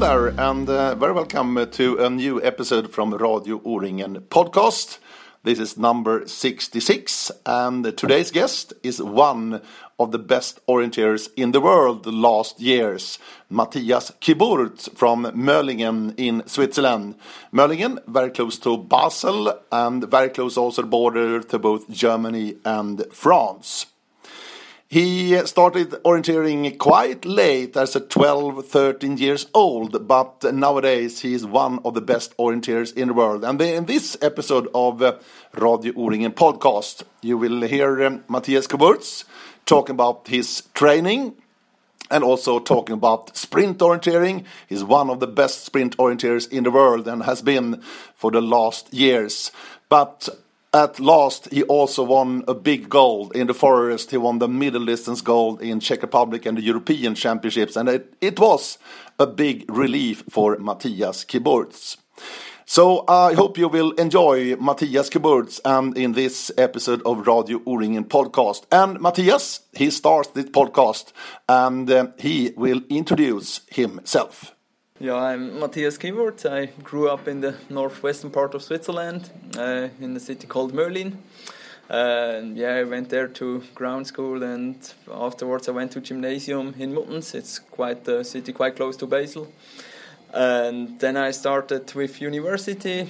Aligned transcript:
There, 0.00 0.28
and 0.28 0.66
uh, 0.66 0.94
very 0.94 1.12
welcome 1.12 1.68
to 1.72 1.98
a 1.98 2.08
new 2.08 2.42
episode 2.42 2.90
from 2.90 3.12
Radio 3.12 3.60
O-ringen 3.62 4.22
podcast. 4.30 4.98
This 5.42 5.58
is 5.58 5.76
number 5.76 6.26
66, 6.26 7.30
and 7.44 7.84
today's 7.98 8.30
guest 8.30 8.72
is 8.82 9.02
one 9.02 9.60
of 9.98 10.10
the 10.10 10.18
best 10.18 10.66
orienteers 10.66 11.28
in 11.36 11.52
the 11.52 11.60
world 11.60 12.04
the 12.04 12.12
last 12.12 12.60
years, 12.60 13.18
Matthias 13.50 14.10
Kyburz 14.22 14.88
from 14.96 15.24
Möllingen 15.34 16.14
in 16.16 16.44
Switzerland. 16.46 17.16
Möllingen, 17.52 17.98
very 18.06 18.30
close 18.30 18.58
to 18.60 18.78
Basel, 18.78 19.52
and 19.70 20.10
very 20.10 20.30
close 20.30 20.56
also 20.56 20.82
border 20.82 21.42
to 21.42 21.58
both 21.58 21.90
Germany 21.90 22.56
and 22.64 23.04
France. 23.12 23.84
He 24.92 25.36
started 25.46 25.90
orienteering 26.02 26.76
quite 26.76 27.24
late 27.24 27.76
as 27.76 27.94
a 27.94 28.00
12, 28.00 28.66
13 28.66 29.18
years 29.18 29.46
old, 29.54 30.08
but 30.08 30.42
nowadays 30.52 31.20
he 31.20 31.32
is 31.32 31.46
one 31.46 31.78
of 31.84 31.94
the 31.94 32.00
best 32.00 32.36
orienteers 32.38 32.92
in 32.96 33.06
the 33.06 33.14
world. 33.14 33.44
And 33.44 33.62
in 33.62 33.84
this 33.84 34.16
episode 34.20 34.66
of 34.74 35.00
uh, 35.00 35.18
Radio 35.54 35.92
O-ringen 35.96 36.32
podcast, 36.32 37.04
you 37.22 37.38
will 37.38 37.60
hear 37.60 38.02
um, 38.04 38.24
Matthias 38.28 38.66
Kyburz 38.66 39.22
talking 39.64 39.94
about 39.94 40.26
his 40.26 40.64
training 40.74 41.36
and 42.10 42.24
also 42.24 42.58
talking 42.58 42.94
about 42.94 43.36
sprint 43.36 43.78
orienteering. 43.78 44.44
He's 44.68 44.82
one 44.82 45.08
of 45.08 45.20
the 45.20 45.28
best 45.28 45.66
sprint 45.66 45.96
orienteers 45.98 46.50
in 46.50 46.64
the 46.64 46.72
world 46.72 47.06
and 47.06 47.22
has 47.22 47.42
been 47.42 47.80
for 48.16 48.32
the 48.32 48.40
last 48.40 48.92
years. 48.92 49.52
But 49.88 50.28
at 50.72 51.00
last, 51.00 51.52
he 51.52 51.62
also 51.64 52.04
won 52.04 52.44
a 52.46 52.54
big 52.54 52.88
gold 52.88 53.34
in 53.34 53.46
the 53.46 53.54
forest. 53.54 54.10
He 54.10 54.16
won 54.16 54.38
the 54.38 54.48
middle 54.48 54.84
distance 54.84 55.20
gold 55.20 55.62
in 55.62 55.80
Czech 55.80 56.02
Republic 56.02 56.46
and 56.46 56.56
the 56.56 56.62
European 56.62 57.14
Championships, 57.14 57.76
and 57.76 57.88
it, 57.88 58.14
it 58.20 58.38
was 58.38 58.78
a 59.18 59.26
big 59.26 59.68
relief 59.68 60.22
for 60.30 60.56
Matthias 60.58 61.24
Kyburz. 61.24 61.96
So 62.66 63.04
I 63.08 63.34
hope 63.34 63.58
you 63.58 63.66
will 63.66 63.90
enjoy 63.92 64.54
Matthias 64.54 65.10
Kyburz 65.10 65.60
and 65.64 65.98
in 65.98 66.12
this 66.12 66.52
episode 66.56 67.02
of 67.04 67.26
Radio 67.26 67.60
O-ringen 67.66 68.04
podcast. 68.04 68.62
And 68.70 69.00
Matthias, 69.00 69.62
he 69.72 69.90
starts 69.90 70.28
this 70.30 70.44
podcast 70.44 71.12
and 71.48 71.90
uh, 71.90 72.06
he 72.16 72.52
will 72.56 72.80
introduce 72.88 73.62
himself. 73.72 74.54
Yeah, 75.02 75.14
I'm 75.14 75.58
Matthias 75.58 75.96
Kyburz. 75.96 76.44
I 76.44 76.66
grew 76.82 77.08
up 77.08 77.26
in 77.26 77.40
the 77.40 77.54
northwestern 77.70 78.30
part 78.30 78.54
of 78.54 78.62
Switzerland, 78.62 79.30
uh, 79.56 79.88
in 79.98 80.14
a 80.14 80.20
city 80.20 80.46
called 80.46 80.74
Möhlin. 80.74 81.16
Uh, 81.88 82.42
yeah, 82.52 82.74
I 82.74 82.84
went 82.84 83.08
there 83.08 83.26
to 83.26 83.62
ground 83.74 84.06
school, 84.06 84.42
and 84.42 84.76
afterwards 85.10 85.70
I 85.70 85.72
went 85.72 85.92
to 85.92 86.02
gymnasium 86.02 86.74
in 86.78 86.92
Muttenz. 86.92 87.34
It's 87.34 87.58
quite 87.58 88.06
a 88.08 88.22
city 88.22 88.52
quite 88.52 88.76
close 88.76 88.94
to 88.98 89.06
Basel. 89.06 89.50
And 90.34 91.00
then 91.00 91.16
I 91.16 91.30
started 91.30 91.94
with 91.94 92.20
university, 92.20 93.08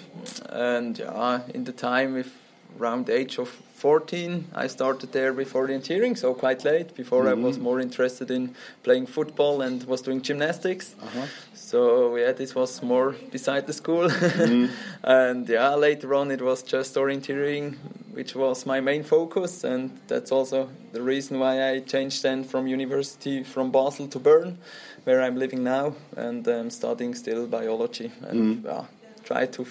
and 0.49 0.97
yeah, 0.97 1.41
in 1.53 1.65
the 1.65 1.73
time, 1.73 2.15
with 2.15 2.31
around 2.79 3.07
the 3.07 3.15
age 3.15 3.39
of 3.39 3.49
14 3.49 4.47
i 4.55 4.67
started 4.67 5.13
there 5.13 5.33
with 5.33 5.53
orienteering 5.55 6.17
so 6.17 6.35
quite 6.35 6.65
late 6.65 6.95
before 6.95 7.25
mm-hmm. 7.25 7.41
i 7.41 7.47
was 7.47 7.57
mm-hmm. 7.57 7.65
more 7.65 7.81
interested 7.81 8.31
in 8.31 8.55
playing 8.83 9.07
football 9.07 9.63
and 9.63 9.85
was 9.85 10.03
doing 10.03 10.21
gymnastics 10.21 10.95
uh-huh. 11.03 11.27
So 11.71 12.17
yeah 12.17 12.33
this 12.33 12.53
was 12.53 12.83
more 12.83 13.15
beside 13.31 13.65
the 13.67 13.73
school 13.73 14.09
mm-hmm. 14.09 14.67
and 15.05 15.49
yeah 15.49 15.75
later 15.75 16.15
on 16.15 16.31
it 16.33 16.43
was 16.43 16.65
just 16.65 16.97
orienteering 16.97 17.77
which 18.13 18.35
was 18.35 18.67
my 18.67 18.81
main 18.81 19.05
focus 19.05 19.63
and 19.63 19.91
that's 20.09 20.33
also 20.33 20.69
the 20.93 21.01
reason 21.01 21.39
why 21.39 21.71
i 21.71 21.79
changed 21.79 22.25
then 22.25 22.43
from 22.43 22.67
university 22.67 23.45
from 23.45 23.71
basel 23.71 24.09
to 24.09 24.19
bern 24.19 24.59
where 25.05 25.23
i'm 25.23 25.37
living 25.37 25.63
now 25.63 25.95
and 26.17 26.49
i'm 26.49 26.71
studying 26.71 27.15
still 27.15 27.47
biology 27.47 28.11
and 28.23 28.65
yeah, 28.65 28.85
try 29.23 29.47
to 29.47 29.65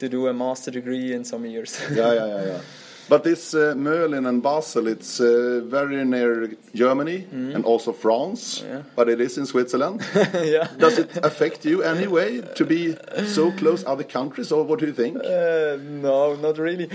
to 0.00 0.08
do 0.08 0.26
a 0.26 0.34
master 0.34 0.72
degree 0.72 1.12
in 1.12 1.24
some 1.24 1.46
years 1.46 1.80
yeah 1.92 2.12
yeah 2.14 2.26
yeah, 2.26 2.44
yeah. 2.46 2.60
But 3.08 3.24
this 3.24 3.54
uh, 3.54 3.74
Möhlin 3.74 4.28
and 4.28 4.42
Basel, 4.42 4.86
it's 4.86 5.20
uh, 5.20 5.62
very 5.64 6.04
near 6.04 6.50
Germany 6.74 7.26
mm. 7.32 7.54
and 7.54 7.64
also 7.64 7.92
France, 7.92 8.62
yeah. 8.66 8.82
but 8.94 9.08
it 9.08 9.20
is 9.20 9.38
in 9.38 9.46
Switzerland. 9.46 10.04
yeah. 10.14 10.68
Does 10.78 10.98
it 10.98 11.16
affect 11.24 11.64
you 11.64 11.82
anyway 11.82 12.42
to 12.54 12.64
be 12.64 12.96
so 13.26 13.50
close 13.52 13.84
other 13.86 14.04
countries, 14.04 14.52
or 14.52 14.64
what 14.64 14.80
do 14.80 14.86
you 14.86 14.92
think? 14.92 15.16
Uh, 15.16 15.78
no, 15.80 16.36
not 16.36 16.58
really. 16.58 16.90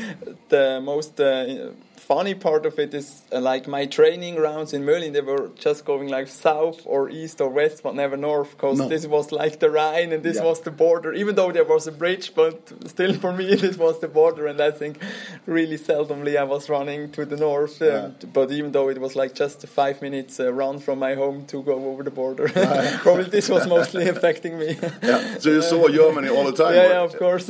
The 0.49 0.79
most 0.83 1.19
uh, 1.19 1.71
funny 2.03 2.35
part 2.35 2.65
of 2.65 2.77
it 2.79 2.93
is 2.93 3.23
uh, 3.31 3.39
like 3.39 3.67
my 3.67 3.85
training 3.85 4.35
rounds 4.35 4.73
in 4.73 4.83
Möhlin, 4.83 5.13
they 5.13 5.21
were 5.21 5.49
just 5.55 5.85
going 5.85 6.09
like 6.09 6.27
south 6.27 6.81
or 6.85 7.09
east 7.09 7.39
or 7.39 7.49
west, 7.49 7.81
but 7.81 7.95
never 7.95 8.17
north, 8.17 8.51
because 8.51 8.79
no. 8.79 8.87
this 8.89 9.07
was 9.07 9.31
like 9.31 9.59
the 9.59 9.69
Rhine 9.69 10.11
and 10.11 10.21
this 10.21 10.37
yeah. 10.37 10.43
was 10.43 10.61
the 10.61 10.71
border. 10.71 11.13
Even 11.13 11.35
though 11.35 11.51
there 11.51 11.63
was 11.63 11.87
a 11.87 11.91
bridge, 11.91 12.35
but 12.35 12.71
still 12.87 13.13
for 13.13 13.31
me 13.31 13.55
this 13.65 13.77
was 13.77 13.99
the 13.99 14.09
border, 14.09 14.47
and 14.47 14.59
I 14.59 14.71
think 14.71 14.97
really 15.45 15.77
seldomly 15.77 16.37
I 16.37 16.43
was 16.43 16.69
running 16.69 17.11
to 17.11 17.25
the 17.25 17.37
north. 17.37 17.81
Uh, 17.81 17.85
yeah. 17.85 18.09
But 18.31 18.51
even 18.51 18.71
though 18.73 18.89
it 18.89 18.99
was 18.99 19.15
like 19.15 19.33
just 19.33 19.63
a 19.63 19.67
five 19.67 20.01
minutes 20.01 20.39
uh, 20.39 20.51
run 20.51 20.79
from 20.79 20.99
my 20.99 21.15
home 21.15 21.45
to 21.47 21.63
go 21.63 21.85
over 21.89 22.03
the 22.03 22.11
border, 22.11 22.49
probably 23.01 23.29
this 23.37 23.47
was 23.49 23.65
mostly 23.75 24.09
affecting 24.09 24.59
me. 24.59 24.77
yeah. 25.01 25.37
So 25.39 25.49
you 25.49 25.61
saw 25.61 25.87
Germany 25.87 26.29
all 26.29 26.45
the 26.51 26.57
time. 26.63 26.75
Yeah, 26.75 26.89
yeah 26.89 27.03
of 27.03 27.17
course. 27.17 27.47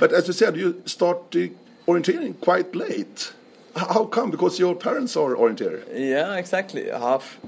But 0.00 0.12
as 0.12 0.26
you 0.28 0.32
said, 0.32 0.56
you 0.56 0.82
started 0.86 1.56
orienteering 1.86 2.40
quite 2.40 2.74
late. 2.74 3.32
How 3.76 4.04
come? 4.06 4.30
Because 4.30 4.58
your 4.58 4.74
parents 4.74 5.16
are 5.16 5.34
orienteer. 5.34 5.84
Yeah, 5.94 6.36
exactly. 6.36 6.88
Half. 6.88 7.38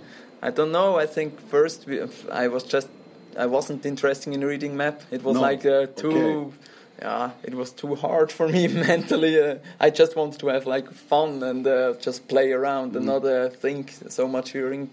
I 0.42 0.50
don't 0.50 0.72
know. 0.72 0.96
I 0.96 1.06
think 1.06 1.40
first 1.48 1.86
we, 1.86 2.00
I 2.30 2.48
was 2.48 2.62
just 2.62 2.88
I 3.36 3.46
wasn't 3.46 3.86
interested 3.86 4.32
in 4.32 4.44
reading 4.44 4.76
map. 4.76 5.02
It 5.10 5.22
was 5.22 5.34
no. 5.34 5.40
like 5.40 5.64
uh, 5.64 5.86
too. 5.86 6.10
Okay. 6.10 6.56
Yeah, 7.00 7.30
it 7.44 7.54
was 7.54 7.70
too 7.70 7.94
hard 7.94 8.32
for 8.32 8.48
me 8.48 8.66
mentally. 8.88 9.40
Uh, 9.40 9.58
I 9.78 9.90
just 9.90 10.16
wanted 10.16 10.40
to 10.40 10.48
have 10.48 10.66
like 10.66 10.92
fun 10.92 11.44
and 11.44 11.64
uh, 11.64 11.94
just 12.00 12.26
play 12.26 12.50
around 12.50 12.92
mm. 12.92 12.96
and 12.96 13.06
not 13.06 13.24
uh, 13.24 13.50
think 13.50 13.94
so 14.08 14.26
much 14.26 14.52
during 14.52 14.90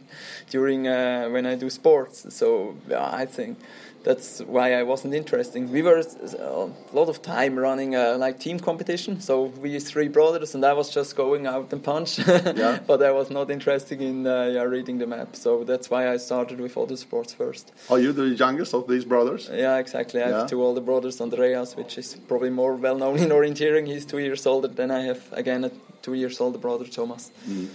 during 0.52 0.88
uh, 0.88 1.30
when 1.30 1.48
I 1.48 1.56
do 1.56 1.70
sports. 1.70 2.28
So 2.30 2.76
yeah, 2.88 3.10
I 3.12 3.26
think 3.26 3.58
that's 4.06 4.40
why 4.42 4.74
I 4.74 4.84
wasn't 4.84 5.16
interested. 5.16 5.70
We 5.70 5.82
were 5.82 5.98
uh, 5.98 6.70
a 6.94 6.96
lot 6.96 7.10
of 7.10 7.22
time 7.22 7.58
running 7.58 7.96
a 7.96 8.18
like 8.18 8.40
team 8.40 8.60
competition, 8.60 9.20
so 9.20 9.46
we 9.62 9.80
three 9.80 10.08
brothers, 10.08 10.56
and 10.56 10.64
I 10.64 10.74
was 10.74 10.90
just 10.92 11.16
going 11.16 11.48
out 11.48 11.74
and 11.74 11.84
punch. 11.84 12.20
yeah. 12.28 12.80
But 12.86 13.02
I 13.02 13.12
was 13.12 13.30
not 13.30 13.50
interested 13.50 14.00
in 14.02 14.28
uh, 14.28 14.52
yeah, 14.54 14.62
reading 14.62 15.00
the 15.00 15.08
map, 15.08 15.36
so 15.36 15.64
that's 15.64 15.90
why 15.90 16.08
I 16.14 16.18
started 16.18 16.60
with 16.62 16.78
other 16.78 16.96
sports 16.96 17.34
first. 17.34 17.74
Are 17.90 18.00
you 18.00 18.14
the 18.14 18.30
youngest 18.30 18.74
of 18.74 18.88
these 18.88 19.04
brothers? 19.04 19.50
Yeah, 19.52 19.78
exactly. 19.78 20.22
I 20.22 20.30
yeah. 20.30 20.40
have 20.40 20.50
two 20.50 20.62
older 20.64 20.82
brothers, 20.82 21.20
Andreas, 21.20 21.76
which 21.76 21.98
is 21.98 22.16
probably 22.28 22.52
more 22.52 22.76
well 22.76 22.98
known 22.98 23.18
in 23.18 23.30
orienteering. 23.30 23.88
He's 23.88 24.06
two 24.06 24.20
years 24.20 24.46
older. 24.46 24.68
than 24.68 24.92
I 24.92 25.02
have 25.02 25.22
again 25.34 25.64
a 25.66 25.72
two 26.04 26.14
years 26.14 26.40
older 26.40 26.60
brother, 26.60 26.86
Thomas. 26.86 27.32
Mm. 27.50 27.68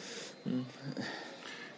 Mm. 0.49 0.65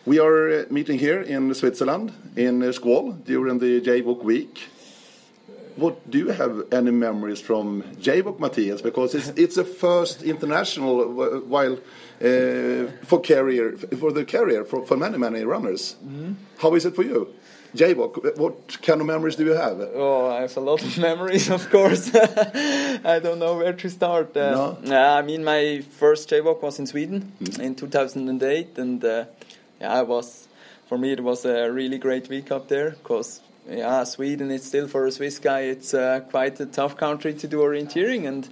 We 0.04 0.18
are 0.18 0.48
uh, 0.48 0.64
meeting 0.68 0.98
here 0.98 1.20
in 1.20 1.54
Switzerland, 1.54 2.12
in 2.34 2.60
uh, 2.60 2.72
Scuol, 2.72 3.24
during 3.24 3.60
the 3.60 3.80
JWOC 3.80 4.24
week. 4.24 4.68
What 5.76 6.10
do 6.10 6.18
you 6.18 6.28
have 6.30 6.72
any 6.72 6.90
memories 6.90 7.40
from 7.40 7.82
JWOC, 8.00 8.40
Matthias? 8.40 8.82
Because 8.82 9.14
it's 9.14 9.28
it's 9.36 9.56
a 9.58 9.64
first 9.64 10.24
international 10.24 11.02
uh, 11.02 11.40
while 11.46 11.74
uh, 12.20 12.90
for 13.04 13.20
career 13.20 13.76
for 13.96 14.10
the 14.10 14.24
career 14.24 14.64
for, 14.64 14.84
for 14.84 14.96
many 14.96 15.18
many 15.18 15.44
runners. 15.44 15.96
Mm 16.02 16.14
-hmm. 16.14 16.34
How 16.58 16.74
is 16.74 16.84
it 16.84 16.94
for 16.94 17.04
you? 17.04 17.28
JWOC, 17.74 18.36
what 18.36 18.54
kind 18.82 19.00
of 19.00 19.06
memories 19.06 19.36
do 19.36 19.44
you 19.44 19.56
have? 19.56 19.80
Oh, 19.94 20.36
I 20.38 20.40
have 20.40 20.56
a 20.60 20.64
lot 20.64 20.82
of 20.82 20.98
memories, 21.10 21.50
of 21.50 21.70
course. 21.70 22.10
I 23.14 23.20
don't 23.20 23.38
know 23.38 23.56
where 23.56 23.76
to 23.76 23.88
start. 23.88 24.36
Uh, 24.36 24.76
no. 24.84 25.18
I 25.18 25.22
mean, 25.22 25.44
my 25.44 25.82
first 25.98 26.30
JWOC 26.30 26.60
was 26.60 26.78
in 26.78 26.86
Sweden 26.86 27.32
mm 27.40 27.46
-hmm. 27.46 27.64
in 27.64 27.74
2008, 27.74 28.78
and 28.78 29.04
uh, 29.04 29.24
yeah, 29.82 30.00
it 30.00 30.06
was 30.06 30.48
for 30.86 30.96
me 30.96 31.12
it 31.12 31.22
was 31.22 31.44
a 31.44 31.70
really 31.70 31.98
great 31.98 32.28
week 32.28 32.52
up 32.52 32.68
there 32.68 32.90
because 32.90 33.40
yeah, 33.68 34.04
Sweden 34.04 34.50
is 34.50 34.62
still 34.62 34.86
for 34.86 35.06
a 35.06 35.10
Swiss 35.10 35.38
guy 35.38 35.62
it's 35.62 35.92
uh, 35.92 36.20
quite 36.30 36.58
a 36.60 36.66
tough 36.66 36.96
country 36.96 37.34
to 37.34 37.48
do 37.48 37.58
orienteering 37.58 38.26
and 38.26 38.48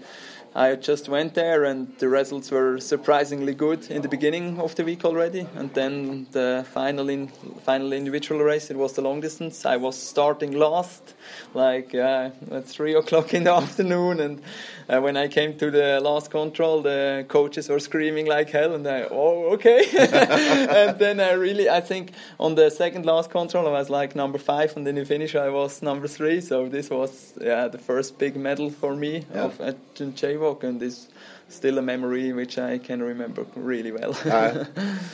I 0.52 0.74
just 0.74 1.08
went 1.08 1.34
there 1.34 1.64
and 1.64 1.96
the 1.98 2.08
results 2.08 2.50
were 2.50 2.80
surprisingly 2.80 3.54
good 3.54 3.88
in 3.88 4.02
the 4.02 4.08
beginning 4.08 4.58
of 4.58 4.74
the 4.74 4.84
week 4.84 5.04
already 5.04 5.46
and 5.54 5.72
then 5.74 6.26
the 6.32 6.66
final 6.72 7.08
in 7.08 7.28
final 7.64 7.92
individual 7.92 8.40
race 8.42 8.68
it 8.68 8.76
was 8.76 8.94
the 8.94 9.02
long 9.02 9.20
distance. 9.20 9.64
I 9.64 9.76
was 9.76 9.96
starting 9.96 10.50
last 10.50 11.14
like 11.54 11.94
uh, 11.94 12.30
at 12.50 12.66
three 12.66 12.94
o'clock 12.94 13.34
in 13.34 13.44
the 13.44 13.52
afternoon 13.62 14.20
and 14.20 14.42
uh, 14.90 15.00
when 15.00 15.16
I 15.16 15.28
came 15.28 15.56
to 15.58 15.70
the 15.70 16.00
last 16.00 16.30
control, 16.30 16.82
the 16.82 17.24
coaches 17.28 17.68
were 17.68 17.78
screaming 17.78 18.26
like 18.26 18.50
hell, 18.50 18.74
and 18.74 18.86
I, 18.86 19.06
oh, 19.10 19.52
okay. 19.54 19.84
and 19.98 20.98
then 20.98 21.20
I 21.20 21.32
really, 21.32 21.68
I 21.68 21.80
think 21.80 22.12
on 22.40 22.56
the 22.56 22.70
second 22.70 23.06
last 23.06 23.30
control, 23.30 23.68
I 23.68 23.70
was 23.70 23.88
like 23.88 24.16
number 24.16 24.38
five, 24.38 24.76
and 24.76 24.84
then 24.84 24.96
the 24.96 25.04
finish, 25.04 25.36
I 25.36 25.48
was 25.48 25.80
number 25.80 26.08
three. 26.08 26.40
So 26.40 26.68
this 26.68 26.90
was, 26.90 27.34
yeah, 27.40 27.68
the 27.68 27.78
first 27.78 28.18
big 28.18 28.34
medal 28.36 28.70
for 28.70 28.96
me 28.96 29.24
yeah. 29.32 29.44
of 29.44 29.60
at 29.60 29.94
JWOC, 29.94 30.64
and 30.64 30.80
this 30.80 31.08
still 31.50 31.78
a 31.78 31.82
memory 31.82 32.32
which 32.32 32.58
I 32.58 32.78
can 32.78 33.02
remember 33.02 33.44
really 33.56 33.92
well. 33.92 34.16
Uh, 34.24 34.64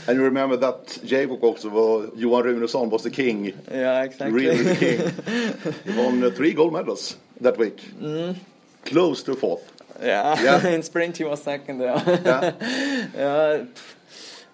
and 0.06 0.16
you 0.16 0.22
remember 0.22 0.56
that 0.56 0.86
JWOC 0.86 1.42
also, 1.42 1.68
well, 1.70 2.10
Johan 2.14 2.44
Runesson 2.44 2.90
was 2.90 3.02
the 3.02 3.10
king. 3.10 3.52
yeah, 3.70 4.02
exactly. 4.02 4.32
Really 4.32 4.62
the 4.62 4.76
king. 4.76 5.74
he 5.94 5.98
won 6.00 6.22
uh, 6.22 6.30
three 6.30 6.52
gold 6.52 6.72
medals 6.72 7.16
that 7.40 7.56
week. 7.58 7.78
Mm. 8.00 8.36
Close 8.84 9.22
to 9.24 9.34
fourth. 9.34 9.72
Yeah, 10.00 10.40
Yeah. 10.42 10.66
in 10.74 10.82
sprint 10.82 11.16
he 11.16 11.24
was 11.24 11.42
second. 11.42 11.80
Yeah. 11.80 12.02
Yeah. 12.06 12.52
yeah. 13.14 13.64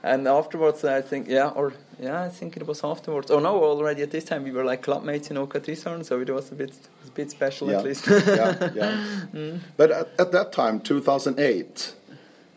And 0.04 0.26
afterwards, 0.26 0.84
I 0.84 1.00
think, 1.00 1.28
yeah, 1.28 1.48
or 1.48 1.74
yeah, 2.00 2.24
I 2.24 2.28
think 2.28 2.56
it 2.56 2.66
was 2.66 2.82
afterwards. 2.82 3.30
Oh 3.30 3.38
no, 3.38 3.62
already 3.62 4.02
at 4.02 4.10
this 4.10 4.24
time 4.24 4.42
we 4.42 4.50
were 4.50 4.64
like 4.64 4.82
clubmates 4.82 5.30
in 5.30 5.36
Oka 5.36 5.60
so 5.76 6.20
it 6.20 6.30
was 6.30 6.50
a 6.50 6.54
bit, 6.56 6.72
bit 7.14 7.30
special 7.30 7.70
yeah. 7.70 7.78
at 7.78 7.84
least. 7.84 8.06
yeah, 8.06 8.70
yeah. 8.74 9.58
But 9.76 9.90
at, 9.90 10.08
at 10.18 10.32
that 10.32 10.52
time, 10.52 10.80
2008, 10.80 11.94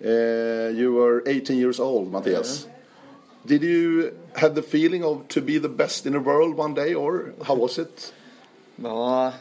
uh, 0.03 0.09
you 0.73 0.93
were 0.93 1.23
18 1.25 1.57
years 1.57 1.79
old, 1.79 2.11
Matthias. 2.11 2.67
Did 3.45 3.61
you 3.61 4.17
have 4.35 4.55
the 4.55 4.63
feeling 4.63 5.03
of 5.03 5.27
to 5.29 5.41
be 5.41 5.57
the 5.59 5.69
best 5.69 6.05
in 6.05 6.13
the 6.13 6.19
world 6.19 6.55
one 6.55 6.73
day, 6.73 6.93
or 6.93 7.33
how 7.45 7.55
was 7.55 7.77
it? 7.77 8.11
No, 8.77 9.33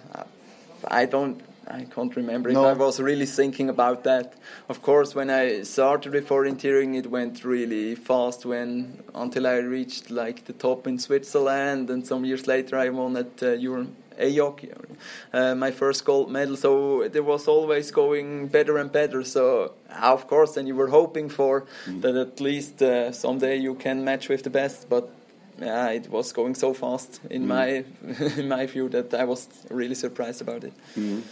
I 0.86 1.06
don't. 1.06 1.40
I 1.66 1.84
can't 1.84 2.14
remember 2.14 2.52
No. 2.52 2.68
if 2.68 2.78
I 2.78 2.84
was 2.84 3.00
really 3.00 3.24
thinking 3.24 3.70
about 3.70 4.04
that. 4.04 4.34
Of 4.68 4.82
course, 4.82 5.14
when 5.14 5.30
I 5.30 5.62
started 5.62 6.12
with 6.12 6.28
orienteering, 6.28 6.94
it 6.94 7.10
went 7.10 7.42
really 7.42 7.94
fast. 7.94 8.44
When 8.44 9.02
until 9.14 9.46
I 9.46 9.56
reached 9.56 10.10
like 10.10 10.44
the 10.44 10.52
top 10.52 10.86
in 10.86 10.98
Switzerland, 10.98 11.88
and 11.88 12.06
some 12.06 12.26
years 12.26 12.46
later 12.46 12.76
I 12.76 12.90
won 12.90 13.16
at 13.16 13.42
uh, 13.42 13.52
Euro 13.52 13.86
EYOC, 14.18 14.70
uh, 15.32 15.54
my 15.54 15.70
first 15.70 16.04
gold 16.04 16.30
medal. 16.30 16.56
So 16.56 17.02
it 17.02 17.24
was 17.24 17.48
always 17.48 17.90
going 17.90 18.48
better 18.48 18.78
and 18.78 18.90
better. 18.90 19.24
So 19.24 19.74
of 19.90 20.26
course, 20.26 20.54
then 20.54 20.66
you 20.66 20.74
were 20.74 20.88
hoping 20.88 21.28
for 21.28 21.64
that 22.00 22.16
at 22.16 22.40
least 22.40 22.82
uh, 22.82 23.12
someday 23.12 23.56
you 23.56 23.74
can 23.74 24.04
match 24.04 24.28
with 24.28 24.42
the 24.42 24.50
best, 24.50 24.88
but 24.88 25.10
yeah, 25.60 25.90
it 25.90 26.10
was 26.10 26.32
going 26.32 26.54
so 26.56 26.74
fast 26.74 27.20
in 27.30 27.46
my 27.46 27.84
in 28.36 28.48
my 28.48 28.66
view 28.66 28.88
that 28.88 29.14
I 29.14 29.24
was 29.24 29.48
really 29.70 29.94
surprised 29.94 30.40
about 30.40 30.64
it. 30.64 30.72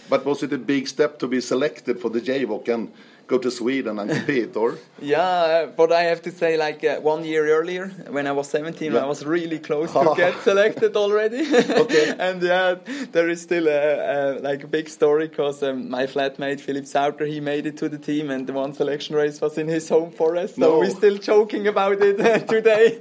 But 0.08 0.24
was 0.24 0.42
it 0.42 0.52
a 0.52 0.58
big 0.58 0.86
step 0.86 1.18
to 1.18 1.26
be 1.26 1.40
selected 1.40 1.98
for 1.98 2.08
the 2.10 2.20
JWOC 2.20 2.68
and 2.68 2.92
go 3.26 3.38
to 3.38 3.50
Sweden 3.50 3.98
and 3.98 4.10
compete, 4.10 4.56
or? 4.56 4.78
Yeah, 5.02 5.66
but 5.76 5.90
I 5.90 6.02
have 6.04 6.22
to 6.22 6.30
say, 6.30 6.56
like 6.56 6.84
uh, 6.84 7.00
one 7.00 7.24
year 7.24 7.44
earlier, 7.58 7.88
when 8.10 8.26
I 8.28 8.32
was 8.32 8.48
17, 8.50 8.92
Yeah. 8.92 9.02
I 9.02 9.06
was 9.06 9.24
really 9.26 9.58
close 9.58 9.92
to 9.92 10.14
get 10.16 10.34
selected 10.42 10.96
already. 10.96 11.42
Okay. 11.82 12.14
and 12.18 12.40
yeah, 12.42 12.76
there 13.10 13.28
is 13.28 13.42
still 13.42 13.66
a, 13.66 13.80
a 14.14 14.38
like 14.40 14.62
a 14.64 14.68
big 14.68 14.88
story 14.88 15.26
because 15.28 15.62
um, 15.62 15.90
my 15.90 16.06
flatmate 16.06 16.60
Philip 16.60 16.86
Sauter 16.86 17.26
he 17.26 17.40
made 17.40 17.66
it 17.66 17.76
to 17.78 17.88
the 17.88 17.98
team, 17.98 18.30
and 18.30 18.46
the 18.46 18.52
one 18.52 18.72
selection 18.74 19.16
race 19.16 19.40
was 19.40 19.58
in 19.58 19.66
his 19.68 19.88
home 19.88 20.12
forest. 20.12 20.54
So 20.54 20.60
No. 20.60 20.78
we're 20.78 20.90
still 20.90 21.18
joking 21.18 21.66
about 21.66 21.98
it 22.00 22.20
uh, 22.20 22.38
today. 22.54 22.98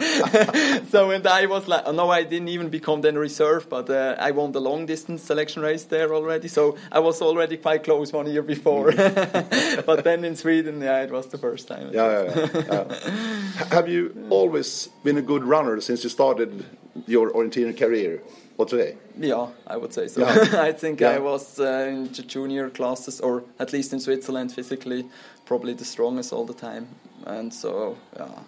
so 0.90 1.12
and 1.12 1.26
I 1.28 1.46
was 1.46 1.68
like, 1.68 1.84
oh, 1.86 1.92
no, 1.92 2.10
I 2.10 2.24
didn't 2.24 2.50
even 2.50 2.70
become 2.70 3.02
then 3.02 3.18
reserve, 3.18 3.70
but 3.70 3.90
uh, 3.90 4.16
I 4.28 4.32
won 4.32 4.52
the 4.54 4.62
long 4.62 4.86
distance 4.88 5.22
selection 5.24 5.62
race 5.62 5.84
there 5.86 6.14
already. 6.16 6.48
So 6.48 6.78
I 6.92 7.00
was 7.00 7.22
already 7.22 7.58
quite 7.58 7.84
close 7.84 8.12
one 8.12 8.28
year 8.32 8.42
before. 8.44 8.92
but 8.92 10.04
then 10.04 10.11
in 10.12 10.36
Sweden, 10.36 10.82
yeah, 10.82 11.04
it 11.04 11.12
was 11.12 11.28
the 11.28 11.38
first 11.38 11.68
time. 11.68 11.90
Yeah, 11.94 12.24
yeah, 12.24 12.48
yeah. 12.54 12.62
yeah. 12.72 13.70
Have 13.72 13.88
you 13.88 14.28
always 14.30 14.90
been 15.04 15.18
a 15.18 15.22
good 15.22 15.44
runner 15.44 15.82
since 15.82 16.04
you 16.04 16.10
started 16.10 16.66
your 17.08 17.32
orienteering 17.32 17.78
career, 17.78 18.22
or 18.58 18.66
today? 18.66 18.98
Yeah, 19.18 19.48
I 19.68 19.78
would 19.78 19.94
say 19.94 20.08
so. 20.08 20.22
Yeah. 20.22 20.62
I 20.70 20.72
think. 20.72 21.02
I 21.02 21.20
was 21.20 21.60
uh, 21.60 21.88
in 21.90 22.12
the 22.12 22.24
junior 22.24 22.70
classes, 22.70 23.20
or 23.22 23.44
at 23.60 23.74
least 23.74 23.94
in 23.94 24.00
Switzerland, 24.00 24.52
physically 24.52 25.06
probably 25.46 25.74
the 25.74 25.86
strongest 25.86 26.34
all 26.34 26.46
the 26.46 26.54
time. 26.54 26.88
And 27.26 27.54
so, 27.54 27.98
yeah, 28.18 28.40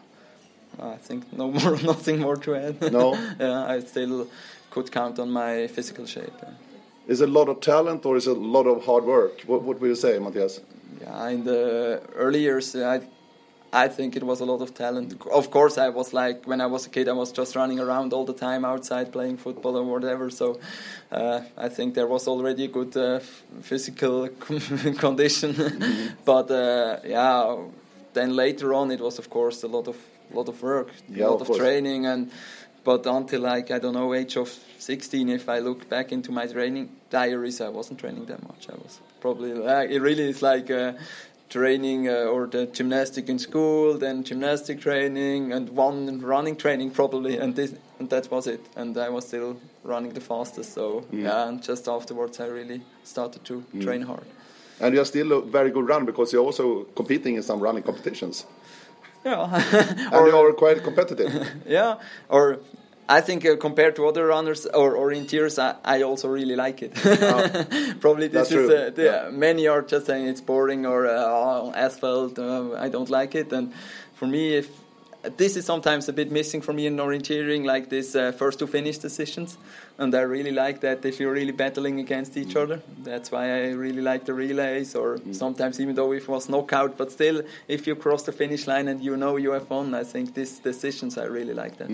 I 0.80 0.96
think 0.98 1.22
no 1.34 1.52
more, 1.60 1.78
nothing 1.82 2.20
more 2.20 2.38
to 2.38 2.56
add. 2.56 2.92
No? 2.92 3.14
yeah, 3.40 3.66
I 3.66 3.80
still 3.82 4.28
could 4.70 4.92
count 4.92 5.20
on 5.20 5.30
my 5.30 5.68
physical 5.68 6.06
shape. 6.06 6.40
Is 7.08 7.20
it 7.20 7.30
a 7.30 7.32
lot 7.32 7.50
of 7.50 7.60
talent 7.60 8.06
or 8.06 8.16
is 8.16 8.28
it 8.28 8.38
a 8.38 8.40
lot 8.40 8.66
of 8.66 8.86
hard 8.86 9.04
work? 9.04 9.42
What, 9.42 9.64
what 9.64 9.80
will 9.80 9.90
you 9.90 9.96
say, 9.96 10.18
Matthias? 10.20 10.62
Yeah, 11.02 11.28
in 11.30 11.44
the 11.44 12.02
early 12.16 12.42
years, 12.42 12.76
I, 12.76 13.02
I 13.72 13.88
think 13.88 14.16
it 14.16 14.24
was 14.24 14.40
a 14.40 14.46
lot 14.46 14.62
of 14.62 14.74
talent. 14.74 15.16
Of 15.32 15.50
course, 15.50 15.78
I 15.78 15.90
was 15.90 16.14
like 16.14 16.46
when 16.46 16.62
I 16.62 16.68
was 16.68 16.86
a 16.86 16.90
kid, 16.90 17.08
I 17.08 17.14
was 17.14 17.32
just 17.32 17.56
running 17.56 17.80
around 17.80 18.14
all 18.14 18.26
the 18.26 18.34
time 18.34 18.66
outside 18.66 19.12
playing 19.12 19.38
football 19.38 19.76
or 19.78 19.84
whatever. 19.84 20.30
So, 20.30 20.60
uh, 21.12 21.42
I 21.58 21.70
think 21.70 21.96
there 21.96 22.08
was 22.08 22.28
already 22.28 22.66
a 22.66 22.68
good 22.68 22.96
uh, 22.96 23.20
physical 23.62 24.30
condition. 24.98 25.56
but 26.26 26.52
uh, 26.52 27.00
yeah, 27.06 27.56
then 28.14 28.36
later 28.36 28.74
on, 28.74 28.92
it 28.92 29.02
was 29.02 29.20
of 29.20 29.30
course 29.30 29.64
a 29.64 29.68
lot 29.68 29.88
of 29.88 29.98
lot 30.32 30.50
of 30.50 30.62
work, 30.62 30.90
Yeah, 31.10 31.28
a 31.28 31.30
lot 31.30 31.42
of 31.42 31.50
of, 31.50 31.58
training, 31.58 32.06
and 32.06 32.32
but 32.84 33.06
until 33.06 33.42
like 33.42 33.72
I 33.72 33.80
don't 33.80 33.94
know 33.94 34.14
age 34.14 34.36
of 34.38 34.50
16, 34.80 35.30
if 35.30 35.48
I 35.50 35.60
look 35.60 35.88
back 35.90 36.12
into 36.12 36.32
my 36.32 36.48
training 36.48 36.90
diaries, 37.10 37.62
I 37.62 37.70
wasn't 37.70 38.00
training 38.00 38.26
that 38.26 38.44
much. 38.44 38.68
I 38.70 38.76
was 38.76 39.00
probably 39.24 39.54
like 39.54 39.90
it 39.96 40.02
really 40.02 40.28
is 40.34 40.42
like. 40.42 40.70
Uh, 40.70 40.94
training 41.50 42.10
uh, 42.10 42.34
or 42.34 42.48
the 42.48 42.66
gymnastic 42.78 43.30
in 43.30 43.38
school, 43.38 43.96
then 44.00 44.24
gymnastic 44.24 44.80
training 44.82 45.54
and 45.54 45.70
one 45.70 46.20
running 46.20 46.56
training 46.56 46.90
probably, 46.90 47.38
and 47.38 47.56
this 47.56 47.76
and 48.00 48.10
that 48.10 48.26
was 48.32 48.48
it. 48.48 48.62
And 48.76 48.98
I 48.98 49.10
was 49.10 49.28
still 49.28 49.56
running 49.84 50.14
the 50.14 50.22
fastest. 50.22 50.74
So 50.74 51.06
yeah, 51.12 51.48
and 51.48 51.62
just 51.62 51.88
afterwards 51.88 52.40
I 52.40 52.48
really 52.48 52.82
started 53.04 53.42
to 53.50 53.64
train 53.86 54.02
hard. 54.02 54.26
And 54.80 54.96
you're 54.96 55.06
still 55.06 55.32
a 55.32 55.42
very 55.42 55.70
good 55.70 55.88
runner 55.88 56.06
because 56.06 56.34
you're 56.34 56.46
also 56.46 56.86
competing 56.96 57.36
in 57.36 57.44
some 57.44 57.60
running 57.60 57.84
competitions. 57.84 58.46
Yeah, 59.26 59.46
And 60.14 60.28
you 60.28 60.36
are 60.36 60.54
quite 60.54 60.84
competitive. 60.84 61.32
yeah, 61.68 62.00
or. 62.30 62.60
I 63.10 63.22
think 63.22 63.46
uh, 63.46 63.58
compared 63.58 63.96
to 63.98 64.08
other 64.08 64.28
runners 64.28 64.66
or 64.66 64.96
orienteers, 64.96 65.60
I, 65.60 65.76
I 65.84 66.02
also 66.04 66.28
really 66.30 66.56
like 66.56 66.82
it. 66.82 66.94
Probably 68.00 68.28
this 68.28 68.52
is 68.52 68.70
uh, 68.70 68.92
the, 68.96 69.04
Yeah. 69.04 69.30
many 69.32 69.68
are 69.68 69.82
just 69.82 70.06
saying 70.06 70.28
it's 70.28 70.42
boring 70.42 70.86
or 70.86 71.06
uh, 71.08 71.12
oh, 71.26 71.74
asphalt. 71.76 72.40
Uh, 72.40 72.74
I 72.74 72.90
don't 72.90 73.10
like 73.10 73.36
it, 73.36 73.52
and 73.52 73.74
for 74.16 74.28
me, 74.28 74.56
if 74.56 74.70
this 75.38 75.56
is 75.56 75.66
sometimes 75.66 76.10
a 76.10 76.14
bit 76.14 76.32
missing 76.32 76.62
for 76.62 76.74
me 76.74 76.86
in 76.86 76.98
orienteering, 76.98 77.66
like 77.66 77.90
this 77.90 78.16
uh, 78.16 78.32
first 78.34 78.60
to 78.60 78.68
finish 78.68 78.98
decisions, 78.98 79.58
and 79.98 80.14
I 80.16 80.22
really 80.22 80.52
like 80.52 80.82
that 80.82 81.06
if 81.06 81.20
you're 81.20 81.32
really 81.32 81.52
battling 81.54 82.00
against 82.00 82.36
each 82.38 82.56
other. 82.56 82.82
That's 83.04 83.32
why 83.32 83.46
I 83.46 83.70
really 83.72 84.02
like 84.02 84.26
the 84.26 84.34
relays, 84.34 84.96
or 84.96 85.20
sometimes 85.32 85.80
even 85.80 85.96
though 85.96 86.12
it 86.14 86.28
was 86.28 86.50
knockout, 86.50 86.98
but 86.98 87.12
still, 87.12 87.42
if 87.68 87.88
you 87.88 87.96
cross 87.96 88.24
the 88.24 88.32
finish 88.32 88.68
line 88.68 88.88
and 88.88 89.02
you 89.02 89.16
know 89.18 89.38
you 89.38 89.52
have 89.52 89.70
won, 89.70 89.94
I 89.94 90.04
think 90.04 90.34
these 90.34 90.60
decisions 90.60 91.18
I 91.18 91.26
really 91.26 91.54
like 91.54 91.78
that. 91.78 91.90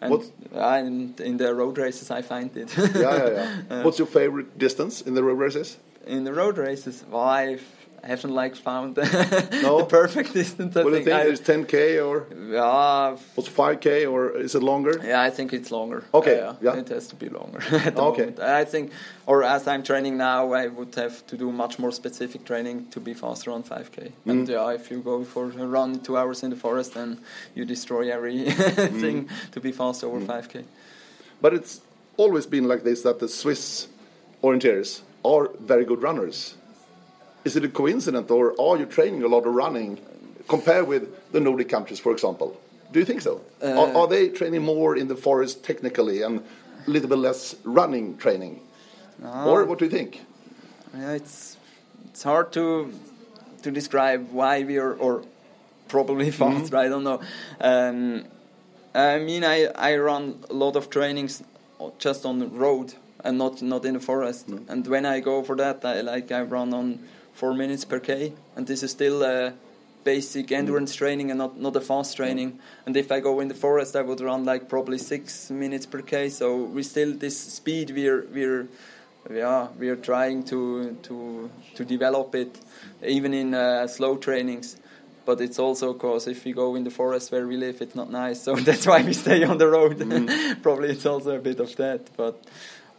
And 0.00 0.10
What- 0.10 0.30
uh, 0.54 0.78
in, 0.86 1.14
in 1.18 1.36
the 1.38 1.54
road 1.54 1.78
races, 1.78 2.10
I 2.10 2.22
find 2.22 2.54
it. 2.56 2.76
yeah, 2.76 2.86
yeah, 2.94 3.62
yeah. 3.70 3.82
What's 3.84 3.98
your 3.98 4.06
favorite 4.08 4.58
distance 4.58 5.00
in 5.00 5.14
the 5.14 5.22
road 5.22 5.38
races? 5.38 5.78
in 6.06 6.22
the 6.24 6.32
road 6.32 6.56
races, 6.56 7.04
well, 7.10 7.22
I've, 7.24 7.64
I 8.06 8.10
haven't 8.10 8.34
like 8.34 8.54
found 8.54 8.96
No? 9.66 9.78
the 9.78 9.86
perfect 9.88 10.32
distance. 10.32 10.76
I 10.76 10.84
What 10.84 10.90
do 10.92 10.98
you 10.98 11.04
think? 11.04 11.16
I, 11.16 11.22
Is 11.24 11.40
10k 11.40 11.74
or 12.06 12.26
yeah, 12.52 13.16
what's 13.34 13.48
5k 13.50 14.08
or 14.08 14.30
is 14.38 14.54
it 14.54 14.62
longer? 14.62 15.00
yeah, 15.04 15.20
I 15.20 15.30
think 15.30 15.52
it's 15.52 15.72
longer. 15.72 16.04
Okay, 16.14 16.36
yeah, 16.36 16.54
yeah. 16.62 16.76
it 16.80 16.88
has 16.90 17.08
to 17.08 17.16
be 17.16 17.28
longer. 17.28 17.58
the 17.70 18.00
Okay. 18.10 18.20
moment. 18.26 18.38
I 18.38 18.64
think, 18.64 18.92
or 19.26 19.42
as 19.42 19.66
I'm 19.66 19.82
training 19.82 20.16
now, 20.16 20.52
I 20.52 20.68
would 20.68 20.94
have 20.94 21.26
to 21.26 21.36
do 21.36 21.50
much 21.50 21.80
more 21.80 21.90
specific 21.90 22.44
training 22.44 22.86
to 22.92 23.00
be 23.00 23.12
faster 23.12 23.50
on 23.50 23.64
5k. 23.64 23.98
Mm. 23.98 24.12
And 24.30 24.48
yeah, 24.48 24.70
if 24.70 24.88
you 24.90 25.00
go 25.00 25.24
for 25.24 25.46
a 25.50 25.66
run 25.66 25.98
two 25.98 26.16
hours 26.16 26.44
in 26.44 26.50
the 26.50 26.56
forest, 26.56 26.94
then 26.94 27.18
you 27.56 27.64
destroy 27.64 28.12
everything 28.12 29.26
Mm. 29.26 29.50
to 29.50 29.60
be 29.60 29.72
fast 29.72 30.04
over 30.04 30.20
5k. 30.20 30.64
But 31.40 31.54
it's 31.54 31.80
always 32.16 32.46
been 32.46 32.68
like 32.68 32.82
this 32.84 33.02
that 33.02 33.18
the 33.18 33.28
Swiss 33.28 33.88
orienteers 34.44 35.00
are 35.24 35.50
very 35.58 35.84
good 35.84 36.02
runners. 36.02 36.54
Is 37.46 37.54
it 37.54 37.64
a 37.64 37.68
coincidence 37.68 38.28
or 38.28 38.60
are 38.60 38.76
you 38.76 38.86
training 38.86 39.22
a 39.22 39.28
lot 39.28 39.46
of 39.46 39.54
running 39.54 40.00
compared 40.48 40.88
with 40.88 41.02
the 41.30 41.38
Nordic 41.38 41.68
countries, 41.68 42.00
for 42.00 42.10
example? 42.10 42.60
Do 42.90 42.98
you 42.98 43.04
think 43.04 43.20
so? 43.20 43.40
Uh, 43.62 43.80
are, 43.80 43.96
are 43.98 44.08
they 44.08 44.30
training 44.30 44.62
more 44.62 44.96
in 44.96 45.06
the 45.06 45.14
forest 45.14 45.62
technically 45.62 46.22
and 46.22 46.40
a 46.86 46.90
little 46.90 47.08
bit 47.08 47.18
less 47.18 47.54
running 47.62 48.16
training? 48.16 48.60
Or 49.22 49.64
what 49.64 49.78
do 49.78 49.84
you 49.84 49.90
think? 49.92 50.22
Yeah, 50.92 51.12
it's 51.12 51.56
it's 52.06 52.24
hard 52.24 52.52
to 52.52 52.92
to 53.62 53.70
describe 53.70 54.32
why 54.32 54.64
we 54.64 54.78
are 54.78 54.94
or 54.94 55.22
probably 55.86 56.30
faster. 56.42 56.76
Mm-hmm. 56.76 56.86
I 56.86 56.88
don't 56.88 57.04
know. 57.04 57.20
Um, 57.60 58.24
I 58.92 59.18
mean, 59.20 59.44
I 59.44 59.66
I 59.66 59.96
run 59.96 60.42
a 60.50 60.52
lot 60.52 60.74
of 60.74 60.90
trainings 60.90 61.44
just 61.98 62.26
on 62.26 62.40
the 62.40 62.48
road 62.48 62.94
and 63.24 63.38
not 63.38 63.62
not 63.62 63.84
in 63.84 63.94
the 63.94 64.00
forest. 64.00 64.48
Mm-hmm. 64.48 64.70
And 64.70 64.86
when 64.86 65.06
I 65.06 65.20
go 65.20 65.44
for 65.44 65.56
that, 65.56 65.84
I 65.84 66.00
like 66.00 66.32
I 66.32 66.42
run 66.42 66.74
on 66.74 66.98
four 67.36 67.54
minutes 67.54 67.84
per 67.84 68.00
k, 68.00 68.32
and 68.56 68.66
this 68.66 68.82
is 68.82 68.90
still. 68.90 69.22
Uh, 69.22 69.52
Basic 70.06 70.52
endurance 70.52 70.94
training 70.94 71.32
and 71.32 71.38
not, 71.38 71.58
not 71.58 71.74
a 71.74 71.80
fast 71.80 72.16
training. 72.16 72.60
And 72.86 72.96
if 72.96 73.10
I 73.10 73.18
go 73.18 73.40
in 73.40 73.48
the 73.48 73.54
forest, 73.54 73.96
I 73.96 74.02
would 74.02 74.20
run 74.20 74.44
like 74.44 74.68
probably 74.68 74.98
six 74.98 75.50
minutes 75.50 75.84
per 75.84 76.00
k. 76.00 76.28
So 76.28 76.62
we 76.62 76.84
still 76.84 77.12
this 77.12 77.36
speed 77.36 77.90
we're 77.90 78.24
we're 78.32 78.68
yeah, 79.28 79.66
we 79.76 79.88
are 79.88 79.96
trying 79.96 80.44
to 80.44 80.96
to 81.02 81.50
to 81.74 81.84
develop 81.84 82.36
it, 82.36 82.56
even 83.04 83.34
in 83.34 83.52
uh, 83.54 83.88
slow 83.88 84.16
trainings. 84.16 84.76
But 85.24 85.40
it's 85.40 85.58
also 85.58 85.92
because 85.92 86.28
if 86.28 86.44
we 86.44 86.52
go 86.52 86.76
in 86.76 86.84
the 86.84 86.90
forest 86.90 87.32
where 87.32 87.46
we 87.46 87.56
live, 87.56 87.82
it's 87.82 87.96
not 87.96 88.10
nice. 88.10 88.40
So 88.44 88.54
that's 88.54 88.86
why 88.86 89.02
we 89.02 89.12
stay 89.12 89.42
on 89.42 89.58
the 89.58 89.66
road. 89.66 89.98
Mm. 89.98 90.62
Probably 90.62 90.90
it's 90.90 91.04
also 91.06 91.30
a 91.30 91.40
bit 91.40 91.58
of 91.58 91.74
that. 91.76 92.16
But 92.16 92.44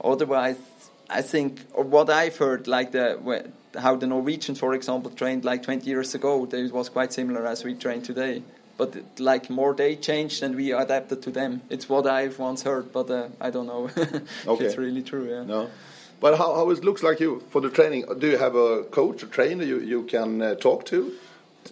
otherwise, 0.04 0.58
I 1.10 1.22
think, 1.22 1.62
what 1.72 2.10
I've 2.10 2.36
heard, 2.36 2.68
like 2.68 2.92
the 2.92 3.18
how 3.78 3.96
the 3.96 4.08
Norwegians, 4.08 4.60
for 4.60 4.74
example, 4.74 5.12
trained 5.12 5.46
like 5.46 5.64
20 5.64 5.86
years 5.90 6.16
ago, 6.16 6.48
it 6.52 6.72
was 6.74 6.90
quite 6.90 7.14
similar 7.14 7.46
as 7.46 7.64
we 7.64 7.74
train 7.76 8.02
today. 8.02 8.44
But 8.78 8.96
it- 8.96 9.20
like 9.20 9.50
more 9.50 9.74
they 9.74 9.96
changed 9.96 10.44
and 10.44 10.56
we 10.56 10.72
adapted 10.72 11.22
to 11.24 11.32
them. 11.32 11.62
It's 11.70 11.90
what 11.90 12.06
I've 12.06 12.38
once 12.40 12.64
heard, 12.64 12.92
but 12.94 13.10
uh, 13.10 13.28
I 13.42 13.50
don't 13.50 13.66
know 13.68 13.88
if 13.88 13.98
Okay. 14.48 14.66
it's 14.66 14.78
really 14.78 15.02
true. 15.02 15.30
Yeah. 15.30 15.44
No. 15.44 15.70
But 16.20 16.38
how, 16.38 16.56
how 16.56 16.70
it 16.72 16.84
looks 16.84 17.04
like 17.04 17.20
you 17.20 17.44
for 17.50 17.62
the 17.62 17.70
training? 17.70 18.06
Do 18.20 18.28
you 18.28 18.38
have 18.38 18.56
a 18.56 18.84
coach, 18.84 19.24
a 19.24 19.28
trainer 19.28 19.64
you, 19.64 19.80
you 19.80 20.04
can 20.04 20.42
uh, 20.42 20.56
talk 20.56 20.86
to, 20.88 21.12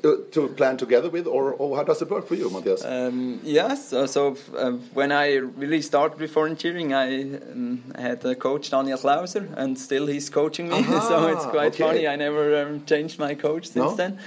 to, 0.01 0.47
plan 0.55 0.77
together 0.77 1.09
with, 1.09 1.27
or, 1.27 1.53
or 1.53 1.77
how 1.77 1.83
does 1.83 2.01
it 2.01 2.09
work 2.09 2.27
for 2.27 2.35
you, 2.35 2.49
Matthias? 2.49 2.83
Um, 2.83 3.39
yes, 3.43 3.93
uh, 3.93 4.07
so 4.07 4.37
uh, 4.57 4.71
when 4.93 5.11
I 5.11 5.35
really 5.35 5.81
started 5.81 6.19
with 6.19 6.33
orienteering, 6.33 6.93
I 6.93 7.37
um, 7.51 7.83
had 7.97 8.23
a 8.25 8.35
coach, 8.35 8.69
Daniel 8.69 8.97
Klauser, 8.97 9.51
and 9.57 9.77
still 9.77 10.07
he's 10.07 10.29
coaching 10.29 10.69
me. 10.69 10.75
Aha, 10.75 10.99
so 11.07 11.27
it's 11.27 11.45
quite 11.45 11.73
okay. 11.73 11.83
funny. 11.83 12.07
I 12.07 12.15
never 12.15 12.63
um, 12.63 12.85
changed 12.85 13.19
my 13.19 13.35
coach 13.35 13.65
since 13.65 13.75
No? 13.75 13.95
then. 13.95 14.19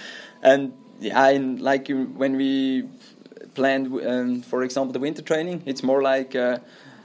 And 0.43 0.73
yeah, 1.01 1.29
and 1.29 1.61
like 1.61 1.89
when 1.89 2.37
we 2.37 2.85
planned, 3.55 3.87
um, 4.07 4.43
for 4.43 4.63
example, 4.63 4.93
the 4.93 4.99
winter 5.01 5.23
training, 5.23 5.63
it's 5.67 5.83
more 5.83 6.03
like 6.03 6.35
a, 6.35 6.61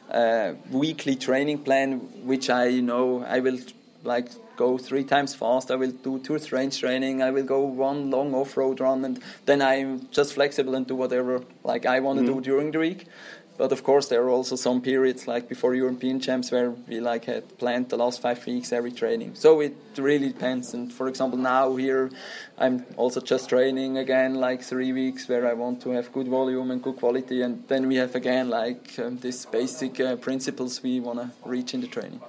a 0.10 0.56
weekly 0.72 1.16
training 1.16 1.60
plan, 1.60 2.00
which 2.26 2.50
I 2.50 2.80
know 2.80 3.24
I 3.24 3.40
will 3.40 3.60
like 4.04 4.30
go 4.56 4.78
three 4.78 5.04
times 5.04 5.34
fast. 5.34 5.72
I 5.72 5.76
will 5.76 5.92
do 5.92 6.20
two 6.20 6.38
range 6.52 6.80
training. 6.80 7.22
I 7.22 7.32
will 7.32 7.44
go 7.44 7.62
one 7.62 8.10
long 8.10 8.34
off-road 8.34 8.80
run, 8.80 9.06
and 9.06 9.22
then 9.46 9.62
I'm 9.62 10.08
just 10.12 10.34
flexible 10.34 10.76
and 10.76 10.88
do 10.88 10.96
whatever 10.96 11.42
like 11.64 11.86
I 11.86 12.00
want 12.00 12.20
to 12.20 12.26
do 12.26 12.42
during 12.42 12.72
the 12.72 12.80
week. 12.80 13.06
But 13.56 13.72
of 13.72 13.84
course, 13.84 14.08
there 14.08 14.24
are 14.24 14.30
also 14.30 14.56
some 14.56 14.82
periods 14.82 15.28
like 15.28 15.48
before 15.48 15.76
European 15.76 16.20
champs 16.20 16.52
where 16.52 16.72
we 16.72 17.00
like 17.00 17.26
had 17.26 17.58
planned 17.60 17.90
the 17.90 17.98
last 17.98 18.20
five 18.20 18.44
weeks 18.48 18.74
every 18.74 18.92
training. 18.92 19.36
So 19.36 19.60
it 19.62 19.76
really 19.96 20.30
depends. 20.30 20.74
And 20.74 20.92
for 20.92 21.08
example, 21.08 21.38
now 21.38 21.76
here 21.76 22.10
I'm 22.58 22.84
also 22.98 23.22
just 23.22 23.50
training 23.50 23.98
again 24.00 24.36
like 24.36 24.64
three 24.64 24.92
weeks 24.92 25.30
where 25.30 25.48
I 25.48 25.54
want 25.54 25.82
to 25.84 25.92
have 25.92 26.12
good 26.12 26.28
volume 26.28 26.72
and 26.72 26.82
good 26.82 26.96
quality. 26.96 27.44
And 27.44 27.64
then 27.68 27.88
we 27.88 27.98
have 27.98 28.16
again 28.16 28.50
like 28.50 28.98
um, 28.98 29.20
these 29.20 29.46
basic 29.46 30.00
uh, 30.00 30.16
principles 30.16 30.82
we 30.82 31.00
want 31.00 31.20
to 31.20 31.30
reach 31.48 31.76
in 31.76 31.82
the 31.82 31.88
training. 31.88 32.22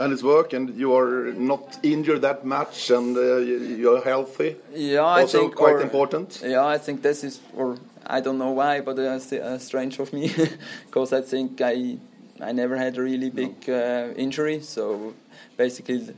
And 0.00 0.12
it's 0.14 0.22
work, 0.22 0.52
and 0.54 0.74
you 0.76 0.94
are 0.96 1.32
not 1.34 1.78
injured 1.82 2.22
that 2.22 2.44
much, 2.44 2.90
and 2.90 3.16
uh, 3.16 3.36
you- 3.36 3.76
you're 3.82 4.00
healthy. 4.02 4.56
Yeah, 4.74 5.04
I 5.04 5.20
also 5.22 5.38
think 5.38 5.54
quite 5.54 5.74
or- 5.76 5.82
important. 5.82 6.40
Yeah, 6.42 6.64
I 6.74 6.78
think 6.78 7.02
this 7.02 7.22
is, 7.22 7.40
or 7.56 7.76
I 8.06 8.20
don't 8.20 8.38
know 8.38 8.50
why, 8.52 8.80
but 8.80 8.98
it's 8.98 9.32
uh, 9.32 9.58
strange 9.58 9.98
of 10.00 10.12
me, 10.12 10.32
because 10.86 11.12
I 11.12 11.20
think 11.22 11.60
I 11.60 11.98
I 12.40 12.52
never 12.52 12.76
had 12.76 12.96
a 12.98 13.02
really 13.02 13.30
big 13.30 13.54
uh, 13.68 14.14
injury. 14.16 14.60
So 14.62 15.12
basically, 15.58 16.14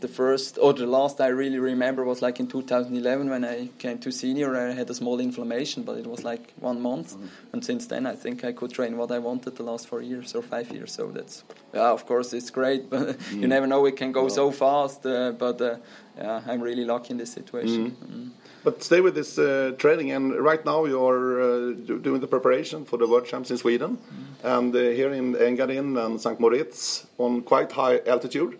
the, 0.00 0.08
first 0.08 0.58
or 0.60 0.72
the 0.72 0.86
last 0.86 1.20
I 1.20 1.28
really 1.28 1.58
remember 1.58 2.04
was 2.04 2.22
like 2.22 2.40
in 2.40 2.46
2011 2.46 3.30
when 3.30 3.44
I 3.44 3.68
came 3.78 3.98
to 3.98 4.10
senior. 4.10 4.56
I 4.56 4.72
had 4.72 4.88
a 4.90 4.94
small 4.94 5.20
inflammation, 5.20 5.82
but 5.82 5.98
it 5.98 6.06
was 6.06 6.24
like 6.24 6.52
one 6.60 6.80
month, 6.80 7.16
and 7.52 7.64
since 7.64 7.86
then 7.86 8.06
I 8.06 8.14
think 8.14 8.44
I 8.44 8.52
could 8.52 8.72
train 8.72 8.96
what 8.96 9.10
I 9.10 9.18
wanted 9.18 9.56
the 9.56 9.62
last 9.62 9.88
four 9.88 10.02
years 10.02 10.34
or 10.34 10.42
five 10.42 10.70
years. 10.70 10.92
So 10.92 11.10
that's 11.10 11.44
yeah, 11.74 11.90
of 11.90 12.06
course 12.06 12.32
it's 12.32 12.50
great, 12.50 12.90
but 12.90 13.16
you 13.32 13.46
never 13.46 13.66
know 13.66 13.86
it 13.86 13.96
can 13.96 14.12
go 14.12 14.28
so 14.28 14.50
fast. 14.50 15.04
Uh, 15.04 15.32
but 15.32 15.60
uh, 15.60 15.76
yeah, 16.16 16.42
I'm 16.46 16.60
really 16.60 16.84
lucky 16.84 17.10
in 17.10 17.18
this 17.18 17.32
situation. 17.32 17.90
Mm. 17.90 18.30
But 18.64 18.82
stay 18.82 19.00
with 19.00 19.14
this 19.14 19.38
uh, 19.38 19.72
training, 19.78 20.10
and 20.10 20.34
right 20.34 20.64
now 20.64 20.84
you 20.84 21.04
are 21.06 21.40
uh, 21.40 21.72
doing 22.02 22.20
the 22.20 22.26
preparation 22.26 22.84
for 22.84 22.98
the 22.98 23.06
World 23.06 23.24
Champs 23.26 23.50
in 23.50 23.56
Sweden, 23.56 23.98
and 24.42 24.74
uh, 24.74 24.78
here 24.78 25.12
in 25.12 25.34
Engadin 25.34 25.96
and 26.04 26.20
St. 26.20 26.40
Moritz 26.40 27.06
on 27.18 27.42
quite 27.42 27.72
high 27.72 28.00
altitude. 28.06 28.58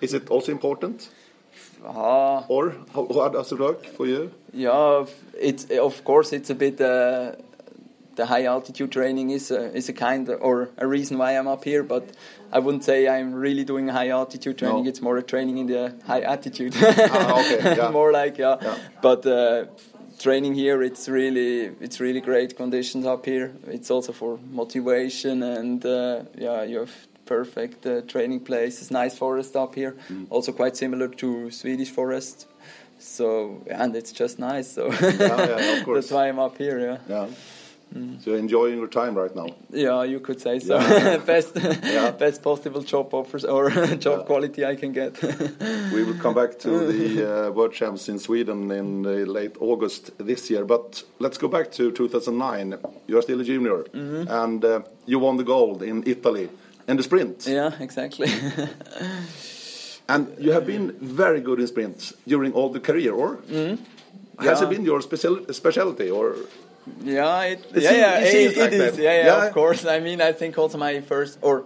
Is 0.00 0.14
it 0.14 0.30
also 0.30 0.52
important, 0.52 1.08
Ah, 1.84 2.44
or 2.48 2.74
how, 2.94 3.06
how 3.12 3.28
does 3.28 3.52
it 3.52 3.58
work 3.58 3.84
for 3.96 4.06
you? 4.06 4.30
yeah, 4.52 5.04
it's 5.40 5.64
of 5.70 6.02
course 6.04 6.32
it's 6.32 6.50
a 6.50 6.54
bit. 6.54 6.80
Uh, 6.80 7.32
the 8.16 8.26
high 8.26 8.46
altitude 8.46 8.90
training 8.90 9.30
is 9.30 9.52
a, 9.52 9.72
is 9.76 9.88
a 9.88 9.92
kind 9.92 10.28
of, 10.28 10.42
or 10.42 10.70
a 10.76 10.86
reason 10.88 11.18
why 11.18 11.38
I'm 11.38 11.46
up 11.46 11.62
here, 11.62 11.84
but 11.84 12.02
I 12.52 12.58
wouldn't 12.58 12.82
say 12.82 13.06
I'm 13.06 13.32
really 13.32 13.62
doing 13.64 13.86
high 13.86 14.08
altitude 14.08 14.58
training. 14.58 14.82
No. 14.84 14.88
It's 14.90 15.00
more 15.00 15.16
a 15.18 15.22
training 15.22 15.58
in 15.58 15.66
the 15.68 15.94
high 16.04 16.22
altitude. 16.22 16.74
Ah, 16.82 17.38
okay, 17.40 17.76
yeah. 17.76 17.90
more 17.92 18.10
like 18.10 18.36
yeah. 18.38 18.56
Yeah. 18.60 18.76
But 19.02 19.24
uh, 19.24 19.66
training 20.18 20.54
here, 20.54 20.82
it's 20.82 21.08
really 21.08 21.70
it's 21.80 22.00
really 22.00 22.20
great 22.20 22.56
conditions 22.56 23.06
up 23.06 23.24
here. 23.24 23.52
It's 23.68 23.88
also 23.90 24.12
for 24.12 24.38
motivation 24.50 25.42
and 25.44 25.84
uh, 25.86 26.22
yeah, 26.36 26.64
you 26.64 26.78
have 26.80 27.07
perfect 27.28 27.86
uh, 27.86 28.00
training 28.12 28.40
place. 28.44 28.80
It's 28.82 28.90
nice 28.90 29.16
forest 29.18 29.54
up 29.56 29.74
here, 29.74 29.92
Mm. 30.10 30.26
also 30.30 30.52
quite 30.52 30.76
similar 30.76 31.08
to 31.08 31.50
Swedish 31.50 31.90
forest. 31.90 32.46
So 32.98 33.62
and 33.80 33.94
it's 33.96 34.12
just 34.20 34.38
nice. 34.38 34.72
So 34.74 34.82
yeah, 34.86 35.78
of 35.78 35.84
course. 35.86 35.96
that's 35.96 36.10
why 36.12 36.28
I'm 36.28 36.38
up 36.38 36.58
here. 36.58 36.78
Yeah. 36.80 36.98
Yeah. 37.08 37.26
So 38.20 38.30
you're 38.30 38.38
enjoying 38.38 38.76
your 38.78 38.88
time 38.88 39.14
right 39.22 39.34
now. 39.34 39.46
Yeah, 39.72 40.02
you 40.04 40.20
could 40.20 40.40
say 40.40 40.58
so. 40.58 40.74
Yeah. 40.78 41.16
best, 41.32 41.56
Yeah. 41.82 42.10
best 42.18 42.42
possible 42.42 42.82
job 42.82 43.14
offers 43.14 43.44
or 43.44 43.70
job 43.96 44.18
Yeah. 44.18 44.26
quality 44.26 44.64
I 44.72 44.76
can 44.76 44.92
get. 44.92 45.22
We 45.94 46.02
will 46.04 46.18
come 46.22 46.34
back 46.34 46.58
to 46.58 46.68
the 46.92 47.24
uh, 47.24 47.50
World 47.56 47.72
Champs 47.72 48.08
in 48.08 48.18
Sweden 48.18 48.70
in 48.70 49.06
uh, 49.06 49.10
late 49.32 49.56
August 49.60 50.10
this 50.18 50.50
year. 50.50 50.64
But 50.66 51.02
let's 51.18 51.38
go 51.38 51.48
back 51.48 51.70
to 51.72 51.90
2009. 51.90 52.74
You're 53.06 53.22
still 53.22 53.40
a 53.40 53.44
junior, 53.44 53.84
and 53.94 54.64
uh, 54.64 54.80
you 55.06 55.18
won 55.20 55.36
the 55.38 55.44
gold 55.44 55.82
in 55.82 56.02
Italy 56.06 56.48
in 56.88 56.96
the 56.96 57.02
sprint. 57.02 57.46
yeah, 57.46 57.72
exactly. 57.80 58.28
And 60.10 60.26
you 60.38 60.52
have 60.52 60.64
been 60.66 60.92
very 61.02 61.40
good 61.40 61.60
in 61.60 61.66
sprints 61.66 62.14
during 62.26 62.52
all 62.54 62.70
the 62.70 62.80
career, 62.80 63.12
or 63.12 63.36
has 63.36 63.44
Mm-hmm. 63.50 64.44
Yeah. 64.44 64.62
it 64.62 64.70
been 64.70 64.84
your 64.84 65.00
special 65.02 65.44
specialty? 65.52 66.10
Or 66.10 66.34
yeah, 67.04 67.42
it, 67.52 67.58
It 67.74 67.82
yeah, 67.82 67.92
yeah, 67.92 68.18
it 68.20 68.34
it, 68.34 68.56
it 68.56 68.72
is. 68.72 68.98
Yeah, 68.98 69.12
yeah, 69.12 69.26
Yeah. 69.26 69.46
of 69.48 69.52
course. 69.52 69.84
I 69.84 70.00
mean, 70.00 70.20
I 70.22 70.32
think 70.32 70.56
also 70.58 70.78
my 70.78 71.00
first 71.02 71.38
or 71.42 71.64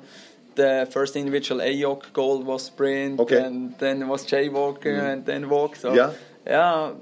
the 0.57 0.89
first 0.91 1.15
individual 1.17 1.61
EYOC 1.61 2.13
goal 2.13 2.43
was 2.43 2.65
sprint, 2.65 3.21
Okay. 3.21 3.37
Mm. 3.37 3.47
and 3.47 3.79
then 3.79 4.03
it 4.03 4.07
was 4.09 4.27
JWOC, 4.27 4.87
and 4.87 5.25
then 5.25 5.45
WOC. 5.49 5.77
So 5.77 5.95
Yeah. 5.95 6.11
yeah. 6.47 6.93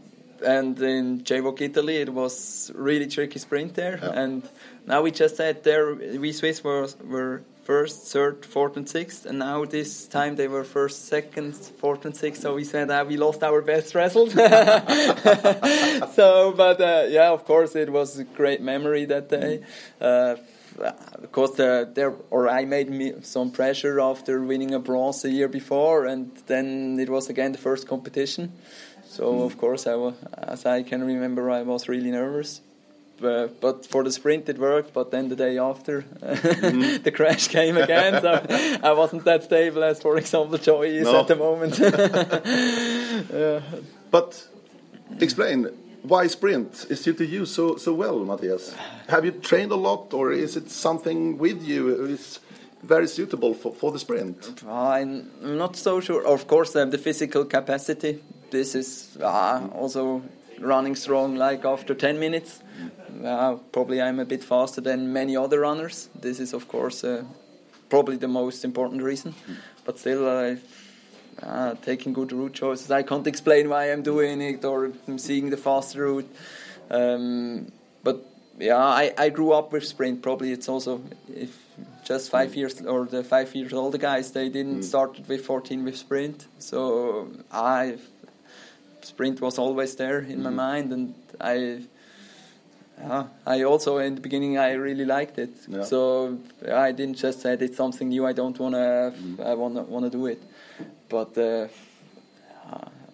And 0.44 0.78
in 0.82 1.20
JWOC 1.24 1.60
Italy, 1.62 1.96
it 2.02 2.08
was 2.12 2.70
really 2.74 3.06
tricky 3.06 3.38
sprint 3.38 3.74
there. 3.74 3.98
Yeah. 4.02 4.22
And 4.22 4.42
now 4.90 5.02
we 5.02 5.12
just 5.12 5.36
said 5.36 5.62
there, 5.62 5.94
we 5.94 6.32
Swiss 6.32 6.64
were 6.64 6.88
were 7.04 7.42
first, 7.62 8.12
third, 8.12 8.44
fourth, 8.44 8.76
and 8.76 8.88
sixth, 8.88 9.24
and 9.24 9.38
now 9.38 9.64
this 9.64 10.08
time 10.08 10.34
they 10.34 10.48
were 10.48 10.64
first, 10.64 11.06
second, 11.06 11.54
fourth, 11.54 12.04
and 12.04 12.16
sixth. 12.16 12.42
So 12.42 12.56
we 12.56 12.64
said 12.64 12.90
ah, 12.90 13.04
we 13.04 13.16
lost 13.16 13.44
our 13.44 13.62
best 13.62 13.94
result. 13.94 14.30
so, 16.18 16.52
but 16.56 16.80
uh, 16.80 17.06
yeah, 17.08 17.30
of 17.30 17.44
course, 17.44 17.76
it 17.76 17.90
was 17.90 18.18
a 18.18 18.24
great 18.24 18.60
memory 18.60 19.04
that 19.04 19.28
day. 19.28 19.62
Uh, 20.00 20.34
because 21.20 21.56
the, 21.56 21.88
there, 21.94 22.14
or 22.30 22.48
I 22.48 22.64
made 22.64 22.90
me 22.90 23.12
some 23.22 23.50
pressure 23.52 24.00
after 24.00 24.40
winning 24.42 24.74
a 24.74 24.80
bronze 24.80 25.24
a 25.24 25.30
year 25.30 25.48
before, 25.48 26.06
and 26.06 26.32
then 26.46 26.98
it 26.98 27.08
was 27.08 27.28
again 27.28 27.52
the 27.52 27.58
first 27.58 27.86
competition. 27.86 28.52
So 29.08 29.42
of 29.42 29.56
course, 29.58 29.86
I 29.86 29.94
wa 29.94 30.14
as 30.36 30.66
I 30.66 30.82
can 30.82 31.04
remember, 31.04 31.48
I 31.50 31.62
was 31.62 31.88
really 31.88 32.10
nervous. 32.10 32.60
But, 33.20 33.60
but 33.60 33.86
for 33.86 34.02
the 34.02 34.10
sprint 34.10 34.48
it 34.48 34.58
worked. 34.58 34.92
But 34.94 35.10
then 35.10 35.28
the 35.28 35.36
day 35.36 35.58
after, 35.58 36.04
the 36.20 37.12
crash 37.14 37.48
came 37.48 37.76
again. 37.76 38.20
So 38.22 38.46
I 38.82 38.92
wasn't 38.92 39.24
that 39.24 39.44
stable 39.44 39.84
as, 39.84 40.00
for 40.00 40.16
example, 40.16 40.56
Joy 40.58 40.86
is 40.86 41.04
No. 41.04 41.20
at 41.20 41.28
the 41.28 41.36
moment. 41.36 41.78
yeah. 43.32 43.60
but 44.10 44.48
explain 45.20 45.68
why 46.02 46.26
sprint 46.28 46.86
is 46.88 47.00
suited 47.00 47.28
you 47.28 47.44
so 47.46 47.76
so 47.76 47.92
well, 47.92 48.18
Matthias. 48.24 48.74
Have 49.08 49.24
you 49.24 49.32
trained 49.32 49.72
a 49.72 49.76
lot, 49.76 50.14
or 50.14 50.32
is 50.32 50.56
it 50.56 50.70
something 50.70 51.36
with 51.38 51.62
you 51.62 52.06
is 52.06 52.40
very 52.82 53.06
suitable 53.06 53.52
for, 53.54 53.74
for 53.74 53.92
the 53.92 53.98
sprint? 53.98 54.62
I'm 54.66 55.28
not 55.42 55.76
so 55.76 56.00
sure. 56.00 56.26
Of 56.26 56.46
course, 56.46 56.74
uh, 56.74 56.86
the 56.86 56.98
physical 56.98 57.44
capacity. 57.44 58.22
This 58.50 58.74
is 58.74 59.16
uh, 59.20 59.68
also 59.74 60.22
running 60.60 60.94
strong. 60.96 61.36
Like 61.36 61.64
after 61.64 61.94
10 61.94 62.18
minutes, 62.18 62.60
uh, 63.24 63.54
probably 63.72 64.00
I'm 64.00 64.18
a 64.20 64.24
bit 64.24 64.44
faster 64.44 64.80
than 64.80 65.12
many 65.12 65.36
other 65.36 65.60
runners. 65.60 66.08
This 66.20 66.40
is, 66.40 66.52
of 66.52 66.68
course, 66.68 67.04
uh, 67.04 67.24
probably 67.88 68.16
the 68.16 68.28
most 68.28 68.64
important 68.64 69.02
reason. 69.02 69.34
But 69.84 69.98
still, 69.98 70.26
uh, 70.28 70.56
uh, 71.42 71.74
taking 71.82 72.12
good 72.12 72.32
route 72.32 72.52
choices. 72.54 72.90
I 72.90 73.02
can't 73.02 73.26
explain 73.26 73.68
why 73.68 73.90
I'm 73.92 74.02
doing 74.02 74.40
it 74.42 74.64
or 74.64 74.92
I'm 75.08 75.18
seeing 75.18 75.50
the 75.50 75.56
faster 75.56 76.02
route. 76.02 76.28
Um, 76.90 77.72
but 78.02 78.24
yeah, 78.58 78.76
I, 78.76 79.12
I 79.16 79.28
grew 79.30 79.52
up 79.52 79.72
with 79.72 79.86
sprint. 79.86 80.22
Probably 80.22 80.52
it's 80.52 80.68
also 80.68 81.00
if 81.34 81.56
just 82.04 82.30
five 82.30 82.54
years 82.56 82.80
or 82.82 83.06
the 83.06 83.22
five 83.22 83.54
years 83.54 83.72
older 83.72 83.98
guys 83.98 84.32
they 84.32 84.48
didn't 84.48 84.80
Mm. 84.80 84.84
start 84.84 85.20
with 85.28 85.44
14 85.46 85.84
with 85.84 85.96
sprint. 85.96 86.46
So 86.58 87.28
I 87.52 87.96
sprint 89.04 89.40
was 89.40 89.58
always 89.58 89.94
there 89.96 90.20
in 90.20 90.42
my 90.42 90.50
Mhm. 90.50 90.54
mind, 90.54 90.92
and 90.92 91.14
I. 91.40 91.80
Yeah, 92.98 93.24
I 93.46 93.62
also 93.62 93.96
in 93.98 94.14
the 94.16 94.20
beginning 94.20 94.58
I 94.58 94.72
really 94.72 95.06
liked 95.06 95.38
it. 95.38 95.50
Yeah. 95.68 95.84
So 95.84 96.36
I 96.70 96.92
didn't 96.92 97.16
just 97.16 97.40
say 97.40 97.54
it's 97.54 97.76
something 97.76 98.08
new. 98.10 98.26
I 98.26 98.34
don't 98.34 98.58
wanna. 98.58 99.12
Mm. 99.16 99.40
I 99.40 99.54
wanna 99.54 99.82
wanna 99.84 100.10
do 100.10 100.26
it. 100.26 100.42
But 101.08 101.36
uh, 101.38 101.68